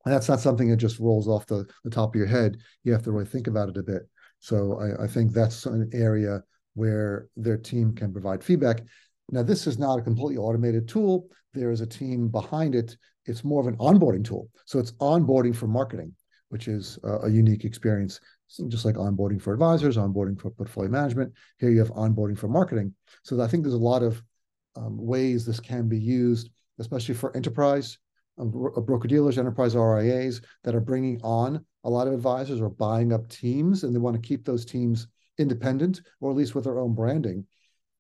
And 0.05 0.13
that's 0.13 0.27
not 0.27 0.39
something 0.39 0.69
that 0.69 0.77
just 0.77 0.99
rolls 0.99 1.27
off 1.27 1.45
the, 1.45 1.65
the 1.83 1.89
top 1.89 2.13
of 2.13 2.19
your 2.19 2.27
head. 2.27 2.57
You 2.83 2.91
have 2.91 3.03
to 3.03 3.11
really 3.11 3.25
think 3.25 3.47
about 3.47 3.69
it 3.69 3.77
a 3.77 3.83
bit. 3.83 4.03
So 4.39 4.79
I, 4.79 5.05
I 5.05 5.07
think 5.07 5.31
that's 5.31 5.65
an 5.65 5.89
area 5.93 6.43
where 6.73 7.27
their 7.37 7.57
team 7.57 7.93
can 7.95 8.11
provide 8.11 8.43
feedback. 8.43 8.81
Now, 9.31 9.43
this 9.43 9.67
is 9.67 9.79
not 9.79 9.99
a 9.99 10.01
completely 10.01 10.37
automated 10.37 10.87
tool. 10.87 11.29
There 11.53 11.71
is 11.71 11.81
a 11.81 11.87
team 11.87 12.27
behind 12.27 12.75
it. 12.75 12.97
It's 13.25 13.45
more 13.45 13.61
of 13.61 13.67
an 13.67 13.77
onboarding 13.77 14.25
tool. 14.25 14.49
So 14.65 14.79
it's 14.79 14.91
onboarding 14.93 15.55
for 15.55 15.67
marketing, 15.67 16.13
which 16.49 16.67
is 16.67 16.99
a, 17.03 17.19
a 17.19 17.29
unique 17.29 17.63
experience. 17.63 18.19
So 18.47 18.67
just 18.67 18.83
like 18.83 18.95
onboarding 18.95 19.41
for 19.41 19.53
advisors, 19.53 19.97
onboarding 19.97 20.39
for 20.39 20.51
portfolio 20.51 20.91
management. 20.91 21.31
Here 21.59 21.69
you 21.69 21.79
have 21.79 21.91
onboarding 21.91 22.37
for 22.37 22.49
marketing. 22.49 22.93
So 23.23 23.41
I 23.41 23.47
think 23.47 23.63
there's 23.63 23.73
a 23.73 23.77
lot 23.77 24.03
of 24.03 24.21
um, 24.75 24.97
ways 24.97 25.45
this 25.45 25.59
can 25.59 25.87
be 25.87 25.99
used, 25.99 26.49
especially 26.79 27.15
for 27.15 27.35
enterprise 27.37 27.97
broker 28.38 29.07
dealers, 29.07 29.38
enterprise 29.38 29.75
RIAs 29.75 30.41
that 30.63 30.75
are 30.75 30.81
bringing 30.81 31.21
on 31.23 31.63
a 31.84 31.89
lot 31.89 32.07
of 32.07 32.13
advisors 32.13 32.61
or 32.61 32.69
buying 32.69 33.13
up 33.13 33.27
teams, 33.27 33.84
and 33.84 33.93
they 33.93 33.99
want 33.99 34.15
to 34.15 34.27
keep 34.27 34.45
those 34.45 34.65
teams 34.65 35.07
independent 35.38 36.01
or 36.21 36.31
at 36.31 36.38
least 36.38 36.55
with 36.55 36.63
their 36.63 36.79
own 36.79 36.93
branding. 36.93 37.45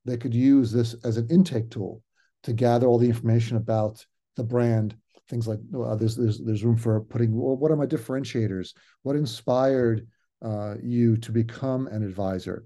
They 0.05 0.17
could 0.17 0.33
use 0.33 0.71
this 0.71 0.95
as 1.03 1.17
an 1.17 1.27
intake 1.29 1.69
tool 1.69 2.01
to 2.43 2.53
gather 2.53 2.87
all 2.87 2.97
the 2.97 3.07
information 3.07 3.57
about 3.57 4.05
the 4.35 4.43
brand. 4.43 4.95
Things 5.29 5.47
like 5.47 5.59
uh, 5.75 5.95
there's 5.95 6.15
there's 6.17 6.39
there's 6.39 6.63
room 6.63 6.77
for 6.77 6.99
putting 7.01 7.33
well, 7.33 7.55
what 7.55 7.71
are 7.71 7.77
my 7.77 7.85
differentiators? 7.85 8.73
What 9.03 9.15
inspired 9.15 10.05
uh, 10.41 10.75
you 10.81 11.15
to 11.17 11.31
become 11.31 11.87
an 11.87 12.03
advisor? 12.03 12.65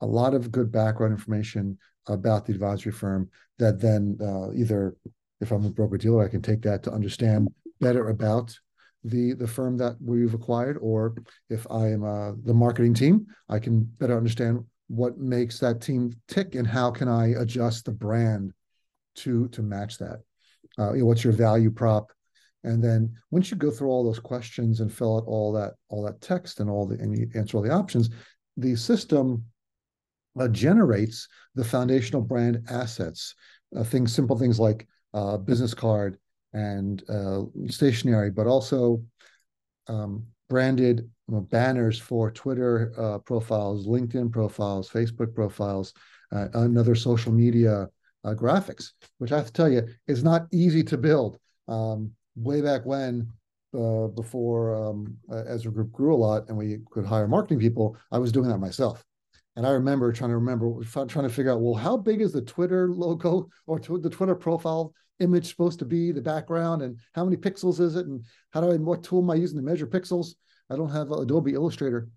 A 0.00 0.06
lot 0.06 0.34
of 0.34 0.52
good 0.52 0.70
background 0.70 1.12
information 1.12 1.78
about 2.06 2.46
the 2.46 2.52
advisory 2.52 2.92
firm 2.92 3.28
that 3.58 3.80
then 3.80 4.16
uh, 4.20 4.52
either 4.52 4.96
if 5.40 5.50
I'm 5.50 5.64
a 5.64 5.70
broker 5.70 5.96
dealer, 5.96 6.24
I 6.24 6.28
can 6.28 6.42
take 6.42 6.62
that 6.62 6.82
to 6.84 6.92
understand 6.92 7.48
better 7.80 8.08
about 8.08 8.56
the 9.04 9.32
the 9.32 9.48
firm 9.48 9.76
that 9.78 9.96
we've 10.00 10.34
acquired, 10.34 10.78
or 10.80 11.14
if 11.48 11.66
I 11.70 11.88
am 11.88 12.04
uh, 12.04 12.32
the 12.44 12.54
marketing 12.54 12.94
team, 12.94 13.26
I 13.48 13.58
can 13.58 13.82
better 13.82 14.16
understand 14.16 14.64
what 14.88 15.18
makes 15.18 15.58
that 15.60 15.80
team 15.80 16.12
tick 16.28 16.54
and 16.54 16.66
how 16.66 16.90
can 16.90 17.08
I 17.08 17.28
adjust 17.28 17.84
the 17.84 17.92
brand 17.92 18.52
to 19.16 19.48
to 19.48 19.62
match 19.62 19.98
that. 19.98 20.20
Uh, 20.78 20.92
you 20.92 21.00
know, 21.00 21.06
what's 21.06 21.24
your 21.24 21.32
value 21.32 21.70
prop? 21.70 22.12
And 22.62 22.84
then 22.84 23.14
once 23.30 23.50
you 23.50 23.56
go 23.56 23.70
through 23.70 23.88
all 23.88 24.04
those 24.04 24.18
questions 24.18 24.80
and 24.80 24.92
fill 24.92 25.16
out 25.16 25.24
all 25.26 25.52
that 25.52 25.74
all 25.88 26.02
that 26.02 26.20
text 26.20 26.60
and 26.60 26.68
all 26.68 26.86
the 26.86 26.96
and 26.96 27.16
you 27.16 27.28
answer 27.34 27.56
all 27.56 27.62
the 27.62 27.70
options, 27.70 28.10
the 28.56 28.76
system 28.76 29.44
uh, 30.38 30.48
generates 30.48 31.26
the 31.54 31.64
foundational 31.64 32.22
brand 32.22 32.62
assets. 32.68 33.34
Uh, 33.74 33.84
things 33.84 34.12
simple 34.12 34.36
things 34.36 34.58
like 34.58 34.86
uh, 35.14 35.36
business 35.36 35.74
card 35.74 36.18
and 36.52 37.02
uh, 37.08 37.42
stationery, 37.68 38.30
but 38.30 38.46
also 38.46 39.02
um, 39.88 40.26
branded 40.48 41.08
banners 41.28 41.98
for 41.98 42.30
Twitter 42.30 42.92
uh, 42.98 43.18
profiles, 43.18 43.86
LinkedIn 43.86 44.32
profiles, 44.32 44.90
Facebook 44.90 45.34
profiles, 45.34 45.94
uh, 46.32 46.48
and 46.54 46.76
other 46.76 46.94
social 46.94 47.32
media 47.32 47.88
uh, 48.24 48.34
graphics, 48.34 48.92
which 49.18 49.32
I 49.32 49.36
have 49.36 49.46
to 49.46 49.52
tell 49.52 49.68
you 49.68 49.86
is 50.06 50.24
not 50.24 50.46
easy 50.52 50.82
to 50.84 50.98
build. 50.98 51.38
Um, 51.68 52.12
way 52.36 52.60
back 52.60 52.84
when, 52.84 53.28
uh, 53.72 54.08
before 54.08 54.74
um, 54.74 55.16
Ezra 55.46 55.70
Group 55.70 55.92
grew 55.92 56.14
a 56.14 56.16
lot 56.16 56.48
and 56.48 56.56
we 56.56 56.78
could 56.90 57.06
hire 57.06 57.28
marketing 57.28 57.60
people, 57.60 57.96
I 58.10 58.18
was 58.18 58.32
doing 58.32 58.48
that 58.48 58.58
myself. 58.58 59.04
And 59.60 59.66
I 59.66 59.72
remember 59.72 60.10
trying 60.10 60.30
to 60.30 60.38
remember, 60.38 60.82
trying 60.84 61.06
to 61.06 61.28
figure 61.28 61.52
out, 61.52 61.60
well, 61.60 61.74
how 61.74 61.94
big 61.94 62.22
is 62.22 62.32
the 62.32 62.40
Twitter 62.40 62.88
logo 62.88 63.50
or 63.66 63.78
the 63.78 64.08
Twitter 64.08 64.34
profile 64.34 64.94
image 65.18 65.48
supposed 65.48 65.78
to 65.80 65.84
be, 65.84 66.12
the 66.12 66.22
background, 66.22 66.80
and 66.80 66.98
how 67.12 67.26
many 67.26 67.36
pixels 67.36 67.78
is 67.78 67.94
it, 67.94 68.06
and 68.06 68.24
how 68.54 68.62
do 68.62 68.72
I, 68.72 68.76
what 68.76 69.04
tool 69.04 69.20
am 69.20 69.28
I 69.28 69.34
using 69.34 69.58
to 69.58 69.62
measure 69.62 69.86
pixels? 69.86 70.28
I 70.70 70.76
don't 70.76 70.88
have 70.88 71.10
Adobe 71.10 71.52
Illustrator. 71.52 72.08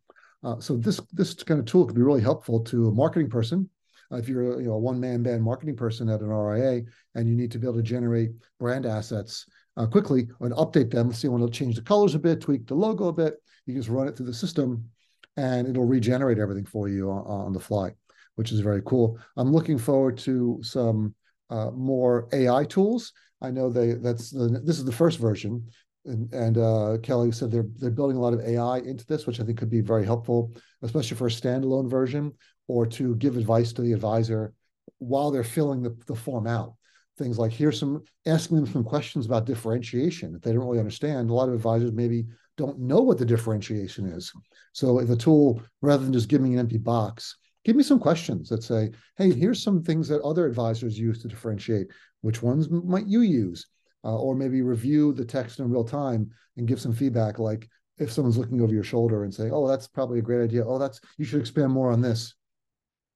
Uh, 0.42 0.62
so 0.62 0.78
this 0.78 1.02
this 1.12 1.34
kind 1.34 1.60
of 1.60 1.66
tool 1.66 1.86
could 1.86 1.98
be 1.98 2.02
really 2.02 2.22
helpful 2.22 2.62
to 2.62 2.88
a 2.88 2.94
marketing 2.94 3.30
person. 3.30 3.70
Uh, 4.10 4.16
if 4.16 4.30
you're 4.30 4.54
a, 4.54 4.62
you 4.62 4.70
know, 4.70 4.76
a 4.76 4.80
one-man 4.80 5.22
band 5.22 5.44
marketing 5.44 5.76
person 5.76 6.08
at 6.08 6.22
an 6.22 6.30
RIA 6.30 6.84
and 7.16 7.28
you 7.28 7.36
need 7.36 7.52
to 7.52 7.60
be 7.60 7.68
able 7.68 7.76
to 7.76 7.84
generate 7.84 8.32
brand 8.58 8.86
assets 8.86 9.46
uh, 9.76 9.86
quickly 9.86 10.30
and 10.40 10.54
update 10.54 10.90
them, 10.90 11.12
see 11.12 11.28
you 11.28 11.32
want 11.34 11.44
to 11.44 11.60
change 11.60 11.76
the 11.76 11.82
colors 11.82 12.16
a 12.16 12.20
bit, 12.20 12.40
tweak 12.40 12.66
the 12.68 12.74
logo 12.74 13.10
a 13.10 13.12
bit, 13.12 13.36
you 13.66 13.76
just 13.76 13.90
run 13.90 14.08
it 14.08 14.16
through 14.16 14.28
the 14.28 14.34
system 14.34 14.90
and 15.38 15.68
it'll 15.68 15.86
regenerate 15.86 16.40
everything 16.40 16.66
for 16.66 16.88
you 16.90 17.10
on, 17.10 17.26
on 17.26 17.54
the 17.54 17.60
fly, 17.60 17.92
which 18.36 18.52
is 18.52 18.60
very 18.60 18.82
cool. 18.86 19.20
I'm 19.38 19.52
looking 19.52 19.78
forward 19.78 20.18
to 20.20 20.60
some 20.62 21.16
uh, 21.50 21.72
more 21.72 22.28
AI 22.34 22.66
tools. 22.66 23.14
I 23.42 23.52
know 23.52 23.70
they 23.70 23.94
that's 23.94 24.32
the, 24.32 24.62
this 24.64 24.78
is 24.78 24.86
the 24.86 24.92
first 24.92 25.20
version, 25.20 25.68
and, 26.06 26.34
and 26.34 26.58
uh, 26.58 26.98
Kelly 27.04 27.32
said 27.32 27.52
they're 27.52 27.68
they're 27.78 27.92
building 27.92 28.18
a 28.18 28.22
lot 28.22 28.34
of 28.34 28.42
AI 28.42 28.78
into 28.80 29.06
this, 29.06 29.28
which 29.28 29.40
I 29.40 29.44
think 29.44 29.58
could 29.58 29.70
be 29.70 29.82
very 29.82 30.06
helpful, 30.06 30.54
especially 30.82 31.18
for 31.18 31.28
a 31.28 31.32
standalone 31.32 31.90
version 31.90 32.34
or 32.68 32.86
to 32.86 33.16
give 33.16 33.38
advice 33.38 33.74
to 33.74 33.82
the 33.82 33.94
advisor 33.94 34.54
while 35.00 35.32
they're 35.32 35.44
filling 35.44 35.82
the, 35.84 35.96
the 36.08 36.16
form 36.16 36.48
out. 36.48 36.76
Things 37.18 37.38
like 37.38 37.52
here's 37.52 37.80
some 37.80 38.04
asking 38.26 38.58
them 38.58 38.66
some 38.66 38.84
questions 38.84 39.26
about 39.26 39.46
differentiation 39.46 40.34
if 40.36 40.42
they 40.42 40.52
don't 40.52 40.66
really 40.66 40.80
understand. 40.80 41.30
A 41.30 41.34
lot 41.34 41.48
of 41.50 41.54
advisors 41.54 41.92
maybe 41.92 42.26
don't 42.58 42.80
know 42.80 43.02
what 43.02 43.18
the 43.18 43.26
differentiation 43.26 44.06
is. 44.06 44.32
So 44.74 45.00
if 45.00 45.10
a 45.10 45.16
tool, 45.16 45.62
rather 45.82 46.04
than 46.04 46.14
just 46.14 46.30
giving 46.30 46.54
an 46.54 46.60
empty 46.60 46.78
box, 46.78 47.36
give 47.66 47.76
me 47.76 47.84
some 47.84 48.00
questions 48.00 48.50
that 48.50 48.64
say, 48.64 48.92
hey, 49.18 49.32
here's 49.32 49.64
some 49.64 49.82
things 49.82 50.08
that 50.10 50.22
other 50.22 50.46
advisors 50.46 51.00
use 51.00 51.22
to 51.22 51.28
differentiate. 51.28 51.88
Which 52.22 52.42
ones 52.42 52.70
might 52.70 53.08
you 53.08 53.22
use? 53.22 53.68
Uh, 54.06 54.18
or 54.18 54.36
maybe 54.36 54.62
review 54.62 55.14
the 55.14 55.24
text 55.24 55.60
in 55.60 55.70
real 55.70 55.86
time 55.86 56.30
and 56.58 56.68
give 56.68 56.82
some 56.82 56.94
feedback, 56.94 57.40
like 57.40 57.70
if 57.98 58.12
someone's 58.12 58.38
looking 58.38 58.62
over 58.62 58.74
your 58.74 58.84
shoulder 58.84 59.24
and 59.24 59.34
say, 59.34 59.50
oh, 59.50 59.68
that's 59.68 59.88
probably 59.88 60.20
a 60.20 60.24
great 60.24 60.44
idea. 60.44 60.66
Oh, 60.66 60.78
that's 60.78 61.00
you 61.18 61.24
should 61.24 61.40
expand 61.40 61.72
more 61.72 61.92
on 61.92 62.02
this. 62.02 62.34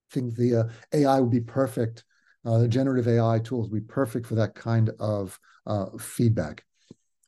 I 0.09 0.13
think 0.13 0.35
the 0.35 0.55
uh, 0.55 0.63
AI 0.93 1.19
would 1.19 1.31
be 1.31 1.41
perfect. 1.41 2.05
Uh, 2.45 2.59
the 2.59 2.67
generative 2.67 3.07
AI 3.07 3.39
tools 3.39 3.69
would 3.69 3.85
be 3.85 3.93
perfect 3.93 4.25
for 4.25 4.35
that 4.35 4.55
kind 4.55 4.89
of 4.99 5.37
uh, 5.65 5.87
feedback. 5.99 6.63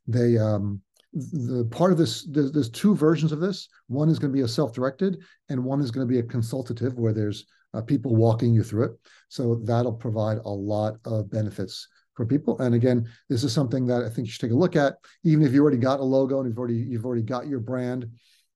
They 0.08 0.38
um, 0.38 0.82
the 1.14 1.66
part 1.72 1.92
of 1.92 1.98
this 1.98 2.24
there's, 2.30 2.52
there's, 2.52 2.70
two 2.70 2.96
versions 2.96 3.32
of 3.32 3.40
this. 3.40 3.68
One 3.88 4.10
is 4.10 4.20
going 4.20 4.32
to 4.32 4.38
be 4.38 4.44
a 4.44 4.48
self-directed 4.48 5.20
and 5.50 5.64
one 5.64 5.82
is 5.82 5.92
going 5.92 6.08
to 6.08 6.12
be 6.12 6.20
a 6.20 6.24
consultative 6.24 6.94
where 6.98 7.14
there's 7.14 7.46
uh, 7.74 7.82
people 7.82 8.16
walking 8.16 8.54
you 8.54 8.64
through 8.64 8.86
it. 8.86 8.92
So 9.30 9.62
that'll 9.64 9.94
provide 9.94 10.38
a 10.46 10.50
lot 10.50 10.96
of 11.06 11.32
benefits 11.32 11.88
for 12.14 12.26
people. 12.26 12.60
And 12.60 12.76
again 12.76 13.08
this 13.28 13.44
is 13.44 13.54
something 13.54 13.86
that 13.88 14.04
i 14.04 14.10
think 14.10 14.28
you 14.28 14.32
should 14.32 14.42
take 14.42 14.52
a 14.52 14.56
look 14.56 14.76
at. 14.76 14.96
Even 15.24 15.46
if 15.46 15.54
you 15.54 15.62
already 15.62 15.78
got 15.78 16.00
a 16.00 16.04
logo 16.04 16.40
and 16.40 16.50
you've 16.50 16.60
already 16.60 16.76
you've 16.76 17.06
already 17.06 17.24
got 17.24 17.48
your 17.48 17.60
brand 17.60 18.08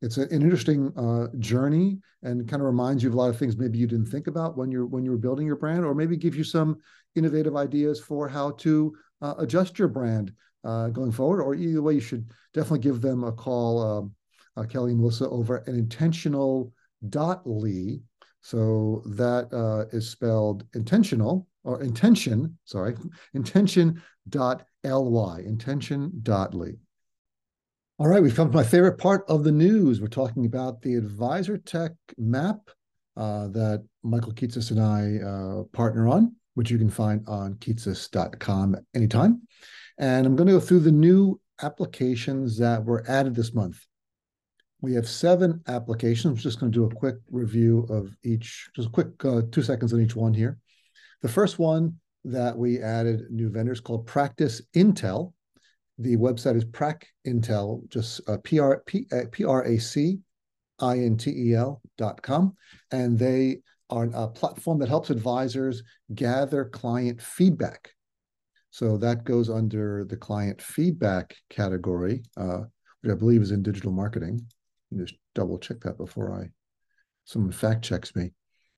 it's 0.03 0.17
an 0.17 0.27
interesting 0.31 0.91
uh, 0.97 1.27
journey 1.39 1.97
and 2.23 2.47
kind 2.49 2.61
of 2.61 2.65
reminds 2.65 3.01
you 3.01 3.09
of 3.09 3.15
a 3.15 3.17
lot 3.17 3.29
of 3.29 3.37
things 3.37 3.57
maybe 3.57 3.77
you 3.77 3.87
didn't 3.87 4.07
think 4.07 4.27
about 4.27 4.57
when 4.57 4.69
you're 4.69 4.85
when 4.85 5.03
you 5.03 5.11
were 5.11 5.17
building 5.17 5.47
your 5.47 5.55
brand 5.55 5.85
or 5.85 5.95
maybe 5.95 6.17
gives 6.17 6.37
you 6.37 6.43
some 6.43 6.77
innovative 7.15 7.55
ideas 7.55 8.01
for 8.01 8.27
how 8.27 8.51
to 8.51 8.93
uh, 9.21 9.33
adjust 9.37 9.79
your 9.79 9.87
brand 9.87 10.33
uh, 10.63 10.89
going 10.89 11.11
forward, 11.11 11.41
or 11.41 11.55
either 11.55 11.81
way, 11.81 11.95
you 11.95 11.99
should 11.99 12.31
definitely 12.53 12.79
give 12.79 13.01
them 13.01 13.23
a 13.23 13.31
call, 13.31 13.81
um, 13.81 14.15
uh, 14.55 14.63
Kelly 14.63 14.91
and 14.91 14.99
Melissa, 14.99 15.29
over 15.29 15.57
an 15.57 15.75
intentional 15.75 16.73
dot 17.09 17.41
lee. 17.45 18.01
So 18.41 19.03
that 19.05 19.53
uh, 19.53 19.85
is 19.95 20.09
spelled 20.09 20.65
intentional 20.73 21.47
or 21.63 21.81
intention, 21.81 22.57
sorry, 22.65 22.95
intention 23.33 24.01
dot 24.27 24.65
ly, 24.83 25.39
intention 25.39 26.11
dot. 26.23 26.53
All 27.99 28.07
right, 28.07 28.21
we've 28.21 28.35
come 28.35 28.49
to 28.49 28.57
my 28.57 28.63
favorite 28.63 28.97
part 28.97 29.23
of 29.29 29.43
the 29.43 29.51
news. 29.51 30.01
We're 30.01 30.07
talking 30.07 30.45
about 30.45 30.81
the 30.81 30.95
Advisor 30.95 31.57
Tech 31.57 31.91
map 32.17 32.57
uh, 33.15 33.47
that 33.49 33.85
Michael 34.03 34.33
Kitces 34.33 34.71
and 34.71 34.81
I 34.81 35.23
uh, 35.25 35.63
partner 35.71 36.07
on, 36.07 36.35
which 36.55 36.71
you 36.71 36.77
can 36.77 36.89
find 36.89 37.23
on 37.27 37.55
kitces.com 37.55 38.75
anytime. 38.93 39.43
And 39.97 40.25
I'm 40.25 40.35
going 40.35 40.47
to 40.47 40.53
go 40.53 40.59
through 40.59 40.81
the 40.81 40.91
new 40.91 41.39
applications 41.61 42.57
that 42.57 42.83
were 42.83 43.03
added 43.07 43.35
this 43.35 43.53
month. 43.53 43.85
We 44.81 44.93
have 44.95 45.07
seven 45.07 45.61
applications. 45.67 46.25
I'm 46.25 46.35
just 46.37 46.59
going 46.59 46.71
to 46.71 46.77
do 46.77 46.85
a 46.85 46.95
quick 46.95 47.15
review 47.31 47.85
of 47.89 48.15
each, 48.23 48.69
just 48.75 48.89
a 48.89 48.91
quick 48.91 49.23
uh, 49.23 49.43
two 49.51 49.61
seconds 49.61 49.93
on 49.93 50.01
each 50.01 50.15
one 50.15 50.33
here. 50.33 50.57
The 51.21 51.29
first 51.29 51.57
one 51.57 51.99
that 52.25 52.57
we 52.57 52.81
added 52.81 53.29
new 53.29 53.49
vendors 53.49 53.79
called 53.79 54.07
Practice 54.07 54.61
Intel. 54.75 55.33
The 55.99 56.17
website 56.17 56.57
is 56.57 56.65
Prac 56.65 57.07
Intel, 57.25 57.87
just 57.89 58.19
uh, 58.27 58.37
P-R, 58.43 58.83
P, 58.85 59.05
uh, 59.11 59.25
dot 61.97 62.21
com. 62.21 62.57
And 62.91 63.19
they 63.19 63.59
are 63.89 64.09
a 64.13 64.27
platform 64.27 64.79
that 64.79 64.89
helps 64.89 65.11
advisors 65.11 65.83
gather 66.13 66.65
client 66.65 67.21
feedback 67.21 67.91
so 68.73 68.97
that 68.97 69.23
goes 69.23 69.51
under 69.51 70.03
the 70.03 70.17
client 70.17 70.59
feedback 70.59 71.35
category, 71.51 72.23
uh, 72.37 72.61
which 73.01 73.11
I 73.11 73.15
believe 73.15 73.43
is 73.43 73.51
in 73.51 73.61
digital 73.61 73.91
marketing. 73.91 74.43
Just 74.97 75.13
double 75.35 75.59
check 75.59 75.79
that 75.81 75.95
before 75.95 76.33
I 76.33 76.49
someone 77.23 77.51
fact 77.51 77.85
checks 77.85 78.15
me. 78.15 78.31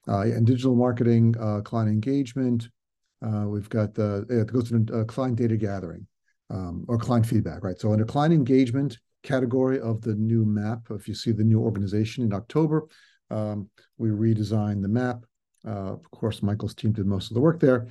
Uh, 0.06 0.24
and 0.24 0.46
digital 0.46 0.76
marketing, 0.76 1.34
uh, 1.40 1.62
client 1.62 1.90
engagement. 1.90 2.68
Uh, 3.26 3.46
we've 3.48 3.70
got 3.70 3.94
the 3.94 4.26
it 4.30 4.52
goes 4.52 4.68
to 4.68 4.86
uh, 4.94 5.06
client 5.06 5.38
data 5.38 5.56
gathering 5.56 6.06
um, 6.50 6.84
or 6.90 6.98
client 6.98 7.26
feedback, 7.26 7.64
right? 7.64 7.80
So 7.80 7.94
under 7.94 8.04
client 8.04 8.34
engagement 8.34 8.98
category 9.24 9.80
of 9.80 10.02
the 10.02 10.16
new 10.16 10.44
map, 10.44 10.80
if 10.90 11.08
you 11.08 11.16
see 11.16 11.32
the 11.32 11.46
new 11.46 11.62
organization 11.62 12.26
in 12.26 12.34
October, 12.34 12.84
um, 13.32 13.70
we 13.98 14.10
redesigned 14.10 14.82
the 14.82 14.90
map. 14.90 15.24
Uh, 15.66 15.94
of 15.94 16.12
course, 16.12 16.44
Michael's 16.44 16.76
team 16.76 16.92
did 16.92 17.06
most 17.06 17.32
of 17.32 17.36
the 17.36 17.42
work 17.42 17.62
there 17.62 17.88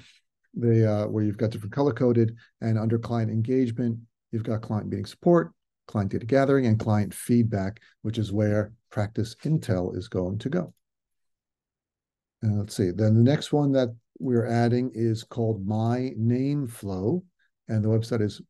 they 0.57 0.85
uh, 0.85 1.07
where 1.07 1.25
you've 1.25 1.37
got 1.37 1.51
different 1.51 1.73
color 1.75 1.93
coded 1.93 2.37
and 2.61 2.79
under 2.79 2.99
client 2.99 3.31
engagement, 3.31 3.99
you've 4.33 4.45
got 4.45 4.63
client 4.63 4.89
meeting 4.89 5.07
support, 5.07 5.53
client 5.87 6.13
data 6.13 6.27
gathering, 6.27 6.67
and 6.67 6.79
client 6.79 7.13
feedback, 7.13 7.81
which 8.03 8.19
is 8.19 8.33
where 8.33 8.73
practice 8.91 9.35
intel 9.45 9.97
is 9.97 10.09
going 10.09 10.39
to 10.39 10.49
go. 10.49 10.73
And 12.43 12.59
let's 12.59 12.77
see. 12.77 12.91
Then 12.91 13.15
the 13.15 13.23
next 13.23 13.53
one 13.53 13.73
that 13.73 13.89
we're 14.19 14.47
adding 14.47 14.91
is 14.95 15.25
called 15.25 15.67
My 15.67 16.13
Name 16.17 16.67
Flow, 16.67 17.25
and 17.69 17.83
the 17.83 17.89
website 17.89 18.23
is 18.23 18.41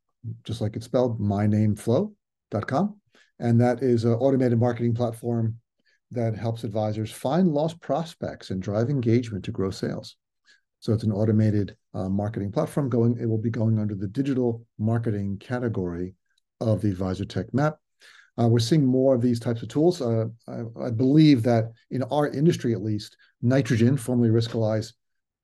just 0.43 0.61
like 0.61 0.75
it's 0.75 0.85
spelled, 0.85 1.19
mynameflow.com, 1.19 2.99
and 3.39 3.61
that 3.61 3.81
is 3.81 4.03
an 4.03 4.13
automated 4.13 4.59
marketing 4.59 4.93
platform 4.93 5.57
that 6.11 6.35
helps 6.35 6.63
advisors 6.63 7.11
find 7.11 7.47
lost 7.47 7.81
prospects 7.81 8.51
and 8.51 8.61
drive 8.61 8.89
engagement 8.89 9.43
to 9.45 9.51
grow 9.51 9.71
sales. 9.71 10.17
So 10.85 10.93
it's 10.93 11.03
an 11.03 11.11
automated 11.11 11.75
uh, 11.95 12.09
marketing 12.09 12.51
platform 12.51 12.89
going, 12.89 13.17
it 13.19 13.25
will 13.25 13.39
be 13.39 13.49
going 13.49 13.79
under 13.79 13.95
the 13.95 14.05
digital 14.05 14.63
marketing 14.77 15.39
category 15.39 16.13
of 16.61 16.79
the 16.83 16.89
Advisor 16.89 17.25
Tech 17.25 17.51
Map. 17.55 17.77
Uh, 18.39 18.47
we're 18.47 18.59
seeing 18.59 18.85
more 18.85 19.15
of 19.15 19.21
these 19.23 19.39
types 19.39 19.63
of 19.63 19.67
tools. 19.69 19.99
Uh, 19.99 20.25
I, 20.47 20.61
I, 20.79 20.91
believe 20.91 21.41
that 21.41 21.71
in 21.89 22.03
our 22.11 22.27
industry, 22.27 22.71
at 22.73 22.83
least, 22.83 23.17
Nitrogen, 23.41 23.97
formerly 23.97 24.29
Riskalyze, 24.29 24.93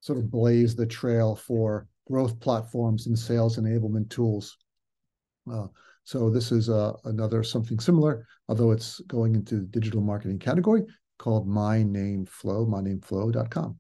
sort 0.02 0.20
of 0.20 0.30
blazed 0.30 0.78
the 0.78 0.86
trail 0.86 1.36
for 1.36 1.88
growth 2.08 2.40
platforms 2.40 3.08
and 3.08 3.18
sales 3.18 3.58
enablement 3.58 4.12
tools. 4.12 4.60
Uh, 5.52 5.66
so 6.04 6.30
this 6.30 6.52
is 6.52 6.70
uh, 6.70 6.94
another 7.06 7.42
something 7.42 7.80
similar, 7.80 8.28
although 8.48 8.70
it's 8.70 9.00
going 9.08 9.34
into 9.34 9.56
the 9.56 9.66
digital 9.66 10.02
marketing 10.02 10.38
category 10.38 10.84
called 11.18 11.50
MyNameFlow, 11.50 12.68
mynameflow.com. 12.70 13.80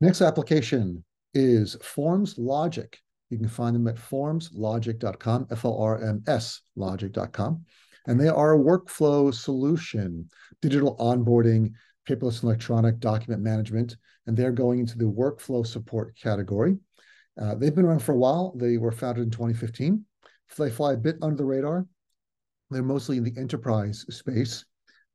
Next 0.00 0.22
application 0.22 1.04
is 1.34 1.76
Forms 1.82 2.38
Logic. 2.38 2.98
You 3.28 3.38
can 3.38 3.48
find 3.48 3.76
them 3.76 3.86
at 3.86 3.96
formslogic.com, 3.96 5.48
F-O-R-M-S 5.50 6.60
logic.com. 6.74 7.64
And 8.06 8.18
they 8.18 8.28
are 8.28 8.54
a 8.54 8.58
workflow 8.58 9.32
solution, 9.32 10.28
digital 10.62 10.96
onboarding, 10.96 11.72
paperless 12.08 12.42
and 12.42 12.44
electronic 12.44 12.98
document 12.98 13.42
management, 13.42 13.96
and 14.26 14.36
they're 14.36 14.52
going 14.52 14.80
into 14.80 14.96
the 14.96 15.04
workflow 15.04 15.66
support 15.66 16.16
category. 16.16 16.78
Uh, 17.40 17.54
they've 17.54 17.74
been 17.74 17.84
around 17.84 18.02
for 18.02 18.12
a 18.12 18.18
while. 18.18 18.54
They 18.56 18.78
were 18.78 18.92
founded 18.92 19.24
in 19.24 19.30
2015. 19.30 20.04
They 20.58 20.70
fly 20.70 20.94
a 20.94 20.96
bit 20.96 21.16
under 21.22 21.36
the 21.36 21.44
radar. 21.44 21.86
They're 22.70 22.82
mostly 22.82 23.18
in 23.18 23.24
the 23.24 23.36
enterprise 23.36 24.04
space, 24.10 24.64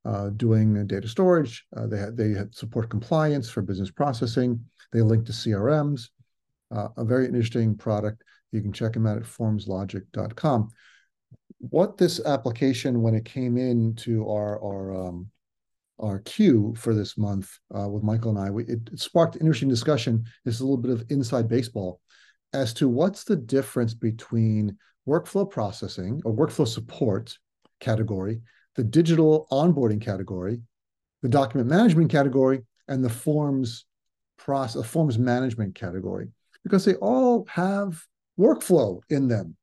uh, 0.06 0.30
doing 0.30 0.86
data 0.88 1.08
storage. 1.08 1.66
Uh, 1.76 1.88
they 1.88 2.06
they 2.14 2.36
support 2.52 2.90
compliance 2.90 3.50
for 3.50 3.62
business 3.62 3.92
processing. 3.92 4.60
They 4.94 5.02
link 5.02 5.26
to 5.26 5.32
CRMs. 5.32 6.10
Uh, 6.72 6.90
a 6.98 7.04
very 7.04 7.26
interesting 7.26 7.76
product. 7.76 8.24
You 8.52 8.62
can 8.62 8.74
check 8.74 8.94
them 8.94 9.08
out 9.08 9.18
at 9.18 9.24
formslogic.com. 9.24 10.70
What 11.60 11.98
this 11.98 12.20
application, 12.26 13.02
when 13.02 13.16
it 13.16 13.26
came 13.26 13.58
into 13.58 14.30
our 14.30 14.62
our 14.64 15.08
um, 15.08 15.32
our 16.00 16.20
queue 16.20 16.74
for 16.78 16.94
this 16.94 17.18
month 17.18 17.58
uh, 17.78 17.88
with 17.88 18.04
Michael 18.04 18.32
and 18.32 18.40
I, 18.40 18.50
we, 18.50 18.64
it, 18.66 18.80
it 18.92 19.00
sparked 19.00 19.38
interesting 19.38 19.70
discussion. 19.70 20.26
It's 20.46 20.60
a 20.60 20.64
little 20.64 20.78
bit 20.78 20.92
of 20.92 21.06
inside 21.10 21.48
baseball 21.48 22.02
as 22.54 22.74
to 22.76 22.88
what's 22.88 23.24
the 23.24 23.36
difference 23.36 23.94
between 23.94 24.78
workflow 25.08 25.50
processing 25.50 26.22
or 26.26 26.34
workflow 26.34 26.68
support 26.68 27.38
category, 27.80 28.42
the 28.76 28.84
digital 28.84 29.48
onboarding 29.52 30.02
category, 30.02 30.62
the 31.22 31.30
document 31.30 31.70
management 31.70 32.12
category, 32.12 32.64
and 32.88 33.04
the 33.04 33.10
forms 33.10 33.86
process 34.38 34.86
forms 34.86 35.18
management 35.18 35.76
category 35.76 36.28
because 36.64 36.84
they 36.84 36.96
all 36.96 37.46
have 37.50 38.04
workflow 38.38 39.00
in 39.10 39.28
them. 39.28 39.56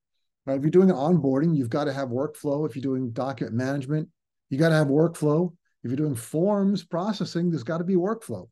Right? 0.46 0.56
If 0.56 0.62
you're 0.62 0.70
doing 0.70 0.88
onboarding, 0.88 1.56
you've 1.56 1.70
got 1.70 1.84
to 1.84 1.92
have 1.92 2.08
workflow. 2.08 2.68
If 2.68 2.74
you're 2.74 2.82
doing 2.82 3.10
document 3.10 3.54
management, 3.54 4.08
you 4.50 4.58
got 4.58 4.70
to 4.70 4.74
have 4.74 4.88
workflow. 4.88 5.52
If 5.84 5.90
you're 5.90 5.96
doing 5.96 6.14
forms 6.14 6.84
processing, 6.84 7.50
there's 7.50 7.62
got 7.62 7.78
to 7.78 7.84
be 7.84 7.96
workflow. 7.96 8.48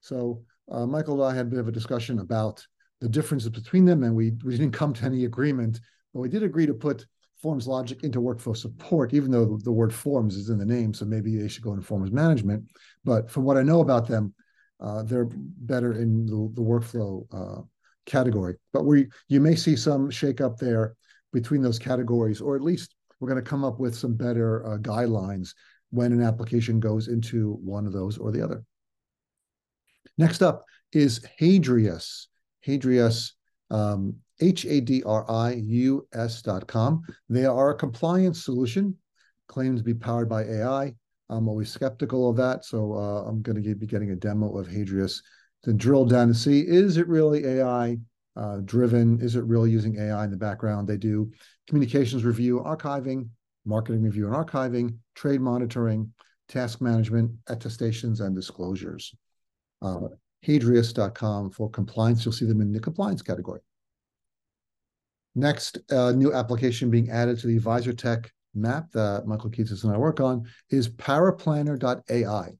So 0.00 0.42
uh, 0.70 0.86
Michael 0.86 1.22
and 1.22 1.32
I 1.32 1.36
had 1.36 1.46
a 1.46 1.50
bit 1.50 1.58
of 1.60 1.68
a 1.68 1.72
discussion 1.72 2.20
about 2.20 2.66
the 3.00 3.08
differences 3.08 3.50
between 3.50 3.84
them, 3.84 4.02
and 4.02 4.14
we, 4.14 4.32
we 4.44 4.56
didn't 4.56 4.72
come 4.72 4.92
to 4.94 5.04
any 5.04 5.24
agreement, 5.24 5.80
but 6.12 6.20
we 6.20 6.28
did 6.28 6.42
agree 6.42 6.66
to 6.66 6.74
put 6.74 7.06
forms 7.40 7.66
logic 7.66 8.02
into 8.02 8.20
workflow 8.20 8.56
support, 8.56 9.14
even 9.14 9.30
though 9.30 9.58
the 9.62 9.72
word 9.72 9.94
forms 9.94 10.36
is 10.36 10.50
in 10.50 10.58
the 10.58 10.66
name, 10.66 10.92
so 10.92 11.04
maybe 11.04 11.36
they 11.36 11.48
should 11.48 11.62
go 11.62 11.72
into 11.72 11.86
forms 11.86 12.10
management. 12.10 12.70
But 13.04 13.30
from 13.30 13.44
what 13.44 13.56
I 13.56 13.62
know 13.62 13.80
about 13.80 14.08
them, 14.08 14.34
uh, 14.80 15.02
they're 15.02 15.28
better 15.32 15.92
in 15.92 16.26
the, 16.26 16.50
the 16.54 16.62
workflow 16.62 17.26
uh, 17.32 17.62
category. 18.06 18.56
But 18.72 18.84
we 18.84 19.08
you 19.28 19.40
may 19.40 19.54
see 19.54 19.76
some 19.76 20.10
shakeup 20.10 20.58
there 20.58 20.96
between 21.32 21.62
those 21.62 21.78
categories, 21.78 22.40
or 22.40 22.56
at 22.56 22.62
least 22.62 22.94
we're 23.20 23.28
going 23.28 23.42
to 23.42 23.50
come 23.50 23.64
up 23.64 23.78
with 23.78 23.94
some 23.94 24.14
better 24.14 24.66
uh, 24.66 24.78
guidelines 24.78 25.54
when 25.90 26.12
an 26.12 26.22
application 26.22 26.80
goes 26.80 27.08
into 27.08 27.54
one 27.54 27.86
of 27.86 27.92
those 27.92 28.18
or 28.18 28.30
the 28.30 28.42
other. 28.42 28.62
Next 30.16 30.42
up 30.42 30.64
is 30.92 31.24
Hadrius. 31.40 32.26
Hadrius, 32.66 33.32
um, 33.70 34.16
H-A-D-R-I-U-S 34.40 36.42
dot 36.42 36.66
com. 36.66 37.02
They 37.28 37.44
are 37.44 37.70
a 37.70 37.76
compliance 37.76 38.44
solution, 38.44 38.96
claimed 39.48 39.78
to 39.78 39.84
be 39.84 39.94
powered 39.94 40.28
by 40.28 40.44
AI. 40.44 40.94
I'm 41.28 41.48
always 41.48 41.70
skeptical 41.70 42.30
of 42.30 42.36
that, 42.36 42.64
so 42.64 42.94
uh, 42.94 43.28
I'm 43.28 43.42
going 43.42 43.62
to 43.62 43.74
be 43.74 43.86
getting 43.86 44.10
a 44.10 44.16
demo 44.16 44.56
of 44.56 44.66
Hadrius 44.66 45.20
to 45.64 45.72
drill 45.72 46.04
down 46.04 46.28
to 46.28 46.34
see, 46.34 46.60
is 46.60 46.96
it 46.96 47.08
really 47.08 47.44
AI 47.44 47.98
uh, 48.36 48.58
driven? 48.64 49.20
Is 49.20 49.36
it 49.36 49.44
really 49.44 49.70
using 49.70 49.98
AI 49.98 50.24
in 50.24 50.30
the 50.30 50.36
background? 50.36 50.88
They 50.88 50.96
do 50.96 51.30
communications 51.66 52.24
review, 52.24 52.62
archiving, 52.64 53.28
marketing 53.66 54.02
review 54.02 54.26
and 54.26 54.34
archiving, 54.34 54.96
trade 55.14 55.40
monitoring, 55.40 56.12
task 56.48 56.80
management, 56.80 57.32
attestations, 57.48 58.20
and 58.20 58.34
disclosures. 58.34 59.14
Uh, 59.82 60.08
Hadrius.com 60.46 61.50
for 61.50 61.68
compliance. 61.68 62.24
You'll 62.24 62.32
see 62.32 62.46
them 62.46 62.60
in 62.60 62.72
the 62.72 62.80
compliance 62.80 63.22
category. 63.22 63.60
Next 65.34 65.78
uh, 65.90 66.12
new 66.12 66.32
application 66.32 66.90
being 66.90 67.10
added 67.10 67.38
to 67.40 67.46
the 67.46 67.56
Advisor 67.56 67.92
Tech 67.92 68.30
map 68.54 68.90
that 68.92 69.26
Michael 69.26 69.50
Kitces 69.50 69.84
and 69.84 69.92
I 69.92 69.98
work 69.98 70.20
on 70.20 70.44
is 70.70 70.88
paraplanner.ai. 70.88 72.50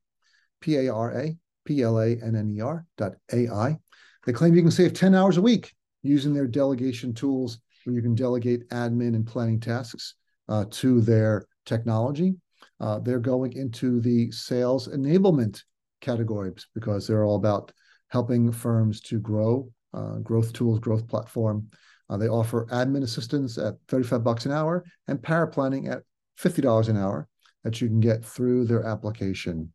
P-A-R-A, 0.61 1.37
P-L-A-N-N-E-R 1.65 2.87
dot 2.97 3.13
A-I. 3.33 3.79
They 4.27 4.33
claim 4.33 4.55
you 4.55 4.63
can 4.63 4.71
save 4.71 4.93
10 4.93 5.15
hours 5.15 5.37
a 5.37 5.43
week 5.43 5.75
using 6.03 6.35
their 6.35 6.47
delegation 6.47 7.15
tools 7.15 7.59
where 7.85 7.97
you 7.97 8.03
can 8.03 8.15
delegate 8.15 8.69
admin 8.71 9.15
and 9.15 9.27
planning 9.27 9.61
tasks 9.61 10.15
uh, 10.49 10.65
to 10.71 11.01
their 11.01 11.47
technology. 11.65 12.35
Uh, 12.81 12.99
they're 12.99 13.19
going 13.19 13.53
into 13.53 14.01
the 14.01 14.31
sales 14.31 14.89
enablement 14.89 15.63
categories 16.01 16.67
because 16.75 17.07
they're 17.07 17.25
all 17.25 17.37
about 17.37 17.73
helping 18.09 18.53
firms 18.53 19.01
to 19.01 19.19
grow, 19.19 19.71
uh, 19.95 20.17
growth 20.19 20.53
tools, 20.53 20.79
growth 20.79 21.07
platform. 21.09 21.69
Uh, 22.11 22.17
they 22.17 22.29
offer 22.29 22.67
admin 22.67 23.03
assistance 23.03 23.59
at 23.59 23.75
35 23.89 24.25
bucks 24.25 24.47
an 24.47 24.53
hour 24.53 24.85
and 25.09 25.21
paraplanning 25.21 25.91
at 25.91 26.03
$50 26.41 26.89
an 26.89 26.97
hour 26.97 27.29
that 27.65 27.81
you 27.81 27.89
can 27.89 28.01
get 28.01 28.25
through 28.25 28.65
their 28.65 28.85
application, 28.85 29.73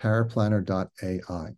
paraplanner.ai. 0.00 1.50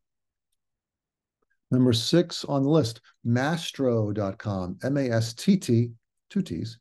Number 1.70 1.92
six 1.92 2.44
on 2.44 2.62
the 2.62 2.70
list, 2.70 3.00
masttro.com, 3.26 4.78
M-A-S-T-T, 4.82 5.90
two 6.30 6.42
T's, 6.42 6.78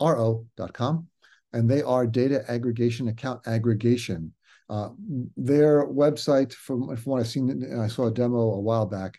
R-O.com 0.00 1.08
and 1.54 1.70
they 1.70 1.82
are 1.82 2.06
data 2.06 2.44
aggregation, 2.50 3.08
account 3.08 3.40
aggregation. 3.46 4.34
Uh, 4.68 4.88
their 5.36 5.86
website, 5.86 6.52
from, 6.52 6.94
from 6.96 7.12
what 7.12 7.20
I've 7.20 7.28
seen, 7.28 7.78
I 7.78 7.86
saw 7.86 8.06
a 8.06 8.10
demo 8.10 8.38
a 8.54 8.60
while 8.60 8.86
back, 8.86 9.18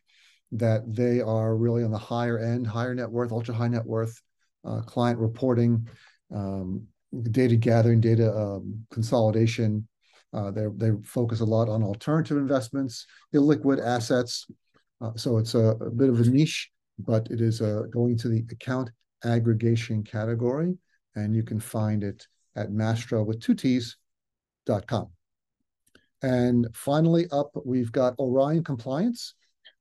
that 0.52 0.82
they 0.94 1.22
are 1.22 1.56
really 1.56 1.84
on 1.84 1.92
the 1.92 1.98
higher 1.98 2.40
end, 2.40 2.68
higher 2.68 2.94
net 2.94 3.10
worth, 3.10 3.32
ultra 3.32 3.54
high 3.54 3.68
net 3.68 3.86
worth 3.86 4.22
uh, 4.64 4.82
client 4.82 5.20
reporting, 5.20 5.88
um, 6.34 6.86
data 7.32 7.56
gathering, 7.56 8.02
data 8.02 8.34
um, 8.36 8.86
consolidation. 8.92 9.88
Uh, 10.34 10.52
they 10.52 10.92
focus 11.04 11.40
a 11.40 11.46
lot 11.46 11.70
on 11.70 11.82
alternative 11.82 12.38
investments, 12.38 13.06
illiquid 13.34 13.82
assets. 13.84 14.48
Uh, 15.02 15.12
so 15.16 15.38
it's 15.38 15.56
a, 15.56 15.78
a, 15.82 15.90
bit 15.90 16.10
of 16.10 16.20
a 16.20 16.30
niche, 16.30 16.72
but 17.00 17.28
it 17.32 17.42
is 17.42 17.62
uh, 17.62 17.84
going 17.90 18.18
to 18.18 18.28
the 18.28 18.44
account 18.52 18.90
aggregation 19.24 20.04
category 20.04 20.78
and 21.16 21.36
you 21.36 21.44
can 21.44 21.60
find 21.60 22.04
it 22.04 22.28
at 22.56 22.70
Masttro 22.70 23.26
with 23.26 23.42
two 23.42 23.54
T's 23.54 23.98
dot 24.66 24.88
com. 24.88 25.10
And 26.22 26.68
finally, 26.74 27.28
up 27.32 27.52
we've 27.66 27.92
got 27.92 28.18
Orion 28.20 28.64
Compliance. 28.64 29.36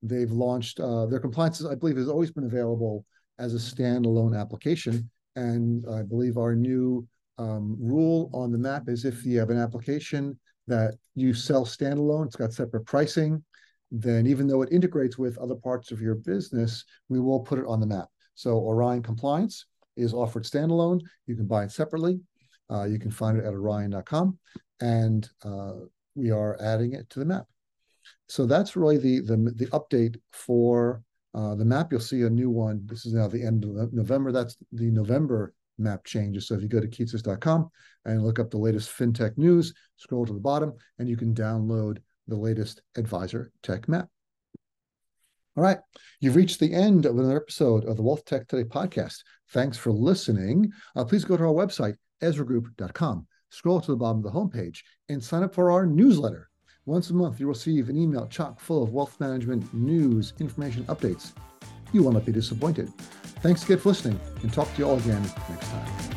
They've 0.04 0.30
launched 0.30 0.80
uh, 0.80 1.06
their 1.06 1.18
compliance, 1.18 1.64
I 1.64 1.74
believe, 1.74 1.96
has 1.96 2.10
always 2.10 2.30
been 2.30 2.44
available 2.44 3.06
as 3.38 3.54
a 3.54 3.58
standalone 3.58 4.38
application. 4.38 5.10
And 5.34 5.84
I 5.90 6.02
believe 6.02 6.36
our 6.36 6.54
new 6.54 7.08
um, 7.38 7.76
rule 7.80 8.30
on 8.34 8.52
the 8.52 8.58
map 8.58 8.88
is 8.88 9.06
if 9.06 9.24
you 9.24 9.38
have 9.38 9.48
an 9.48 9.58
application 9.58 10.38
that 10.66 10.94
you 11.14 11.32
sell 11.32 11.64
standalone, 11.64 12.26
it's 12.26 12.36
got 12.36 12.52
separate 12.52 12.84
pricing, 12.84 13.42
then 13.90 14.26
even 14.26 14.46
though 14.46 14.60
it 14.60 14.72
integrates 14.72 15.16
with 15.16 15.38
other 15.38 15.54
parts 15.54 15.90
of 15.90 16.02
your 16.02 16.16
business, 16.16 16.84
we 17.08 17.18
will 17.18 17.40
put 17.40 17.58
it 17.58 17.66
on 17.66 17.80
the 17.80 17.86
map. 17.86 18.08
So 18.34 18.58
Orion 18.58 19.02
Compliance 19.02 19.66
is 19.96 20.12
offered 20.12 20.44
standalone. 20.44 21.00
You 21.26 21.34
can 21.34 21.46
buy 21.46 21.64
it 21.64 21.72
separately. 21.72 22.20
Uh, 22.70 22.84
you 22.84 22.98
can 22.98 23.10
find 23.10 23.38
it 23.38 23.44
at 23.44 23.52
orion.com, 23.52 24.38
and 24.80 25.28
uh, 25.44 25.74
we 26.14 26.30
are 26.30 26.58
adding 26.60 26.92
it 26.92 27.08
to 27.10 27.18
the 27.18 27.24
map. 27.24 27.46
So 28.28 28.46
that's 28.46 28.76
really 28.76 28.98
the 28.98 29.20
the, 29.20 29.36
the 29.54 29.66
update 29.66 30.18
for 30.32 31.02
uh, 31.34 31.54
the 31.54 31.64
map. 31.64 31.90
You'll 31.90 32.00
see 32.00 32.22
a 32.22 32.30
new 32.30 32.50
one. 32.50 32.82
This 32.86 33.06
is 33.06 33.14
now 33.14 33.28
the 33.28 33.42
end 33.42 33.64
of 33.64 33.92
November. 33.92 34.32
That's 34.32 34.56
the 34.72 34.90
November 34.90 35.54
map 35.78 36.04
changes. 36.04 36.46
So 36.46 36.54
if 36.54 36.62
you 36.62 36.68
go 36.68 36.80
to 36.80 36.86
kitces.com 36.86 37.68
and 38.04 38.24
look 38.24 38.38
up 38.38 38.50
the 38.50 38.58
latest 38.58 38.96
fintech 38.96 39.36
news, 39.36 39.74
scroll 39.96 40.26
to 40.26 40.32
the 40.32 40.40
bottom, 40.40 40.72
and 40.98 41.08
you 41.08 41.16
can 41.16 41.34
download 41.34 41.98
the 42.28 42.36
latest 42.36 42.82
advisor 42.96 43.50
tech 43.62 43.88
map. 43.88 44.08
All 45.56 45.62
right. 45.62 45.78
You've 46.20 46.36
reached 46.36 46.58
the 46.58 46.72
end 46.72 47.06
of 47.06 47.16
another 47.16 47.36
episode 47.36 47.84
of 47.84 47.96
the 47.96 48.02
Wealth 48.02 48.24
Tech 48.24 48.48
Today 48.48 48.64
podcast. 48.64 49.18
Thanks 49.50 49.76
for 49.76 49.92
listening. 49.92 50.72
Uh, 50.96 51.04
please 51.04 51.24
go 51.24 51.36
to 51.36 51.44
our 51.44 51.52
website, 51.52 51.94
ezragroup.com. 52.22 53.26
Scroll 53.50 53.80
to 53.80 53.92
the 53.92 53.96
bottom 53.96 54.18
of 54.18 54.24
the 54.24 54.30
homepage 54.36 54.78
and 55.08 55.22
sign 55.22 55.44
up 55.44 55.54
for 55.54 55.70
our 55.70 55.86
newsletter. 55.86 56.50
Once 56.86 57.08
a 57.08 57.14
month, 57.14 57.40
you'll 57.40 57.48
receive 57.48 57.88
an 57.88 57.96
email 57.96 58.26
chock 58.26 58.60
full 58.60 58.82
of 58.82 58.92
wealth 58.92 59.18
management 59.18 59.72
news, 59.72 60.34
information, 60.38 60.84
updates. 60.84 61.32
You 61.92 62.02
will 62.02 62.12
not 62.12 62.26
be 62.26 62.32
disappointed. 62.32 62.92
Thanks 63.40 63.64
again 63.64 63.78
for 63.78 63.90
listening 63.90 64.20
and 64.42 64.52
talk 64.52 64.70
to 64.74 64.78
you 64.78 64.88
all 64.88 64.98
again 64.98 65.22
next 65.48 65.70
time. 65.70 66.13